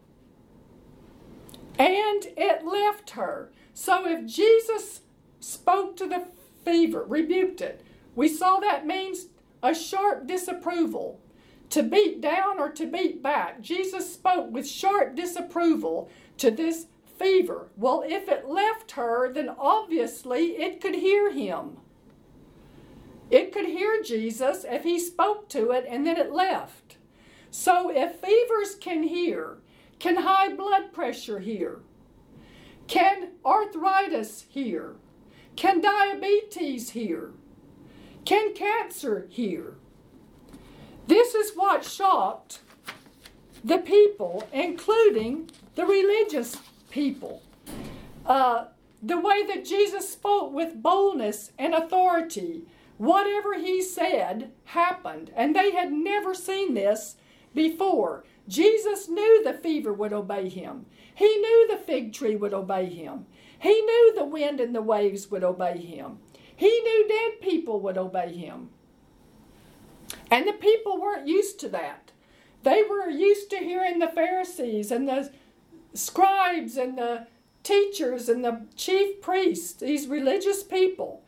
And 1.78 2.26
it 2.36 2.66
left 2.66 3.10
her. 3.10 3.52
So 3.74 4.04
if 4.04 4.26
Jesus 4.26 5.02
spoke 5.38 5.96
to 5.98 6.08
the 6.08 6.26
fever, 6.64 7.04
rebuked 7.04 7.60
it, 7.60 7.84
we 8.16 8.26
saw 8.26 8.58
that 8.58 8.88
means 8.88 9.26
a 9.62 9.72
sharp 9.72 10.26
disapproval. 10.26 11.20
To 11.70 11.84
beat 11.84 12.20
down 12.20 12.58
or 12.58 12.70
to 12.70 12.84
beat 12.84 13.22
back. 13.22 13.60
Jesus 13.60 14.12
spoke 14.12 14.50
with 14.50 14.66
sharp 14.66 15.14
disapproval 15.14 16.10
to 16.38 16.50
this 16.50 16.86
fever. 17.20 17.68
Well, 17.76 18.02
if 18.04 18.28
it 18.28 18.48
left 18.48 18.90
her, 18.92 19.32
then 19.32 19.48
obviously 19.48 20.56
it 20.56 20.80
could 20.80 20.96
hear 20.96 21.30
him. 21.30 21.76
It 23.30 23.52
could 23.52 23.66
hear 23.66 24.02
Jesus 24.02 24.64
if 24.68 24.84
he 24.84 24.98
spoke 24.98 25.48
to 25.50 25.70
it 25.72 25.84
and 25.88 26.06
then 26.06 26.16
it 26.16 26.32
left. 26.32 26.96
So 27.50 27.90
if 27.90 28.16
fevers 28.16 28.74
can 28.74 29.02
hear, 29.02 29.58
can 29.98 30.16
high 30.16 30.54
blood 30.54 30.92
pressure 30.92 31.38
hear? 31.38 31.80
Can 32.86 33.30
arthritis 33.44 34.46
hear? 34.48 34.96
Can 35.56 35.80
diabetes 35.80 36.90
hear? 36.90 37.32
Can 38.24 38.54
cancer 38.54 39.26
hear? 39.28 39.74
This 41.06 41.34
is 41.34 41.52
what 41.54 41.84
shocked 41.84 42.60
the 43.64 43.78
people, 43.78 44.46
including 44.52 45.50
the 45.74 45.84
religious 45.84 46.56
people. 46.90 47.42
Uh, 48.24 48.66
the 49.02 49.18
way 49.18 49.44
that 49.46 49.64
Jesus 49.64 50.08
spoke 50.08 50.52
with 50.52 50.82
boldness 50.82 51.52
and 51.58 51.74
authority. 51.74 52.62
Whatever 52.98 53.54
he 53.54 53.80
said 53.80 54.52
happened, 54.64 55.32
and 55.34 55.54
they 55.54 55.70
had 55.70 55.92
never 55.92 56.34
seen 56.34 56.74
this 56.74 57.16
before. 57.54 58.24
Jesus 58.46 59.08
knew 59.08 59.42
the 59.42 59.52
fever 59.52 59.92
would 59.92 60.12
obey 60.12 60.48
him. 60.48 60.86
He 61.14 61.36
knew 61.36 61.68
the 61.68 61.76
fig 61.76 62.12
tree 62.12 62.36
would 62.36 62.54
obey 62.54 62.86
him. 62.86 63.26
He 63.58 63.80
knew 63.80 64.14
the 64.14 64.24
wind 64.24 64.60
and 64.60 64.74
the 64.74 64.82
waves 64.82 65.30
would 65.30 65.44
obey 65.44 65.78
him. 65.78 66.18
He 66.54 66.80
knew 66.80 67.08
dead 67.08 67.40
people 67.40 67.80
would 67.80 67.98
obey 67.98 68.32
him. 68.32 68.70
And 70.30 70.46
the 70.46 70.52
people 70.52 71.00
weren't 71.00 71.28
used 71.28 71.60
to 71.60 71.68
that. 71.70 72.12
They 72.62 72.82
were 72.82 73.08
used 73.08 73.50
to 73.50 73.58
hearing 73.58 73.98
the 73.98 74.08
Pharisees 74.08 74.90
and 74.90 75.08
the 75.08 75.30
scribes 75.94 76.76
and 76.76 76.98
the 76.98 77.26
teachers 77.62 78.28
and 78.28 78.44
the 78.44 78.66
chief 78.76 79.20
priests, 79.20 79.74
these 79.74 80.08
religious 80.08 80.62
people, 80.62 81.22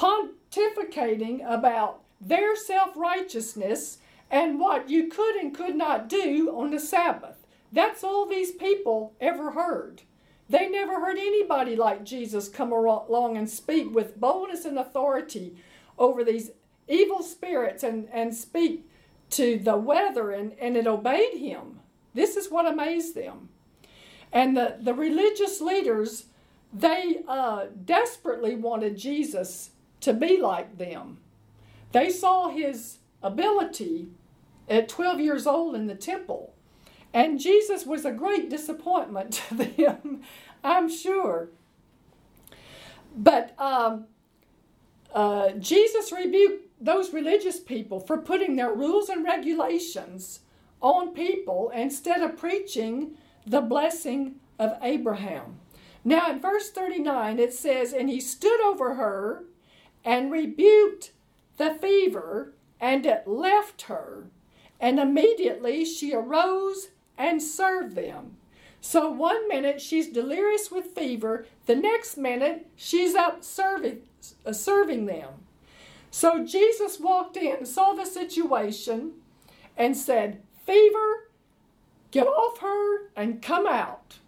pontificating 0.00 1.42
about 1.46 2.00
their 2.20 2.56
self 2.56 2.96
righteousness 2.96 3.98
and 4.30 4.58
what 4.58 4.88
you 4.88 5.08
could 5.08 5.36
and 5.36 5.54
could 5.54 5.76
not 5.76 6.08
do 6.08 6.50
on 6.56 6.70
the 6.70 6.80
Sabbath. 6.80 7.46
That's 7.72 8.02
all 8.02 8.26
these 8.26 8.52
people 8.52 9.14
ever 9.20 9.52
heard. 9.52 10.02
They 10.48 10.68
never 10.68 11.00
heard 11.00 11.18
anybody 11.18 11.76
like 11.76 12.04
Jesus 12.04 12.48
come 12.48 12.72
along 12.72 13.36
and 13.36 13.48
speak 13.48 13.94
with 13.94 14.18
boldness 14.18 14.64
and 14.64 14.78
authority 14.78 15.56
over 15.98 16.24
these 16.24 16.50
evil 16.88 17.22
spirits 17.22 17.84
and, 17.84 18.08
and 18.12 18.34
speak 18.34 18.88
to 19.30 19.58
the 19.58 19.76
weather, 19.76 20.32
and, 20.32 20.54
and 20.60 20.76
it 20.76 20.88
obeyed 20.88 21.38
him. 21.38 21.78
This 22.14 22.36
is 22.36 22.50
what 22.50 22.66
amazed 22.66 23.14
them. 23.14 23.48
And 24.32 24.56
the, 24.56 24.76
the 24.80 24.94
religious 24.94 25.60
leaders, 25.60 26.26
they 26.72 27.20
uh, 27.28 27.66
desperately 27.84 28.56
wanted 28.56 28.96
Jesus 28.96 29.70
to 30.00 30.12
be 30.12 30.40
like 30.40 30.78
them. 30.78 31.18
They 31.92 32.10
saw 32.10 32.48
his 32.48 32.98
ability 33.22 34.08
at 34.68 34.88
12 34.88 35.20
years 35.20 35.46
old 35.46 35.74
in 35.74 35.86
the 35.86 35.94
temple. 35.94 36.54
And 37.12 37.40
Jesus 37.40 37.84
was 37.84 38.04
a 38.04 38.12
great 38.12 38.48
disappointment 38.48 39.32
to 39.48 39.54
them, 39.54 40.22
I'm 40.62 40.88
sure. 40.88 41.48
But 43.16 43.54
um, 43.58 44.06
uh, 45.12 45.50
Jesus 45.52 46.12
rebuked 46.12 46.68
those 46.80 47.12
religious 47.12 47.58
people 47.58 48.00
for 48.00 48.18
putting 48.18 48.56
their 48.56 48.72
rules 48.72 49.08
and 49.08 49.24
regulations 49.24 50.40
on 50.80 51.12
people 51.12 51.70
instead 51.74 52.22
of 52.22 52.38
preaching 52.38 53.16
the 53.46 53.60
blessing 53.60 54.36
of 54.58 54.78
Abraham. 54.82 55.58
Now, 56.04 56.30
in 56.30 56.40
verse 56.40 56.70
39, 56.70 57.38
it 57.38 57.52
says, 57.52 57.92
And 57.92 58.08
he 58.08 58.20
stood 58.20 58.60
over 58.62 58.94
her 58.94 59.44
and 60.04 60.32
rebuked 60.32 61.12
the 61.56 61.74
fever, 61.74 62.52
and 62.80 63.04
it 63.04 63.26
left 63.26 63.82
her. 63.82 64.24
And 64.80 64.98
immediately 64.98 65.84
she 65.84 66.14
arose 66.14 66.88
and 67.18 67.42
served 67.42 67.94
them. 67.94 68.36
So 68.80 69.10
one 69.10 69.46
minute 69.46 69.80
she's 69.80 70.08
delirious 70.08 70.70
with 70.70 70.94
fever, 70.94 71.46
the 71.66 71.76
next 71.76 72.16
minute 72.16 72.66
she's 72.76 73.14
up 73.14 73.44
serving, 73.44 74.02
uh, 74.46 74.52
serving 74.52 75.04
them. 75.04 75.28
So 76.10 76.44
Jesus 76.44 76.98
walked 76.98 77.36
in, 77.36 77.66
saw 77.66 77.92
the 77.92 78.06
situation, 78.06 79.12
and 79.76 79.96
said, 79.96 80.40
Fever, 80.66 81.28
get 82.10 82.26
off 82.26 82.58
her 82.60 83.10
and 83.14 83.42
come 83.42 83.66
out. 83.66 84.18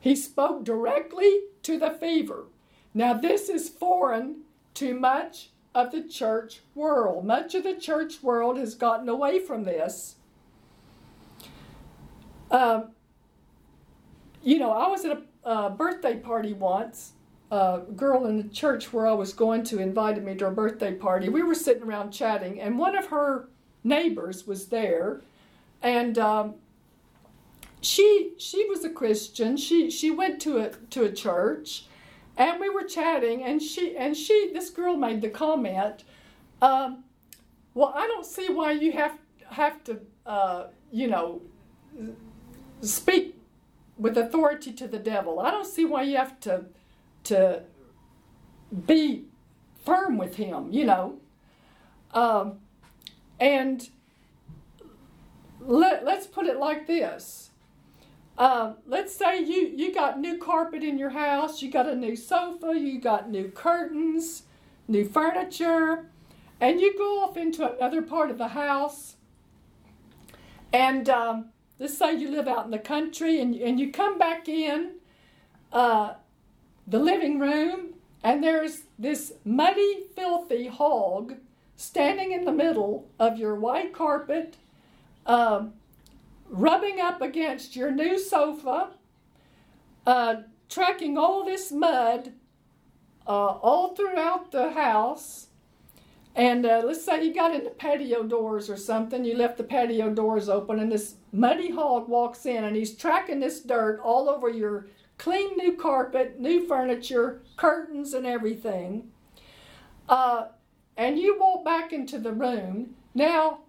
He 0.00 0.16
spoke 0.16 0.64
directly 0.64 1.40
to 1.62 1.78
the 1.78 1.90
fever. 1.90 2.46
Now, 2.92 3.14
this 3.14 3.48
is 3.48 3.68
foreign 3.68 4.42
to 4.80 4.94
much 4.94 5.50
of 5.74 5.92
the 5.92 6.02
church 6.02 6.60
world. 6.74 7.26
Much 7.26 7.54
of 7.54 7.64
the 7.64 7.74
church 7.74 8.22
world 8.22 8.56
has 8.56 8.74
gotten 8.74 9.10
away 9.10 9.38
from 9.38 9.64
this. 9.64 10.16
Um, 12.50 12.92
you 14.42 14.58
know, 14.58 14.72
I 14.72 14.88
was 14.88 15.04
at 15.04 15.22
a, 15.44 15.68
birthday 15.68 16.16
party 16.16 16.54
once. 16.54 17.12
A 17.50 17.82
girl 17.94 18.26
in 18.26 18.38
the 18.38 18.48
church 18.48 18.90
where 18.90 19.06
I 19.06 19.12
was 19.12 19.34
going 19.34 19.64
to 19.64 19.80
invited 19.80 20.24
me 20.24 20.34
to 20.36 20.46
her 20.46 20.50
birthday 20.50 20.94
party. 20.94 21.28
We 21.28 21.42
were 21.42 21.54
sitting 21.54 21.82
around 21.82 22.12
chatting, 22.12 22.58
and 22.58 22.78
one 22.78 22.96
of 22.96 23.08
her 23.08 23.48
neighbors 23.84 24.46
was 24.46 24.68
there, 24.68 25.20
and 25.82 26.16
um, 26.16 26.54
she 27.82 28.32
she 28.38 28.64
was 28.66 28.84
a 28.84 28.90
Christian. 28.90 29.56
She 29.56 29.90
she 29.90 30.10
went 30.10 30.40
to 30.42 30.58
a 30.58 30.70
to 30.90 31.02
a 31.02 31.12
church, 31.12 31.86
and 32.36 32.60
we 32.60 32.68
were 32.68 32.84
chatting, 32.84 33.42
and 33.42 33.62
she 33.62 33.96
and 33.96 34.16
she 34.16 34.50
this 34.52 34.70
girl 34.70 34.96
made 34.96 35.20
the 35.20 35.30
comment, 35.30 36.04
um, 36.62 37.04
"Well, 37.74 37.92
I 37.94 38.06
don't 38.06 38.26
see 38.26 38.48
why 38.48 38.72
you 38.72 38.92
have 38.92 39.18
have 39.48 39.82
to 39.84 40.00
uh, 40.26 40.66
you 40.92 41.08
know 41.08 41.42
speak 42.80 43.36
with 43.98 44.16
authority 44.16 44.72
to 44.72 44.88
the 44.88 44.98
devil. 44.98 45.40
I 45.40 45.50
don't 45.50 45.66
see 45.66 45.84
why 45.84 46.02
you 46.02 46.16
have 46.16 46.40
to 46.40 46.64
to 47.24 47.62
be 48.86 49.24
firm 49.84 50.18
with 50.18 50.36
him. 50.36 50.70
You 50.70 50.86
know." 50.86 51.18
Um, 52.12 52.58
and 53.38 53.88
let, 55.60 56.04
let's 56.04 56.26
put 56.26 56.46
it 56.46 56.58
like 56.58 56.86
this 56.86 57.49
uh, 58.40 58.72
let's 58.86 59.14
say 59.14 59.38
you, 59.38 59.70
you 59.76 59.92
got 59.92 60.18
new 60.18 60.38
carpet 60.38 60.82
in 60.82 60.96
your 60.96 61.10
house, 61.10 61.60
you 61.60 61.70
got 61.70 61.86
a 61.86 61.94
new 61.94 62.16
sofa, 62.16 62.72
you 62.74 62.98
got 62.98 63.28
new 63.28 63.48
curtains, 63.48 64.44
new 64.88 65.04
furniture, 65.04 66.06
and 66.58 66.80
you 66.80 66.96
go 66.96 67.22
off 67.22 67.36
into 67.36 67.70
another 67.70 68.00
part 68.00 68.30
of 68.30 68.38
the 68.38 68.48
house. 68.48 69.16
And 70.72 71.06
um, 71.10 71.50
let's 71.78 71.98
say 71.98 72.16
you 72.16 72.30
live 72.30 72.48
out 72.48 72.64
in 72.64 72.70
the 72.70 72.78
country 72.78 73.42
and, 73.42 73.54
and 73.54 73.78
you 73.78 73.92
come 73.92 74.16
back 74.16 74.48
in 74.48 74.92
uh, 75.70 76.14
the 76.86 76.98
living 76.98 77.38
room, 77.38 77.90
and 78.24 78.42
there's 78.42 78.84
this 78.98 79.34
muddy, 79.44 80.04
filthy 80.16 80.66
hog 80.66 81.34
standing 81.76 82.32
in 82.32 82.46
the 82.46 82.52
middle 82.52 83.10
of 83.18 83.36
your 83.36 83.54
white 83.54 83.92
carpet. 83.92 84.56
Um, 85.26 85.74
rubbing 86.50 87.00
up 87.00 87.22
against 87.22 87.76
your 87.76 87.90
new 87.90 88.18
sofa, 88.18 88.90
uh, 90.06 90.34
tracking 90.68 91.16
all 91.16 91.44
this 91.44 91.70
mud 91.70 92.32
uh, 93.26 93.30
all 93.30 93.94
throughout 93.94 94.50
the 94.50 94.72
house. 94.72 95.46
And 96.34 96.64
uh, 96.64 96.82
let's 96.84 97.04
say 97.04 97.24
you 97.24 97.34
got 97.34 97.54
into 97.54 97.70
patio 97.70 98.22
doors 98.22 98.70
or 98.70 98.76
something, 98.76 99.24
you 99.24 99.36
left 99.36 99.56
the 99.56 99.64
patio 99.64 100.10
doors 100.10 100.48
open, 100.48 100.78
and 100.78 100.90
this 100.90 101.14
muddy 101.32 101.70
hog 101.70 102.08
walks 102.08 102.46
in 102.46 102.64
and 102.64 102.76
he's 102.76 102.94
tracking 102.94 103.40
this 103.40 103.60
dirt 103.60 104.00
all 104.02 104.28
over 104.28 104.48
your 104.48 104.86
clean 105.18 105.56
new 105.56 105.76
carpet, 105.76 106.40
new 106.40 106.66
furniture, 106.66 107.42
curtains, 107.56 108.14
and 108.14 108.26
everything. 108.26 109.10
Uh, 110.08 110.46
and 110.96 111.18
you 111.18 111.38
walk 111.38 111.64
back 111.64 111.92
into 111.92 112.18
the 112.18 112.32
room. 112.32 112.94
Now, 113.14 113.60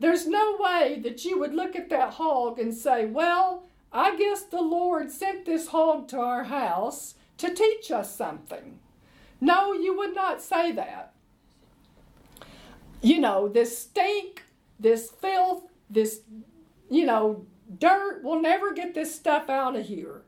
there's 0.00 0.26
no 0.26 0.56
way 0.58 0.98
that 1.02 1.24
you 1.24 1.38
would 1.38 1.54
look 1.54 1.76
at 1.76 1.90
that 1.90 2.14
hog 2.14 2.58
and 2.58 2.74
say, 2.74 3.06
Well, 3.06 3.64
I 3.92 4.16
guess 4.16 4.42
the 4.42 4.62
Lord 4.62 5.10
sent 5.12 5.44
this 5.44 5.68
hog 5.68 6.08
to 6.08 6.18
our 6.18 6.44
house 6.44 7.14
to 7.38 7.54
teach 7.54 7.90
us 7.90 8.14
something. 8.14 8.78
No, 9.40 9.72
you 9.72 9.96
would 9.96 10.14
not 10.14 10.42
say 10.42 10.72
that. 10.72 11.12
You 13.02 13.20
know, 13.20 13.48
this 13.48 13.78
stink, 13.78 14.42
this 14.78 15.10
filth, 15.10 15.64
this, 15.88 16.20
you 16.90 17.06
know, 17.06 17.46
dirt, 17.78 18.20
we'll 18.22 18.42
never 18.42 18.72
get 18.72 18.94
this 18.94 19.14
stuff 19.14 19.48
out 19.48 19.76
of 19.76 19.86
here. 19.86 20.22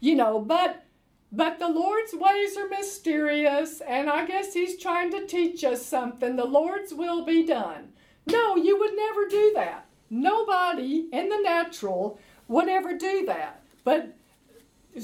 You 0.00 0.14
know, 0.14 0.40
but 0.40 0.84
but 1.30 1.58
the 1.58 1.68
Lord's 1.68 2.14
ways 2.14 2.56
are 2.56 2.68
mysterious, 2.68 3.82
and 3.82 4.08
I 4.08 4.24
guess 4.24 4.54
He's 4.54 4.80
trying 4.80 5.10
to 5.10 5.26
teach 5.26 5.62
us 5.64 5.84
something. 5.84 6.36
The 6.36 6.46
Lord's 6.46 6.94
will 6.94 7.24
be 7.24 7.44
done. 7.44 7.92
No, 8.30 8.56
you 8.56 8.78
would 8.78 8.94
never 8.94 9.26
do 9.28 9.52
that. 9.54 9.86
Nobody 10.10 11.08
in 11.12 11.28
the 11.28 11.40
natural 11.42 12.18
would 12.46 12.68
ever 12.68 12.96
do 12.96 13.24
that. 13.26 13.62
But 13.84 14.14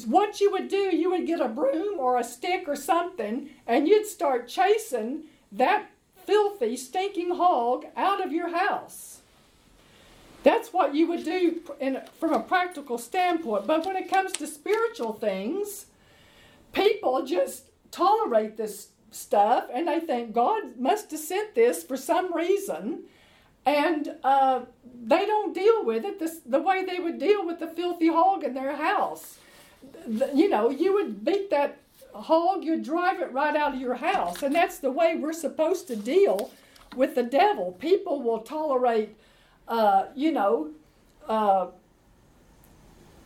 what 0.06 0.40
you 0.40 0.50
would 0.50 0.68
do, 0.68 0.96
you 0.96 1.10
would 1.10 1.26
get 1.26 1.40
a 1.40 1.48
broom 1.48 1.98
or 1.98 2.18
a 2.18 2.24
stick 2.24 2.64
or 2.66 2.76
something, 2.76 3.50
and 3.66 3.86
you'd 3.86 4.06
start 4.06 4.48
chasing 4.48 5.24
that 5.52 5.90
filthy, 6.26 6.76
stinking 6.76 7.36
hog 7.36 7.86
out 7.96 8.24
of 8.24 8.32
your 8.32 8.56
house. 8.56 9.20
That's 10.42 10.72
what 10.72 10.94
you 10.94 11.06
would 11.08 11.24
do 11.24 11.60
in, 11.80 12.02
from 12.18 12.34
a 12.34 12.40
practical 12.40 12.98
standpoint. 12.98 13.66
But 13.66 13.86
when 13.86 13.96
it 13.96 14.10
comes 14.10 14.32
to 14.32 14.46
spiritual 14.46 15.14
things, 15.14 15.86
people 16.72 17.24
just 17.24 17.64
tolerate 17.90 18.56
this 18.56 18.88
stuff 19.10 19.68
and 19.72 19.86
they 19.86 20.00
think 20.00 20.34
God 20.34 20.78
must 20.78 21.10
have 21.12 21.20
sent 21.20 21.54
this 21.54 21.84
for 21.84 21.96
some 21.96 22.34
reason 22.34 23.04
and 23.66 24.14
uh, 24.22 24.60
they 25.02 25.26
don't 25.26 25.54
deal 25.54 25.84
with 25.84 26.04
it 26.04 26.18
the, 26.18 26.40
the 26.46 26.60
way 26.60 26.84
they 26.84 26.98
would 26.98 27.18
deal 27.18 27.46
with 27.46 27.58
the 27.58 27.66
filthy 27.66 28.08
hog 28.08 28.44
in 28.44 28.54
their 28.54 28.76
house. 28.76 29.38
The, 30.06 30.30
you 30.34 30.48
know, 30.48 30.70
you 30.70 30.92
would 30.94 31.24
beat 31.24 31.50
that 31.50 31.80
hog, 32.14 32.64
you'd 32.64 32.84
drive 32.84 33.20
it 33.20 33.32
right 33.32 33.56
out 33.56 33.74
of 33.74 33.80
your 33.80 33.94
house, 33.94 34.42
and 34.42 34.54
that's 34.54 34.78
the 34.78 34.90
way 34.90 35.16
we're 35.16 35.32
supposed 35.32 35.86
to 35.88 35.96
deal 35.96 36.50
with 36.94 37.14
the 37.14 37.22
devil. 37.22 37.72
People 37.72 38.22
will 38.22 38.40
tolerate, 38.40 39.16
uh, 39.66 40.06
you 40.14 40.30
know, 40.30 40.70
uh, 41.28 41.68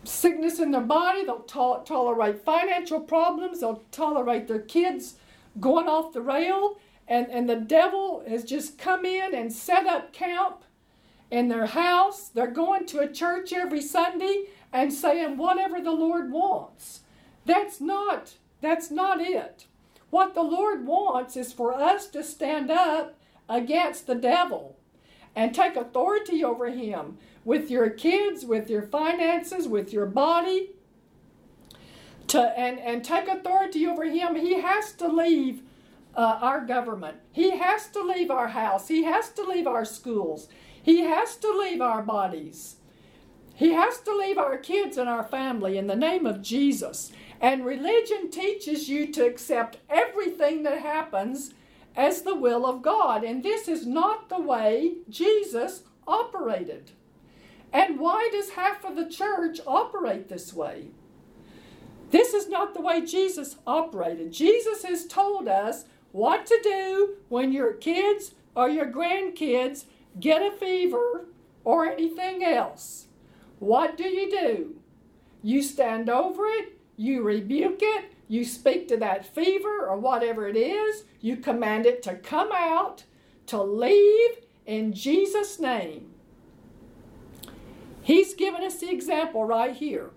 sickness 0.05 0.59
in 0.59 0.70
their 0.70 0.80
body, 0.80 1.24
they'll 1.24 1.41
to- 1.41 1.82
tolerate 1.84 2.45
financial 2.45 3.01
problems, 3.01 3.61
they'll 3.61 3.82
tolerate 3.93 4.49
their 4.49 4.61
kids 4.61 5.16
going 5.61 5.89
off 5.89 6.12
the 6.12 6.20
rail 6.20 6.78
and, 7.09 7.28
and 7.30 7.48
the 7.48 7.56
devil 7.56 8.22
has 8.28 8.44
just 8.44 8.78
come 8.78 9.04
in 9.04 9.34
and 9.34 9.52
set 9.52 9.86
up 9.86 10.12
camp 10.12 10.62
in 11.30 11.48
their 11.48 11.66
house. 11.66 12.28
They're 12.28 12.46
going 12.46 12.86
to 12.86 13.00
a 13.00 13.12
church 13.12 13.52
every 13.52 13.80
Sunday 13.80 14.44
and 14.72 14.92
saying 14.92 15.38
whatever 15.38 15.80
the 15.80 15.92
Lord 15.92 16.30
wants. 16.30 17.00
That's 17.46 17.80
not 17.80 18.34
that's 18.61 18.90
not 18.90 19.20
it. 19.20 19.66
What 20.11 20.34
the 20.34 20.42
Lord 20.42 20.86
wants 20.86 21.36
is 21.36 21.52
for 21.52 21.74
us 21.74 22.09
to 22.09 22.24
stand 22.24 22.70
up 22.70 23.14
against 23.48 24.06
the 24.06 24.14
devil 24.14 24.76
and 25.36 25.54
take 25.54 25.76
authority 25.76 26.42
over 26.42 26.70
him 26.70 27.18
with 27.44 27.70
your 27.70 27.88
kids, 27.88 28.44
with 28.44 28.68
your 28.68 28.82
finances, 28.82 29.68
with 29.68 29.92
your 29.92 30.06
body. 30.06 30.70
To, 32.28 32.42
and, 32.59 32.78
and 32.78 33.02
take 33.02 33.26
authority 33.26 33.86
over 33.86 34.04
him. 34.04 34.34
He 34.34 34.61
has 34.61 34.92
to 34.94 35.09
leave 35.09 35.62
uh, 36.14 36.38
our 36.40 36.64
government. 36.64 37.18
He 37.32 37.56
has 37.56 37.88
to 37.88 38.02
leave 38.02 38.30
our 38.30 38.48
house. 38.48 38.88
He 38.88 39.04
has 39.04 39.30
to 39.30 39.42
leave 39.42 39.66
our 39.66 39.84
schools. 39.84 40.48
He 40.82 41.00
has 41.02 41.36
to 41.36 41.50
leave 41.52 41.80
our 41.80 42.02
bodies. 42.02 42.76
He 43.54 43.72
has 43.72 44.00
to 44.02 44.16
leave 44.16 44.38
our 44.38 44.56
kids 44.56 44.96
and 44.96 45.09
our 45.09 45.24
family 45.24 45.78
in 45.78 45.86
the 45.86 45.96
name 45.96 46.26
of 46.26 46.42
Jesus. 46.42 47.12
And 47.40 47.64
religion 47.64 48.30
teaches 48.30 48.88
you 48.88 49.12
to 49.12 49.26
accept 49.26 49.78
everything 49.88 50.62
that 50.62 50.80
happens 50.80 51.54
as 51.96 52.22
the 52.22 52.34
will 52.34 52.64
of 52.64 52.82
God. 52.82 53.24
And 53.24 53.42
this 53.42 53.66
is 53.68 53.86
not 53.86 54.28
the 54.28 54.40
way 54.40 54.98
Jesus 55.09 55.82
operated. 56.06 56.92
And 57.72 57.98
why 57.98 58.28
does 58.32 58.50
half 58.50 58.84
of 58.84 58.96
the 58.96 59.09
church 59.09 59.61
operate 59.66 60.28
this 60.28 60.52
way? 60.52 60.88
This 62.11 62.32
is 62.32 62.48
not 62.48 62.74
the 62.74 62.80
way 62.80 63.04
Jesus 63.04 63.56
operated. 63.66 64.32
Jesus 64.32 64.84
has 64.84 65.06
told 65.06 65.48
us 65.48 65.84
what 66.12 66.46
to 66.46 66.59
do 66.62 67.16
when 67.28 67.52
your 67.52 67.72
kids 67.72 68.34
or 68.54 68.68
your 68.68 68.86
grandkids 68.86 69.84
get 70.18 70.42
a 70.42 70.56
fever 70.56 71.26
or 71.64 71.86
anything 71.86 72.42
else. 72.44 73.06
What 73.59 73.96
do 73.96 74.09
you 74.09 74.30
do? 74.30 74.76
You 75.42 75.62
stand 75.62 76.09
over 76.09 76.46
it, 76.46 76.78
you 76.96 77.22
rebuke 77.22 77.78
it, 77.80 78.12
you 78.26 78.44
speak 78.44 78.88
to 78.88 78.96
that 78.98 79.26
fever 79.26 79.86
or 79.86 79.96
whatever 79.96 80.48
it 80.48 80.56
is, 80.56 81.04
you 81.20 81.36
command 81.36 81.86
it 81.86 82.02
to 82.04 82.14
come 82.14 82.50
out, 82.52 83.04
to 83.46 83.62
leave 83.62 84.38
in 84.66 84.92
Jesus' 84.92 85.59
name. 85.59 86.11
He's 88.02 88.34
given 88.34 88.62
us 88.62 88.80
the 88.80 88.90
example 88.90 89.44
right 89.44 89.74
here. 89.74 90.11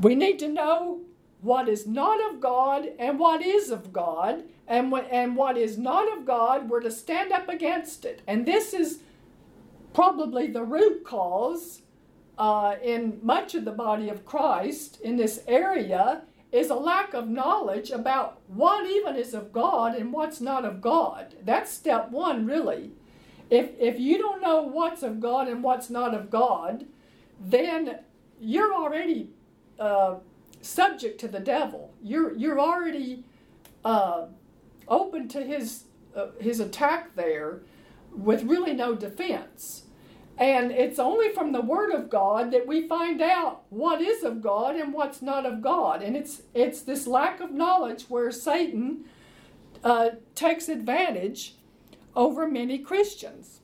We 0.00 0.14
need 0.14 0.38
to 0.40 0.48
know 0.48 1.00
what 1.42 1.68
is 1.68 1.86
not 1.86 2.20
of 2.30 2.40
God 2.40 2.88
and 2.98 3.18
what 3.18 3.42
is 3.42 3.70
of 3.70 3.92
God, 3.92 4.44
and 4.68 4.92
what, 4.92 5.08
and 5.10 5.36
what 5.36 5.56
is 5.56 5.78
not 5.78 6.16
of 6.16 6.24
God, 6.24 6.68
we're 6.68 6.80
to 6.80 6.90
stand 6.90 7.32
up 7.32 7.48
against 7.48 8.04
it. 8.04 8.22
And 8.26 8.46
this 8.46 8.72
is 8.72 9.00
probably 9.92 10.46
the 10.48 10.62
root 10.62 11.04
cause 11.04 11.82
uh, 12.38 12.76
in 12.82 13.18
much 13.22 13.54
of 13.54 13.64
the 13.64 13.72
body 13.72 14.08
of 14.08 14.24
Christ 14.24 15.00
in 15.00 15.16
this 15.16 15.42
area 15.46 16.22
is 16.52 16.70
a 16.70 16.74
lack 16.74 17.14
of 17.14 17.28
knowledge 17.28 17.90
about 17.90 18.40
what 18.48 18.88
even 18.88 19.16
is 19.16 19.34
of 19.34 19.52
God 19.52 19.94
and 19.94 20.12
what's 20.12 20.40
not 20.40 20.64
of 20.64 20.80
God. 20.80 21.34
That's 21.44 21.70
step 21.70 22.10
one, 22.10 22.46
really. 22.46 22.90
If, 23.50 23.70
if 23.78 23.98
you 23.98 24.18
don't 24.18 24.40
know 24.40 24.62
what's 24.62 25.02
of 25.02 25.20
God 25.20 25.48
and 25.48 25.62
what's 25.62 25.90
not 25.90 26.14
of 26.14 26.30
God, 26.30 26.86
then 27.40 28.00
you're 28.40 28.74
already 28.74 29.30
uh, 29.78 30.16
subject 30.60 31.20
to 31.20 31.28
the 31.28 31.40
devil. 31.40 31.94
You're, 32.02 32.36
you're 32.36 32.60
already 32.60 33.24
uh, 33.84 34.26
open 34.88 35.28
to 35.28 35.42
his, 35.42 35.84
uh, 36.14 36.28
his 36.40 36.60
attack 36.60 37.14
there 37.16 37.60
with 38.14 38.42
really 38.44 38.74
no 38.74 38.94
defense. 38.94 39.84
And 40.40 40.72
it's 40.72 40.98
only 40.98 41.28
from 41.28 41.52
the 41.52 41.60
Word 41.60 41.92
of 41.92 42.08
God 42.08 42.50
that 42.52 42.66
we 42.66 42.88
find 42.88 43.20
out 43.20 43.62
what 43.68 44.00
is 44.00 44.24
of 44.24 44.40
God 44.40 44.74
and 44.74 44.92
what's 44.92 45.20
not 45.20 45.44
of 45.44 45.60
God. 45.60 46.02
And 46.02 46.16
it's 46.16 46.42
it's 46.54 46.80
this 46.80 47.06
lack 47.06 47.40
of 47.40 47.52
knowledge 47.52 48.04
where 48.04 48.30
Satan 48.30 49.04
uh, 49.84 50.10
takes 50.34 50.70
advantage 50.70 51.56
over 52.16 52.48
many 52.48 52.78
Christians. 52.78 53.60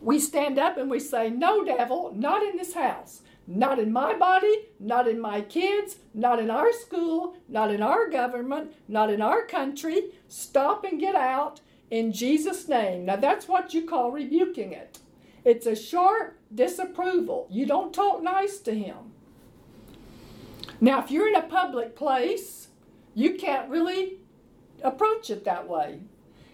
We 0.00 0.20
stand 0.20 0.56
up 0.56 0.76
and 0.76 0.88
we 0.88 1.00
say, 1.00 1.30
"No, 1.30 1.64
devil, 1.64 2.12
not 2.14 2.44
in 2.44 2.56
this 2.56 2.74
house." 2.74 3.22
Not 3.46 3.78
in 3.78 3.92
my 3.92 4.14
body, 4.14 4.66
not 4.80 5.06
in 5.06 5.20
my 5.20 5.40
kids, 5.40 5.96
not 6.12 6.40
in 6.40 6.50
our 6.50 6.72
school, 6.72 7.36
not 7.48 7.70
in 7.70 7.80
our 7.82 8.08
government, 8.08 8.72
not 8.88 9.10
in 9.10 9.22
our 9.22 9.46
country. 9.46 10.10
Stop 10.28 10.84
and 10.84 10.98
get 10.98 11.14
out 11.14 11.60
in 11.90 12.12
Jesus' 12.12 12.68
name. 12.68 13.04
Now 13.04 13.16
that's 13.16 13.46
what 13.46 13.72
you 13.72 13.86
call 13.86 14.10
rebuking 14.10 14.72
it. 14.72 14.98
It's 15.44 15.66
a 15.66 15.76
sharp 15.76 16.38
disapproval. 16.52 17.46
You 17.48 17.66
don't 17.66 17.94
talk 17.94 18.20
nice 18.20 18.58
to 18.58 18.74
him. 18.74 19.12
Now, 20.80 21.02
if 21.02 21.10
you're 21.10 21.28
in 21.28 21.36
a 21.36 21.42
public 21.42 21.96
place, 21.96 22.68
you 23.14 23.34
can't 23.34 23.70
really 23.70 24.18
approach 24.82 25.30
it 25.30 25.44
that 25.44 25.68
way. 25.68 26.00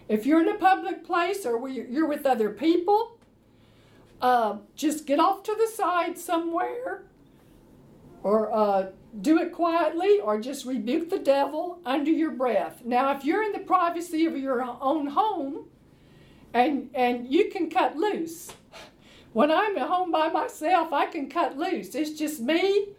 If 0.07 0.25
you're 0.25 0.41
in 0.41 0.47
a 0.47 0.57
public 0.57 1.03
place 1.03 1.45
or 1.45 1.67
you're 1.67 2.07
with 2.07 2.25
other 2.25 2.51
people, 2.51 3.17
uh, 4.23 4.55
just 4.73 5.05
get 5.05 5.19
off 5.19 5.43
to 5.43 5.53
the 5.53 5.67
side 5.67 6.17
somewhere 6.17 7.03
or 8.23 8.51
uh, 8.53 8.87
do 9.21 9.37
it 9.37 9.51
quietly 9.51 10.21
or 10.21 10.39
just 10.39 10.65
rebuke 10.65 11.09
the 11.09 11.19
devil 11.19 11.79
under 11.85 12.09
your 12.09 12.31
breath. 12.31 12.83
Now, 12.85 13.11
if 13.11 13.25
you're 13.25 13.43
in 13.43 13.51
the 13.51 13.59
privacy 13.59 14.25
of 14.25 14.37
your 14.37 14.63
own 14.63 15.07
home 15.07 15.65
and, 16.53 16.89
and 16.95 17.27
you 17.27 17.49
can 17.49 17.69
cut 17.69 17.97
loose, 17.97 18.53
when 19.33 19.51
I'm 19.51 19.77
at 19.77 19.89
home 19.89 20.09
by 20.09 20.29
myself, 20.29 20.93
I 20.93 21.07
can 21.07 21.29
cut 21.29 21.57
loose. 21.57 21.93
It's 21.93 22.11
just 22.11 22.39
me. 22.39 22.89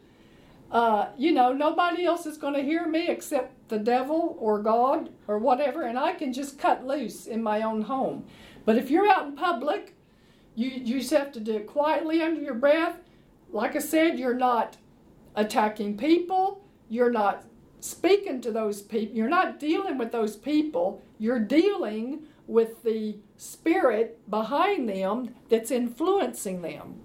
Uh, 0.71 1.07
you 1.17 1.33
know, 1.33 1.55
nobody 1.55 2.05
else 2.05 2.27
is 2.27 2.37
going 2.37 2.55
to 2.55 2.63
hear 2.63 2.87
me 2.87 3.09
except 3.09 3.69
the 3.71 3.79
devil 3.79 4.37
or 4.39 4.59
God 4.59 5.09
or 5.27 5.39
whatever, 5.39 5.85
and 5.85 5.99
I 5.99 6.13
can 6.13 6.35
just 6.35 6.59
cut 6.59 6.87
loose 6.87 7.27
in 7.27 7.43
my 7.43 7.63
own 7.63 7.83
home. 7.83 8.27
But 8.67 8.77
if 8.77 8.91
you're 8.91 9.09
out 9.09 9.27
in 9.27 9.37
public, 9.37 9.95
you, 10.55 10.71
you 10.71 10.99
just 11.01 11.11
have 11.11 11.33
to 11.33 11.41
do 11.41 11.57
it 11.57 11.67
quietly 11.67 12.23
under 12.23 12.41
your 12.41 12.55
breath. 12.55 12.99
Like 13.51 13.77
I 13.77 13.81
said, 13.81 14.19
you're 14.19 14.35
not 14.35 14.77
attacking 15.35 15.97
people, 15.97 16.65
you're 16.89 17.11
not 17.11 17.45
speaking 17.81 18.41
to 18.41 18.53
those 18.53 18.83
people, 18.83 19.17
you're 19.17 19.29
not 19.29 19.59
dealing 19.59 19.99
with 19.99 20.13
those 20.13 20.37
people, 20.37 21.03
you're 21.19 21.41
dealing 21.41 22.23
with 22.47 22.83
the 22.83 23.17
spirit 23.37 24.19
behind 24.31 24.89
them 24.89 25.35
that's 25.49 25.71
influencing 25.71 26.63
them. 26.63 27.01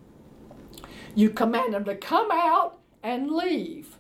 You 1.16 1.30
command 1.30 1.74
them 1.74 1.86
to 1.86 1.96
come 1.96 2.30
out 2.32 2.80
and 3.02 3.32
leave. 3.32 3.98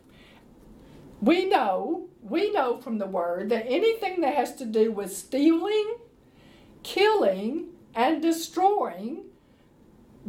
We 1.21 1.45
know, 1.45 2.07
we 2.21 2.51
know 2.51 2.77
from 2.77 2.97
the 2.97 3.05
word 3.05 3.49
that 3.49 3.65
anything 3.67 4.21
that 4.21 4.35
has 4.35 4.55
to 4.55 4.65
do 4.65 4.91
with 4.91 5.15
stealing, 5.15 5.97
killing, 6.83 7.69
and 7.95 8.21
destroying, 8.21 9.23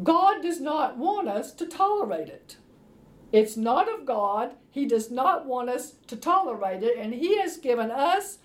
God 0.03 0.42
does 0.42 0.61
not 0.61 0.96
want 0.96 1.28
us 1.28 1.53
to 1.55 1.66
tolerate 1.66 2.28
it. 2.28 2.57
It's 3.32 3.57
not 3.57 3.88
of 3.92 4.07
God. 4.07 4.53
He 4.70 4.86
does 4.86 5.11
not 5.11 5.46
want 5.46 5.68
us 5.68 5.94
to 6.07 6.16
tolerate 6.16 6.82
it, 6.82 6.96
and 6.98 7.14
He 7.14 7.38
has 7.38 7.57
given 7.57 7.90
us 7.90 8.38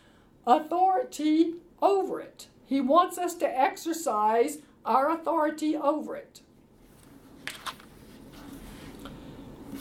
authority 0.45 1.55
over 1.81 2.19
it. 2.19 2.47
He 2.65 2.81
wants 2.81 3.17
us 3.17 3.35
to 3.35 3.59
exercise 3.59 4.59
our 4.85 5.11
authority 5.11 5.75
over 5.75 6.15
it. 6.15 6.41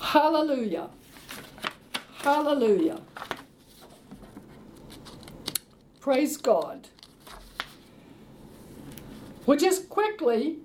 Hallelujah. 0.01 0.91
Hallelujah. 2.19 3.01
Praise 6.01 6.37
God. 6.37 6.89
We'll 9.47 9.59
just 9.59 9.89
quickly 9.89 10.59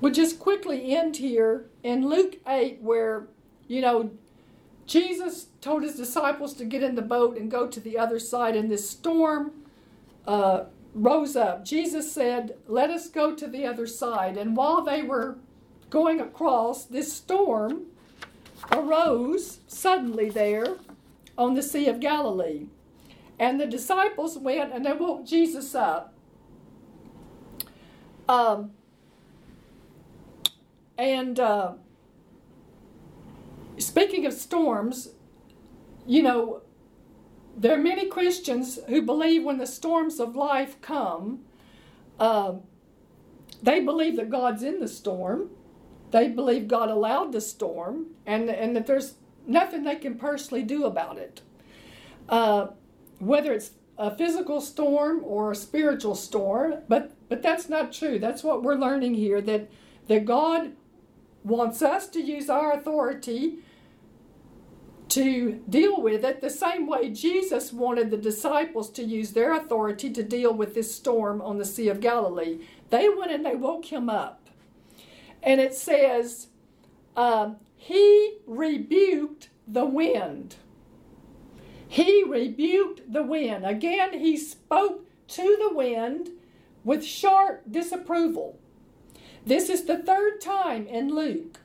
we'll 0.00 0.12
just 0.12 0.38
quickly 0.38 0.94
end 0.94 1.16
here 1.16 1.66
in 1.82 2.08
Luke 2.08 2.36
8 2.46 2.80
where, 2.80 3.28
you 3.68 3.80
know, 3.80 4.10
Jesus 4.86 5.46
told 5.60 5.82
his 5.82 5.94
disciples 5.94 6.54
to 6.54 6.64
get 6.64 6.82
in 6.82 6.96
the 6.96 7.02
boat 7.02 7.36
and 7.36 7.50
go 7.50 7.66
to 7.68 7.80
the 7.80 7.96
other 7.96 8.18
side 8.18 8.56
and 8.56 8.70
this 8.70 8.88
storm 8.90 9.52
uh, 10.26 10.64
rose 10.94 11.36
up. 11.36 11.64
Jesus 11.64 12.10
said, 12.10 12.56
Let 12.66 12.90
us 12.90 13.08
go 13.08 13.34
to 13.34 13.46
the 13.46 13.64
other 13.66 13.86
side. 13.86 14.36
And 14.36 14.56
while 14.56 14.82
they 14.82 15.02
were 15.02 15.38
going 15.90 16.20
across, 16.20 16.84
this 16.84 17.12
storm 17.12 17.86
arose 18.72 19.60
suddenly 19.66 20.28
there 20.28 20.76
on 21.38 21.54
the 21.54 21.62
Sea 21.62 21.86
of 21.88 22.00
Galilee. 22.00 22.66
And 23.38 23.60
the 23.60 23.66
disciples 23.66 24.36
went 24.36 24.72
and 24.72 24.84
they 24.84 24.92
woke 24.92 25.24
Jesus 25.24 25.74
up. 25.74 26.12
Um, 28.28 28.72
and 31.00 31.40
uh, 31.40 31.72
speaking 33.78 34.26
of 34.26 34.34
storms, 34.34 35.08
you 36.06 36.22
know, 36.22 36.60
there 37.56 37.74
are 37.74 37.82
many 37.82 38.06
Christians 38.06 38.78
who 38.86 39.00
believe 39.00 39.42
when 39.42 39.56
the 39.56 39.66
storms 39.66 40.20
of 40.20 40.36
life 40.36 40.80
come, 40.82 41.40
uh, 42.18 42.54
they 43.62 43.80
believe 43.80 44.16
that 44.16 44.28
God's 44.28 44.62
in 44.62 44.80
the 44.80 44.88
storm. 44.88 45.50
They 46.10 46.28
believe 46.28 46.68
God 46.68 46.90
allowed 46.90 47.32
the 47.32 47.40
storm, 47.40 48.08
and 48.26 48.50
and 48.50 48.76
that 48.76 48.86
there's 48.86 49.14
nothing 49.46 49.84
they 49.84 49.96
can 49.96 50.16
personally 50.16 50.62
do 50.62 50.84
about 50.84 51.16
it. 51.16 51.40
Uh, 52.28 52.68
whether 53.20 53.52
it's 53.52 53.70
a 53.96 54.14
physical 54.14 54.60
storm 54.60 55.22
or 55.24 55.52
a 55.52 55.56
spiritual 55.56 56.14
storm, 56.14 56.74
but 56.88 57.12
but 57.28 57.42
that's 57.42 57.70
not 57.70 57.92
true. 57.92 58.18
That's 58.18 58.42
what 58.44 58.62
we're 58.62 58.74
learning 58.74 59.14
here 59.14 59.40
that 59.40 59.70
that 60.08 60.24
God 60.24 60.72
wants 61.44 61.82
us 61.82 62.08
to 62.08 62.20
use 62.20 62.50
our 62.50 62.72
authority 62.72 63.58
to 65.10 65.60
deal 65.68 66.00
with 66.00 66.24
it 66.24 66.40
the 66.40 66.50
same 66.50 66.86
way 66.86 67.10
Jesus 67.10 67.72
wanted 67.72 68.10
the 68.10 68.16
disciples 68.16 68.90
to 68.90 69.02
use 69.02 69.32
their 69.32 69.54
authority 69.54 70.10
to 70.12 70.22
deal 70.22 70.54
with 70.54 70.74
this 70.74 70.94
storm 70.94 71.42
on 71.42 71.58
the 71.58 71.64
Sea 71.64 71.88
of 71.88 72.00
Galilee. 72.00 72.60
They 72.90 73.08
went 73.08 73.32
and 73.32 73.44
they 73.44 73.56
woke 73.56 73.86
him 73.86 74.08
up. 74.08 74.48
And 75.42 75.60
it 75.60 75.74
says, 75.74 76.48
um, 77.16 77.56
He 77.76 78.38
rebuked 78.46 79.48
the 79.66 79.84
wind. 79.84 80.56
He 81.88 82.22
rebuked 82.22 83.12
the 83.12 83.24
wind. 83.24 83.66
Again, 83.66 84.20
he 84.20 84.36
spoke 84.36 85.06
to 85.28 85.56
the 85.60 85.74
wind 85.74 86.30
with 86.84 87.04
sharp 87.04 87.62
disapproval. 87.68 88.60
This 89.44 89.68
is 89.68 89.84
the 89.84 89.98
third 89.98 90.40
time 90.40 90.86
in 90.86 91.14
Luke 91.14 91.60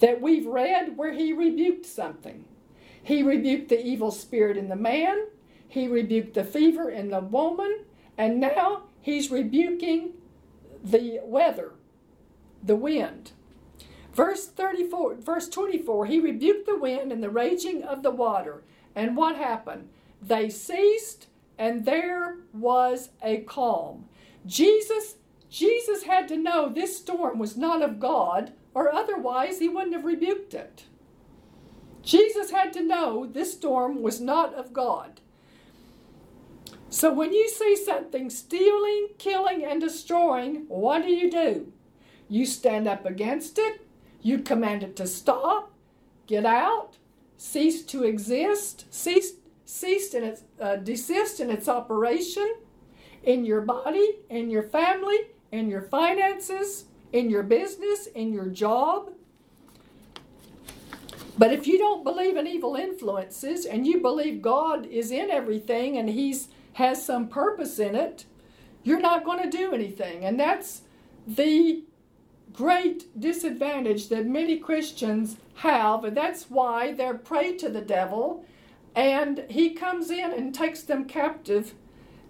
that 0.00 0.20
we've 0.20 0.46
read 0.46 0.96
where 0.96 1.12
he 1.12 1.32
rebuked 1.32 1.86
something. 1.86 2.44
He 3.02 3.22
rebuked 3.22 3.68
the 3.68 3.84
evil 3.84 4.10
spirit 4.10 4.56
in 4.56 4.68
the 4.68 4.76
man, 4.76 5.26
he 5.66 5.88
rebuked 5.88 6.34
the 6.34 6.44
fever 6.44 6.90
in 6.90 7.10
the 7.10 7.20
woman, 7.20 7.84
and 8.16 8.40
now 8.40 8.84
he's 9.00 9.30
rebuking 9.30 10.12
the 10.82 11.20
weather, 11.22 11.72
the 12.62 12.76
wind. 12.76 13.32
Verse 14.12 14.46
34, 14.46 15.16
verse 15.16 15.48
24, 15.48 16.06
he 16.06 16.18
rebuked 16.18 16.66
the 16.66 16.76
wind 16.76 17.12
and 17.12 17.22
the 17.22 17.30
raging 17.30 17.82
of 17.82 18.02
the 18.02 18.10
water. 18.10 18.62
And 18.94 19.16
what 19.16 19.36
happened? 19.36 19.88
They 20.20 20.50
ceased 20.50 21.28
and 21.56 21.84
there 21.84 22.38
was 22.52 23.10
a 23.22 23.38
calm. 23.38 24.06
Jesus 24.46 25.16
Jesus 25.50 26.02
had 26.04 26.28
to 26.28 26.36
know 26.36 26.68
this 26.68 26.96
storm 26.96 27.38
was 27.38 27.56
not 27.56 27.82
of 27.82 28.00
God 28.00 28.52
or 28.74 28.92
otherwise 28.92 29.58
he 29.58 29.68
wouldn't 29.68 29.94
have 29.94 30.04
rebuked 30.04 30.54
it. 30.54 30.84
Jesus 32.02 32.50
had 32.50 32.72
to 32.74 32.82
know 32.82 33.26
this 33.26 33.54
storm 33.54 34.02
was 34.02 34.20
not 34.20 34.54
of 34.54 34.72
God. 34.72 35.20
So 36.90 37.12
when 37.12 37.32
you 37.32 37.48
see 37.48 37.76
something 37.76 38.30
stealing, 38.30 39.08
killing, 39.18 39.64
and 39.64 39.80
destroying, 39.80 40.64
what 40.68 41.02
do 41.02 41.10
you 41.10 41.30
do? 41.30 41.72
You 42.28 42.46
stand 42.46 42.88
up 42.88 43.04
against 43.04 43.58
it, 43.58 43.86
you 44.22 44.38
command 44.38 44.82
it 44.82 44.96
to 44.96 45.06
stop, 45.06 45.72
get 46.26 46.46
out, 46.46 46.96
cease 47.36 47.82
to 47.84 48.04
exist, 48.04 48.86
cease, 48.90 49.32
ceased 49.64 50.14
in 50.14 50.24
its, 50.24 50.42
uh, 50.60 50.76
desist 50.76 51.40
in 51.40 51.50
its 51.50 51.68
operation 51.68 52.54
in 53.22 53.44
your 53.44 53.60
body, 53.60 54.20
in 54.30 54.48
your 54.50 54.62
family, 54.62 55.18
in 55.52 55.68
your 55.68 55.82
finances, 55.82 56.84
in 57.12 57.30
your 57.30 57.42
business, 57.42 58.06
in 58.06 58.32
your 58.32 58.46
job. 58.46 59.12
But 61.36 61.52
if 61.52 61.66
you 61.66 61.78
don't 61.78 62.04
believe 62.04 62.36
in 62.36 62.46
evil 62.46 62.74
influences 62.74 63.64
and 63.64 63.86
you 63.86 64.00
believe 64.00 64.42
God 64.42 64.86
is 64.86 65.10
in 65.10 65.30
everything 65.30 65.96
and 65.96 66.08
He's 66.08 66.48
has 66.74 67.04
some 67.04 67.28
purpose 67.28 67.78
in 67.78 67.96
it, 67.96 68.24
you're 68.84 69.00
not 69.00 69.24
going 69.24 69.42
to 69.42 69.56
do 69.56 69.72
anything. 69.72 70.24
And 70.24 70.38
that's 70.38 70.82
the 71.26 71.82
great 72.52 73.20
disadvantage 73.20 74.08
that 74.08 74.26
many 74.26 74.58
Christians 74.58 75.36
have, 75.56 76.04
and 76.04 76.16
that's 76.16 76.44
why 76.44 76.92
they're 76.92 77.14
prey 77.14 77.56
to 77.56 77.68
the 77.68 77.80
devil, 77.80 78.44
and 78.94 79.44
he 79.48 79.74
comes 79.74 80.10
in 80.10 80.32
and 80.32 80.54
takes 80.54 80.82
them 80.82 81.04
captive 81.04 81.74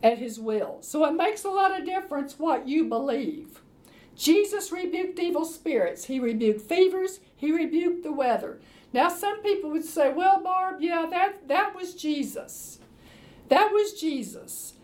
at 0.03 0.19
his 0.19 0.39
will. 0.39 0.79
So 0.81 1.05
it 1.05 1.13
makes 1.13 1.45
a 1.45 1.51
lot 1.51 1.79
of 1.79 1.87
difference 1.87 2.39
what 2.39 2.69
you 2.69 2.85
believe. 2.85 3.61
Jesus 4.17 4.73
rebuked 4.73 5.19
evil 5.19 5.45
spirits, 5.45 6.07
he 6.07 6.19
rebuked 6.19 6.61
fevers, 6.61 7.21
he 7.37 7.53
rebuked 7.53 8.03
the 8.03 8.13
weather. 8.13 8.61
Now 8.93 9.09
some 9.09 9.43
people 9.43 9.71
would 9.71 9.85
say, 9.85 10.13
"Well, 10.13 10.41
Barb, 10.41 10.81
yeah, 10.81 11.07
that 11.11 11.47
that 11.47 11.75
was 11.75 11.95
Jesus. 11.95 12.79
That 13.49 13.73
was 13.73 13.93
Jesus." 14.01 14.75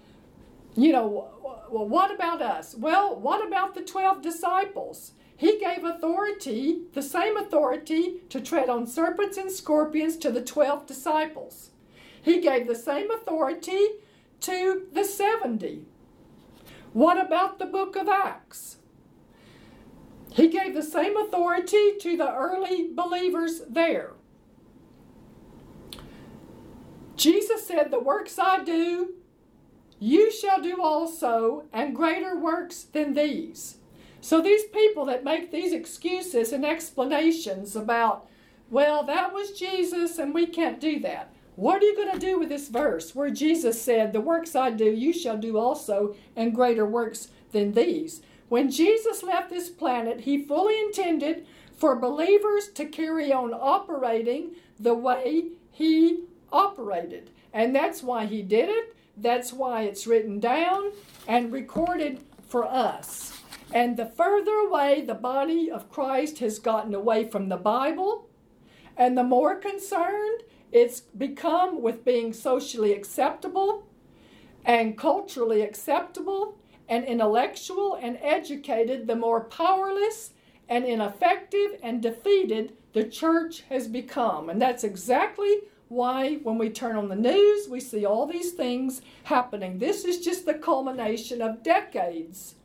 You 0.77 0.93
know, 0.93 1.29
well, 1.71 1.89
what 1.89 2.13
about 2.13 2.43
us? 2.43 2.75
Well, 2.75 3.15
what 3.17 3.47
about 3.47 3.75
the 3.75 3.83
12 3.83 4.23
disciples? 4.23 5.13
He 5.37 5.59
gave 5.59 5.85
authority, 5.85 6.83
the 6.93 7.03
same 7.03 7.37
authority, 7.37 8.21
to 8.29 8.41
tread 8.41 8.69
on 8.69 8.87
serpents 8.87 9.37
and 9.37 9.51
scorpions 9.51 10.17
to 10.19 10.31
the 10.31 10.43
12 10.43 10.87
disciples. 10.87 11.71
He 12.23 12.41
gave 12.41 12.67
the 12.67 12.75
same 12.75 13.11
authority 13.11 13.87
to 14.41 14.87
the 14.93 15.05
70. 15.05 15.83
What 16.93 17.21
about 17.21 17.59
the 17.59 17.67
book 17.67 17.97
of 17.97 18.09
Acts? 18.09 18.79
He 20.33 20.49
gave 20.49 20.75
the 20.75 20.83
same 20.83 21.17
authority 21.17 21.97
to 22.01 22.17
the 22.17 22.33
early 22.35 22.91
believers 22.93 23.63
there. 23.69 24.13
Jesus 27.17 27.67
said, 27.67 27.91
The 27.91 28.01
works 28.01 28.39
I 28.39 28.65
do, 28.65 29.15
you 30.01 30.33
shall 30.33 30.61
do 30.61 30.83
also, 30.83 31.65
and 31.73 31.95
greater 31.95 32.37
works 32.37 32.83
than 32.83 33.15
these. 33.15 33.79
So 34.21 34.41
these 34.41 34.65
people 34.65 35.05
that 35.07 35.23
make 35.23 35.53
these 35.53 35.73
excuses 35.73 36.53
and 36.53 36.65
explanations 36.65 37.77
about, 37.77 38.27
well, 38.71 39.05
that 39.05 39.33
was 39.33 39.53
Jesus 39.53 40.19
and 40.19 40.35
we 40.35 40.47
can't 40.47 40.81
do 40.81 40.99
that. 41.01 41.31
What 41.57 41.83
are 41.83 41.87
you 41.87 41.97
going 41.97 42.13
to 42.13 42.19
do 42.19 42.39
with 42.39 42.49
this 42.49 42.69
verse 42.69 43.15
where 43.15 43.31
Jesus 43.31 43.81
said, 43.81 44.13
The 44.13 44.21
works 44.21 44.57
I 44.57 44.71
do, 44.71 44.87
you 44.87 45.13
shall 45.13 45.37
do 45.37 45.57
also, 45.57 46.17
and 46.35 46.55
greater 46.55 46.85
works 46.85 47.29
than 47.53 47.73
these? 47.73 48.23
When 48.49 48.71
Jesus 48.71 49.23
left 49.23 49.51
this 49.51 49.69
planet, 49.69 50.23
he 50.23 50.45
fully 50.45 50.79
intended 50.81 51.47
for 51.77 51.97
believers 51.97 52.69
to 52.75 52.87
carry 52.87 53.33
on 53.33 53.55
operating 53.55 54.53
the 54.79 54.95
way 54.95 55.51
he 55.71 56.25
operated. 56.53 57.31
And 57.53 57.75
that's 57.75 58.03
why 58.03 58.27
he 58.27 58.43
did 58.43 58.69
it. 58.69 58.97
That's 59.17 59.53
why 59.53 59.83
it's 59.83 60.07
written 60.07 60.41
down 60.41 60.91
and 61.29 61.53
recorded 61.53 62.21
for 62.49 62.65
us. 62.65 63.41
And 63.73 63.97
the 63.97 64.07
further 64.07 64.55
away 64.55 65.03
the 65.03 65.15
body 65.15 65.71
of 65.71 65.91
Christ 65.91 66.39
has 66.39 66.59
gotten 66.59 66.95
away 66.95 67.29
from 67.29 67.49
the 67.49 67.57
Bible, 67.57 68.29
and 68.97 69.17
the 69.17 69.25
more 69.25 69.57
concerned 69.57 70.43
it's 70.75 71.01
become 71.01 71.81
with 71.81 72.05
being 72.05 72.33
socially 72.33 72.93
acceptable 72.93 73.87
and 74.65 74.99
culturally 74.99 75.63
acceptable 75.63 76.59
and 76.89 77.05
intellectual 77.05 77.95
and 77.95 78.19
educated, 78.21 79.07
the 79.07 79.15
more 79.15 79.45
powerless 79.45 80.33
and 80.69 80.85
ineffective 80.85 81.79
and 81.81 82.03
defeated 82.03 82.73
the 82.93 83.05
church 83.05 83.63
has 83.69 83.87
become. 83.87 84.51
And 84.51 84.61
that's 84.61 84.83
exactly 84.83 85.61
why, 85.89 86.37
when 86.43 86.59
we 86.59 86.71
turn 86.71 86.97
on 86.97 87.09
the 87.09 87.15
news, 87.15 87.69
we 87.69 87.79
see 87.79 88.05
all 88.05 88.27
these 88.27 88.51
things 88.53 89.01
happening. 89.25 89.79
This 89.79 90.05
is 90.05 90.25
just 90.25 90.45
the 90.45 90.55
culmination 90.55 91.41
of 91.41 91.63
decades, 91.63 92.57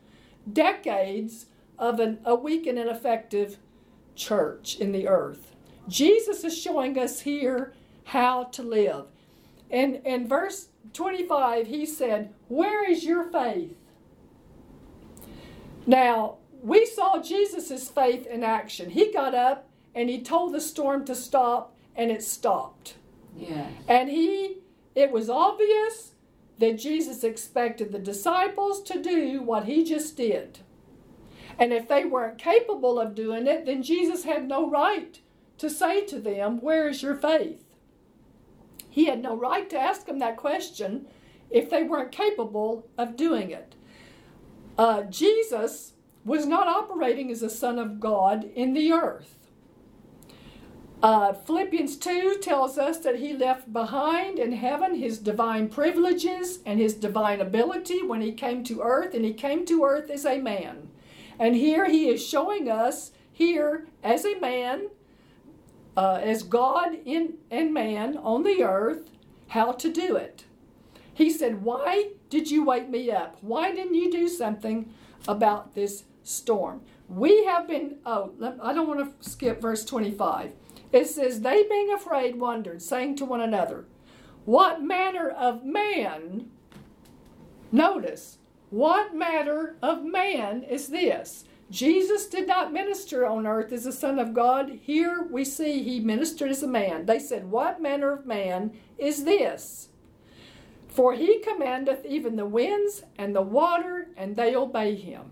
decades 0.52 1.46
of 1.78 2.00
an, 2.00 2.20
a 2.26 2.34
weak 2.34 2.66
and 2.66 2.80
ineffective 2.80 3.58
church 4.16 4.78
in 4.78 4.94
the 4.94 5.08
earth. 5.08 5.56
Jesus 5.88 6.44
is 6.44 6.58
showing 6.58 6.98
us 6.98 7.20
here 7.22 7.74
how 8.10 8.44
to 8.46 8.64
live. 8.64 9.06
And 9.70 10.02
in 10.04 10.28
verse 10.28 10.70
25, 10.94 11.68
he 11.68 11.86
said, 11.86 12.34
Where 12.48 12.90
is 12.90 13.04
your 13.04 13.32
faith? 13.32 13.76
Now, 15.86 16.38
we 16.62 16.86
saw 16.86 17.22
Jesus' 17.22 17.88
faith 17.88 18.26
in 18.26 18.44
action. 18.44 18.90
He 18.90 19.14
got 19.14 19.36
up 19.36 19.70
and 19.94 20.10
he 20.10 20.22
told 20.22 20.54
the 20.54 20.62
storm 20.62 21.06
to 21.06 21.16
stop, 21.16 21.76
and 21.96 22.12
it 22.12 22.24
stopped. 22.24 22.96
Yeah. 23.36 23.68
And 23.88 24.10
he, 24.10 24.58
it 24.96 25.12
was 25.12 25.30
obvious 25.30 26.12
that 26.60 26.78
Jesus 26.78 27.24
expected 27.24 27.92
the 27.92 28.00
disciples 28.00 28.84
to 28.84 29.02
do 29.02 29.42
what 29.42 29.66
he 29.66 29.84
just 29.84 30.16
did. 30.16 30.60
And 31.58 31.74
if 31.74 31.88
they 31.88 32.06
weren't 32.06 32.38
capable 32.38 33.00
of 33.00 33.16
doing 33.16 33.48
it, 33.48 33.66
then 33.66 33.84
Jesus 33.84 34.24
had 34.24 34.48
no 34.48 34.70
right 34.70 35.20
to 35.58 35.70
say 35.70 36.06
to 36.06 36.20
them, 36.20 36.62
Where 36.62 36.88
is 36.88 37.04
your 37.04 37.16
faith? 37.16 37.66
He 38.90 39.06
had 39.06 39.22
no 39.22 39.36
right 39.36 39.70
to 39.70 39.80
ask 39.80 40.06
them 40.06 40.20
that 40.20 40.38
question 40.38 41.08
if 41.50 41.70
they 41.70 41.84
weren't 41.84 42.12
capable 42.12 42.88
of 42.98 43.16
doing 43.16 43.52
it. 43.52 43.76
Uh, 44.78 45.04
Jesus 45.04 45.94
was 46.26 46.46
not 46.46 46.68
operating 46.68 47.32
as 47.32 47.42
a 47.42 47.50
Son 47.50 47.80
of 47.80 48.00
God 48.00 48.50
in 48.56 48.74
the 48.74 48.92
earth. 48.92 49.36
Uh, 51.02 51.32
Philippians 51.32 51.96
2 51.96 52.40
tells 52.42 52.78
us 52.78 52.98
that 53.00 53.20
he 53.20 53.32
left 53.34 53.72
behind 53.72 54.38
in 54.38 54.52
heaven 54.52 54.96
his 54.96 55.18
divine 55.18 55.70
privileges 55.70 56.60
and 56.66 56.78
his 56.78 56.94
divine 56.94 57.40
ability 57.40 58.04
when 58.04 58.20
he 58.20 58.34
came 58.34 58.66
to 58.66 58.82
earth, 58.82 59.14
and 59.14 59.24
he 59.24 59.34
came 59.34 59.66
to 59.66 59.84
earth 59.84 60.10
as 60.10 60.26
a 60.26 60.40
man. 60.40 60.90
And 61.40 61.56
here 61.56 61.90
he 61.90 62.10
is 62.10 62.26
showing 62.26 62.70
us, 62.70 63.12
here 63.32 63.88
as 64.04 64.26
a 64.26 64.40
man, 64.42 64.90
uh, 65.98 66.20
as 66.22 66.44
God 66.44 66.98
in, 67.06 67.36
and 67.52 67.74
man 67.74 68.18
on 68.18 68.44
the 68.44 68.64
earth, 68.64 69.10
how 69.50 69.72
to 69.74 69.92
do 69.92 70.16
it. 70.16 70.46
He 71.14 71.30
said, 71.30 71.64
Why 71.64 72.12
did 72.30 72.50
you 72.50 72.64
wake 72.64 72.90
me 72.90 73.12
up? 73.12 73.38
Why 73.42 73.74
didn't 73.74 73.96
you 73.96 74.12
do 74.12 74.28
something 74.28 74.94
about 75.28 75.76
this 75.76 76.06
storm? 76.24 76.82
We 77.10 77.46
have 77.46 77.68
been, 77.68 77.98
oh, 78.06 78.32
I 78.62 78.74
don't 78.74 78.88
want 78.88 79.20
to 79.20 79.30
skip 79.30 79.62
verse 79.62 79.84
25. 79.84 80.52
It 80.92 81.08
says, 81.08 81.42
They 81.42 81.64
being 81.64 81.92
afraid 81.92 82.40
wondered, 82.40 82.82
saying 82.82 83.18
to 83.18 83.26
one 83.26 83.42
another, 83.42 83.86
What 84.46 84.82
manner 84.82 85.30
of 85.30 85.66
man, 85.66 86.50
notice, 87.72 88.38
what 88.70 89.16
manner 89.16 89.76
of 89.82 90.06
man 90.06 90.64
is 90.64 90.88
this? 90.88 91.46
Jesus 91.70 92.26
did 92.28 92.48
not 92.48 92.74
minister 92.74 93.28
on 93.28 93.46
earth 93.46 93.72
as 93.72 93.84
the 93.84 93.92
Son 93.92 94.18
of 94.18 94.34
God. 94.34 94.80
Here 94.82 95.28
we 95.30 95.46
see 95.46 95.84
he 95.84 96.00
ministered 96.00 96.50
as 96.50 96.64
a 96.64 96.68
man. 96.68 97.06
They 97.06 97.20
said, 97.20 97.52
What 97.52 97.82
manner 97.82 98.12
of 98.12 98.26
man 98.26 98.74
is 98.98 99.24
this? 99.24 99.90
For 100.88 101.14
he 101.14 101.40
commandeth 101.40 102.06
even 102.06 102.36
the 102.36 102.46
winds 102.48 103.04
and 103.18 103.36
the 103.36 103.44
water, 103.44 104.08
and 104.18 104.36
they 104.36 104.56
obey 104.56 104.96
him. 104.96 105.32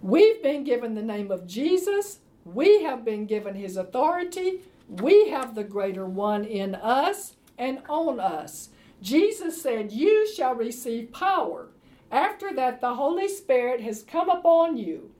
We've 0.00 0.42
been 0.42 0.62
given 0.62 0.94
the 0.94 1.02
name 1.02 1.32
of 1.32 1.46
Jesus. 1.46 2.20
We 2.44 2.84
have 2.84 3.04
been 3.04 3.26
given 3.26 3.54
his 3.54 3.76
authority. 3.76 4.60
We 4.88 5.30
have 5.30 5.54
the 5.54 5.64
greater 5.64 6.06
one 6.06 6.44
in 6.44 6.76
us 6.76 7.34
and 7.58 7.80
on 7.88 8.20
us. 8.20 8.68
Jesus 9.02 9.60
said, 9.60 9.90
You 9.90 10.28
shall 10.28 10.54
receive 10.54 11.12
power. 11.12 11.70
After 12.12 12.54
that, 12.54 12.80
the 12.80 12.94
Holy 12.94 13.28
Spirit 13.28 13.80
has 13.80 14.02
come 14.02 14.28
upon 14.28 14.76
you. 14.76 15.10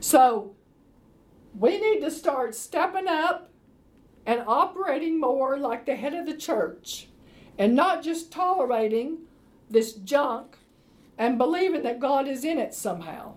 So, 0.00 0.54
we 1.58 1.80
need 1.80 2.00
to 2.00 2.10
start 2.10 2.54
stepping 2.54 3.08
up 3.08 3.50
and 4.26 4.42
operating 4.46 5.18
more 5.20 5.56
like 5.56 5.86
the 5.86 5.96
head 5.96 6.14
of 6.14 6.26
the 6.26 6.36
church 6.36 7.08
and 7.58 7.74
not 7.74 8.02
just 8.02 8.30
tolerating 8.32 9.18
this 9.70 9.94
junk 9.94 10.56
and 11.16 11.38
believing 11.38 11.82
that 11.82 12.00
God 12.00 12.28
is 12.28 12.44
in 12.44 12.58
it 12.58 12.74
somehow. 12.74 13.34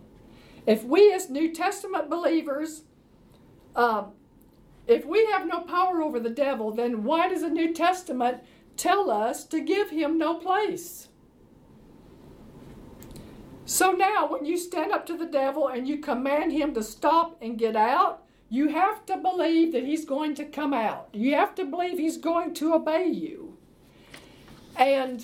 If 0.66 0.84
we, 0.84 1.14
as 1.14 1.30
New 1.30 1.54
Testament 1.54 2.10
believers, 2.10 2.84
uh, 3.76 4.06
if 4.88 5.06
we 5.06 5.26
have 5.28 5.48
no 5.48 5.62
power 5.62 6.02
over 6.02 6.20
the 6.20 6.30
devil, 6.30 6.72
then 6.72 7.04
why 7.04 7.30
does 7.30 7.42
the 7.42 7.50
New 7.50 7.74
Testament 7.74 8.44
tell 8.76 9.10
us 9.10 9.46
to 9.46 9.62
give 9.62 9.92
him 9.92 10.18
no 10.18 10.36
place? 10.36 11.09
So 13.70 13.92
now, 13.92 14.28
when 14.28 14.46
you 14.46 14.58
stand 14.58 14.92
up 14.92 15.06
to 15.06 15.16
the 15.16 15.28
devil 15.28 15.68
and 15.68 15.88
you 15.88 16.00
command 16.00 16.52
him 16.52 16.74
to 16.74 16.82
stop 16.82 17.38
and 17.40 17.56
get 17.56 17.76
out, 17.76 18.24
you 18.50 18.70
have 18.70 19.06
to 19.06 19.16
believe 19.16 19.74
that 19.74 19.84
he's 19.84 20.06
going 20.06 20.34
to 20.36 20.46
come 20.46 20.74
out. 20.74 21.10
You 21.14 21.36
have 21.36 21.54
to 21.54 21.66
believe 21.66 22.00
he's 22.00 22.18
going 22.18 22.56
to 22.56 22.74
obey 22.74 23.06
you. 23.06 23.60
And 24.76 25.24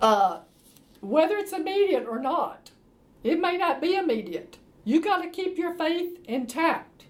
uh, 0.00 0.42
whether 1.00 1.36
it's 1.38 1.52
immediate 1.52 2.06
or 2.06 2.20
not, 2.20 2.70
it 3.24 3.40
may 3.40 3.56
not 3.56 3.80
be 3.80 3.96
immediate. 3.96 4.58
You 4.84 5.00
got 5.00 5.22
to 5.22 5.30
keep 5.30 5.58
your 5.58 5.74
faith 5.74 6.20
intact. 6.26 7.06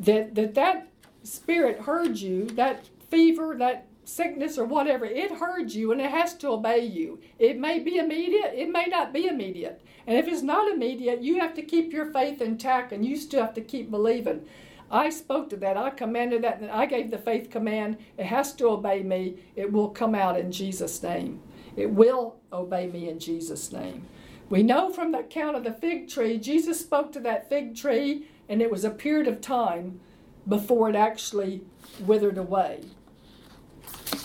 That 0.00 0.34
that 0.34 0.54
that 0.56 0.88
spirit 1.22 1.82
heard 1.82 2.16
you, 2.16 2.46
that 2.46 2.88
fever, 3.10 3.54
that 3.58 3.86
sickness 4.10 4.58
or 4.58 4.64
whatever, 4.64 5.04
it 5.04 5.30
heard 5.30 5.72
you 5.72 5.92
and 5.92 6.00
it 6.00 6.10
has 6.10 6.34
to 6.34 6.48
obey 6.48 6.80
you. 6.80 7.20
It 7.38 7.58
may 7.58 7.78
be 7.78 7.96
immediate, 7.96 8.52
it 8.54 8.70
may 8.70 8.86
not 8.86 9.12
be 9.12 9.26
immediate. 9.26 9.82
And 10.06 10.16
if 10.18 10.26
it's 10.26 10.42
not 10.42 10.70
immediate, 10.70 11.22
you 11.22 11.40
have 11.40 11.54
to 11.54 11.62
keep 11.62 11.92
your 11.92 12.12
faith 12.12 12.40
intact 12.40 12.92
and 12.92 13.04
you 13.04 13.16
still 13.16 13.42
have 13.42 13.54
to 13.54 13.60
keep 13.60 13.90
believing. 13.90 14.44
I 14.90 15.10
spoke 15.10 15.48
to 15.50 15.56
that. 15.58 15.76
I 15.76 15.90
commanded 15.90 16.42
that. 16.42 16.60
And 16.60 16.70
I 16.70 16.86
gave 16.86 17.10
the 17.10 17.18
faith 17.18 17.48
command. 17.48 17.98
It 18.18 18.26
has 18.26 18.52
to 18.54 18.68
obey 18.68 19.02
me. 19.02 19.36
It 19.54 19.70
will 19.70 19.88
come 19.88 20.14
out 20.14 20.38
in 20.38 20.50
Jesus' 20.50 21.02
name. 21.02 21.40
It 21.76 21.90
will 21.90 22.36
obey 22.52 22.88
me 22.88 23.08
in 23.08 23.20
Jesus' 23.20 23.72
name. 23.72 24.06
We 24.48 24.64
know 24.64 24.90
from 24.90 25.12
the 25.12 25.20
account 25.20 25.56
of 25.56 25.62
the 25.62 25.72
fig 25.72 26.08
tree, 26.08 26.36
Jesus 26.38 26.80
spoke 26.80 27.12
to 27.12 27.20
that 27.20 27.48
fig 27.48 27.76
tree, 27.76 28.26
and 28.48 28.60
it 28.60 28.68
was 28.68 28.84
a 28.84 28.90
period 28.90 29.28
of 29.28 29.40
time 29.40 30.00
before 30.48 30.90
it 30.90 30.96
actually 30.96 31.62
withered 32.00 32.36
away. 32.36 32.80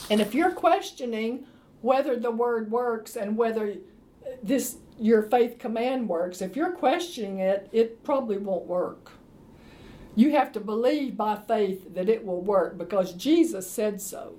And 0.09 0.21
if 0.21 0.33
you're 0.33 0.51
questioning 0.51 1.45
whether 1.81 2.15
the 2.15 2.31
word 2.31 2.71
works 2.71 3.15
and 3.15 3.37
whether 3.37 3.75
this 4.41 4.77
your 4.97 5.23
faith 5.23 5.59
command 5.59 6.07
works, 6.07 6.41
if 6.41 6.55
you're 6.55 6.71
questioning 6.71 7.39
it, 7.39 7.67
it 7.71 8.03
probably 8.03 8.37
won't 8.37 8.65
work. 8.65 9.11
You 10.15 10.31
have 10.31 10.53
to 10.53 10.61
believe 10.61 11.17
by 11.17 11.35
faith 11.35 11.93
that 11.93 12.07
it 12.07 12.25
will 12.25 12.41
work 12.41 12.77
because 12.77 13.13
Jesus 13.13 13.69
said 13.69 13.99
so. 13.99 14.35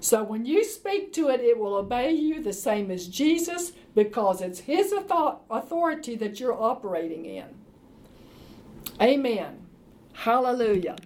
So 0.00 0.22
when 0.22 0.46
you 0.46 0.64
speak 0.64 1.12
to 1.14 1.28
it, 1.28 1.40
it 1.40 1.58
will 1.58 1.74
obey 1.74 2.12
you 2.12 2.42
the 2.42 2.52
same 2.52 2.90
as 2.90 3.08
Jesus 3.08 3.72
because 3.94 4.40
it's 4.40 4.60
His 4.60 4.92
authority 4.92 6.16
that 6.16 6.40
you're 6.40 6.60
operating 6.60 7.26
in. 7.26 7.46
Amen. 9.02 9.66
Hallelujah. 10.12 10.96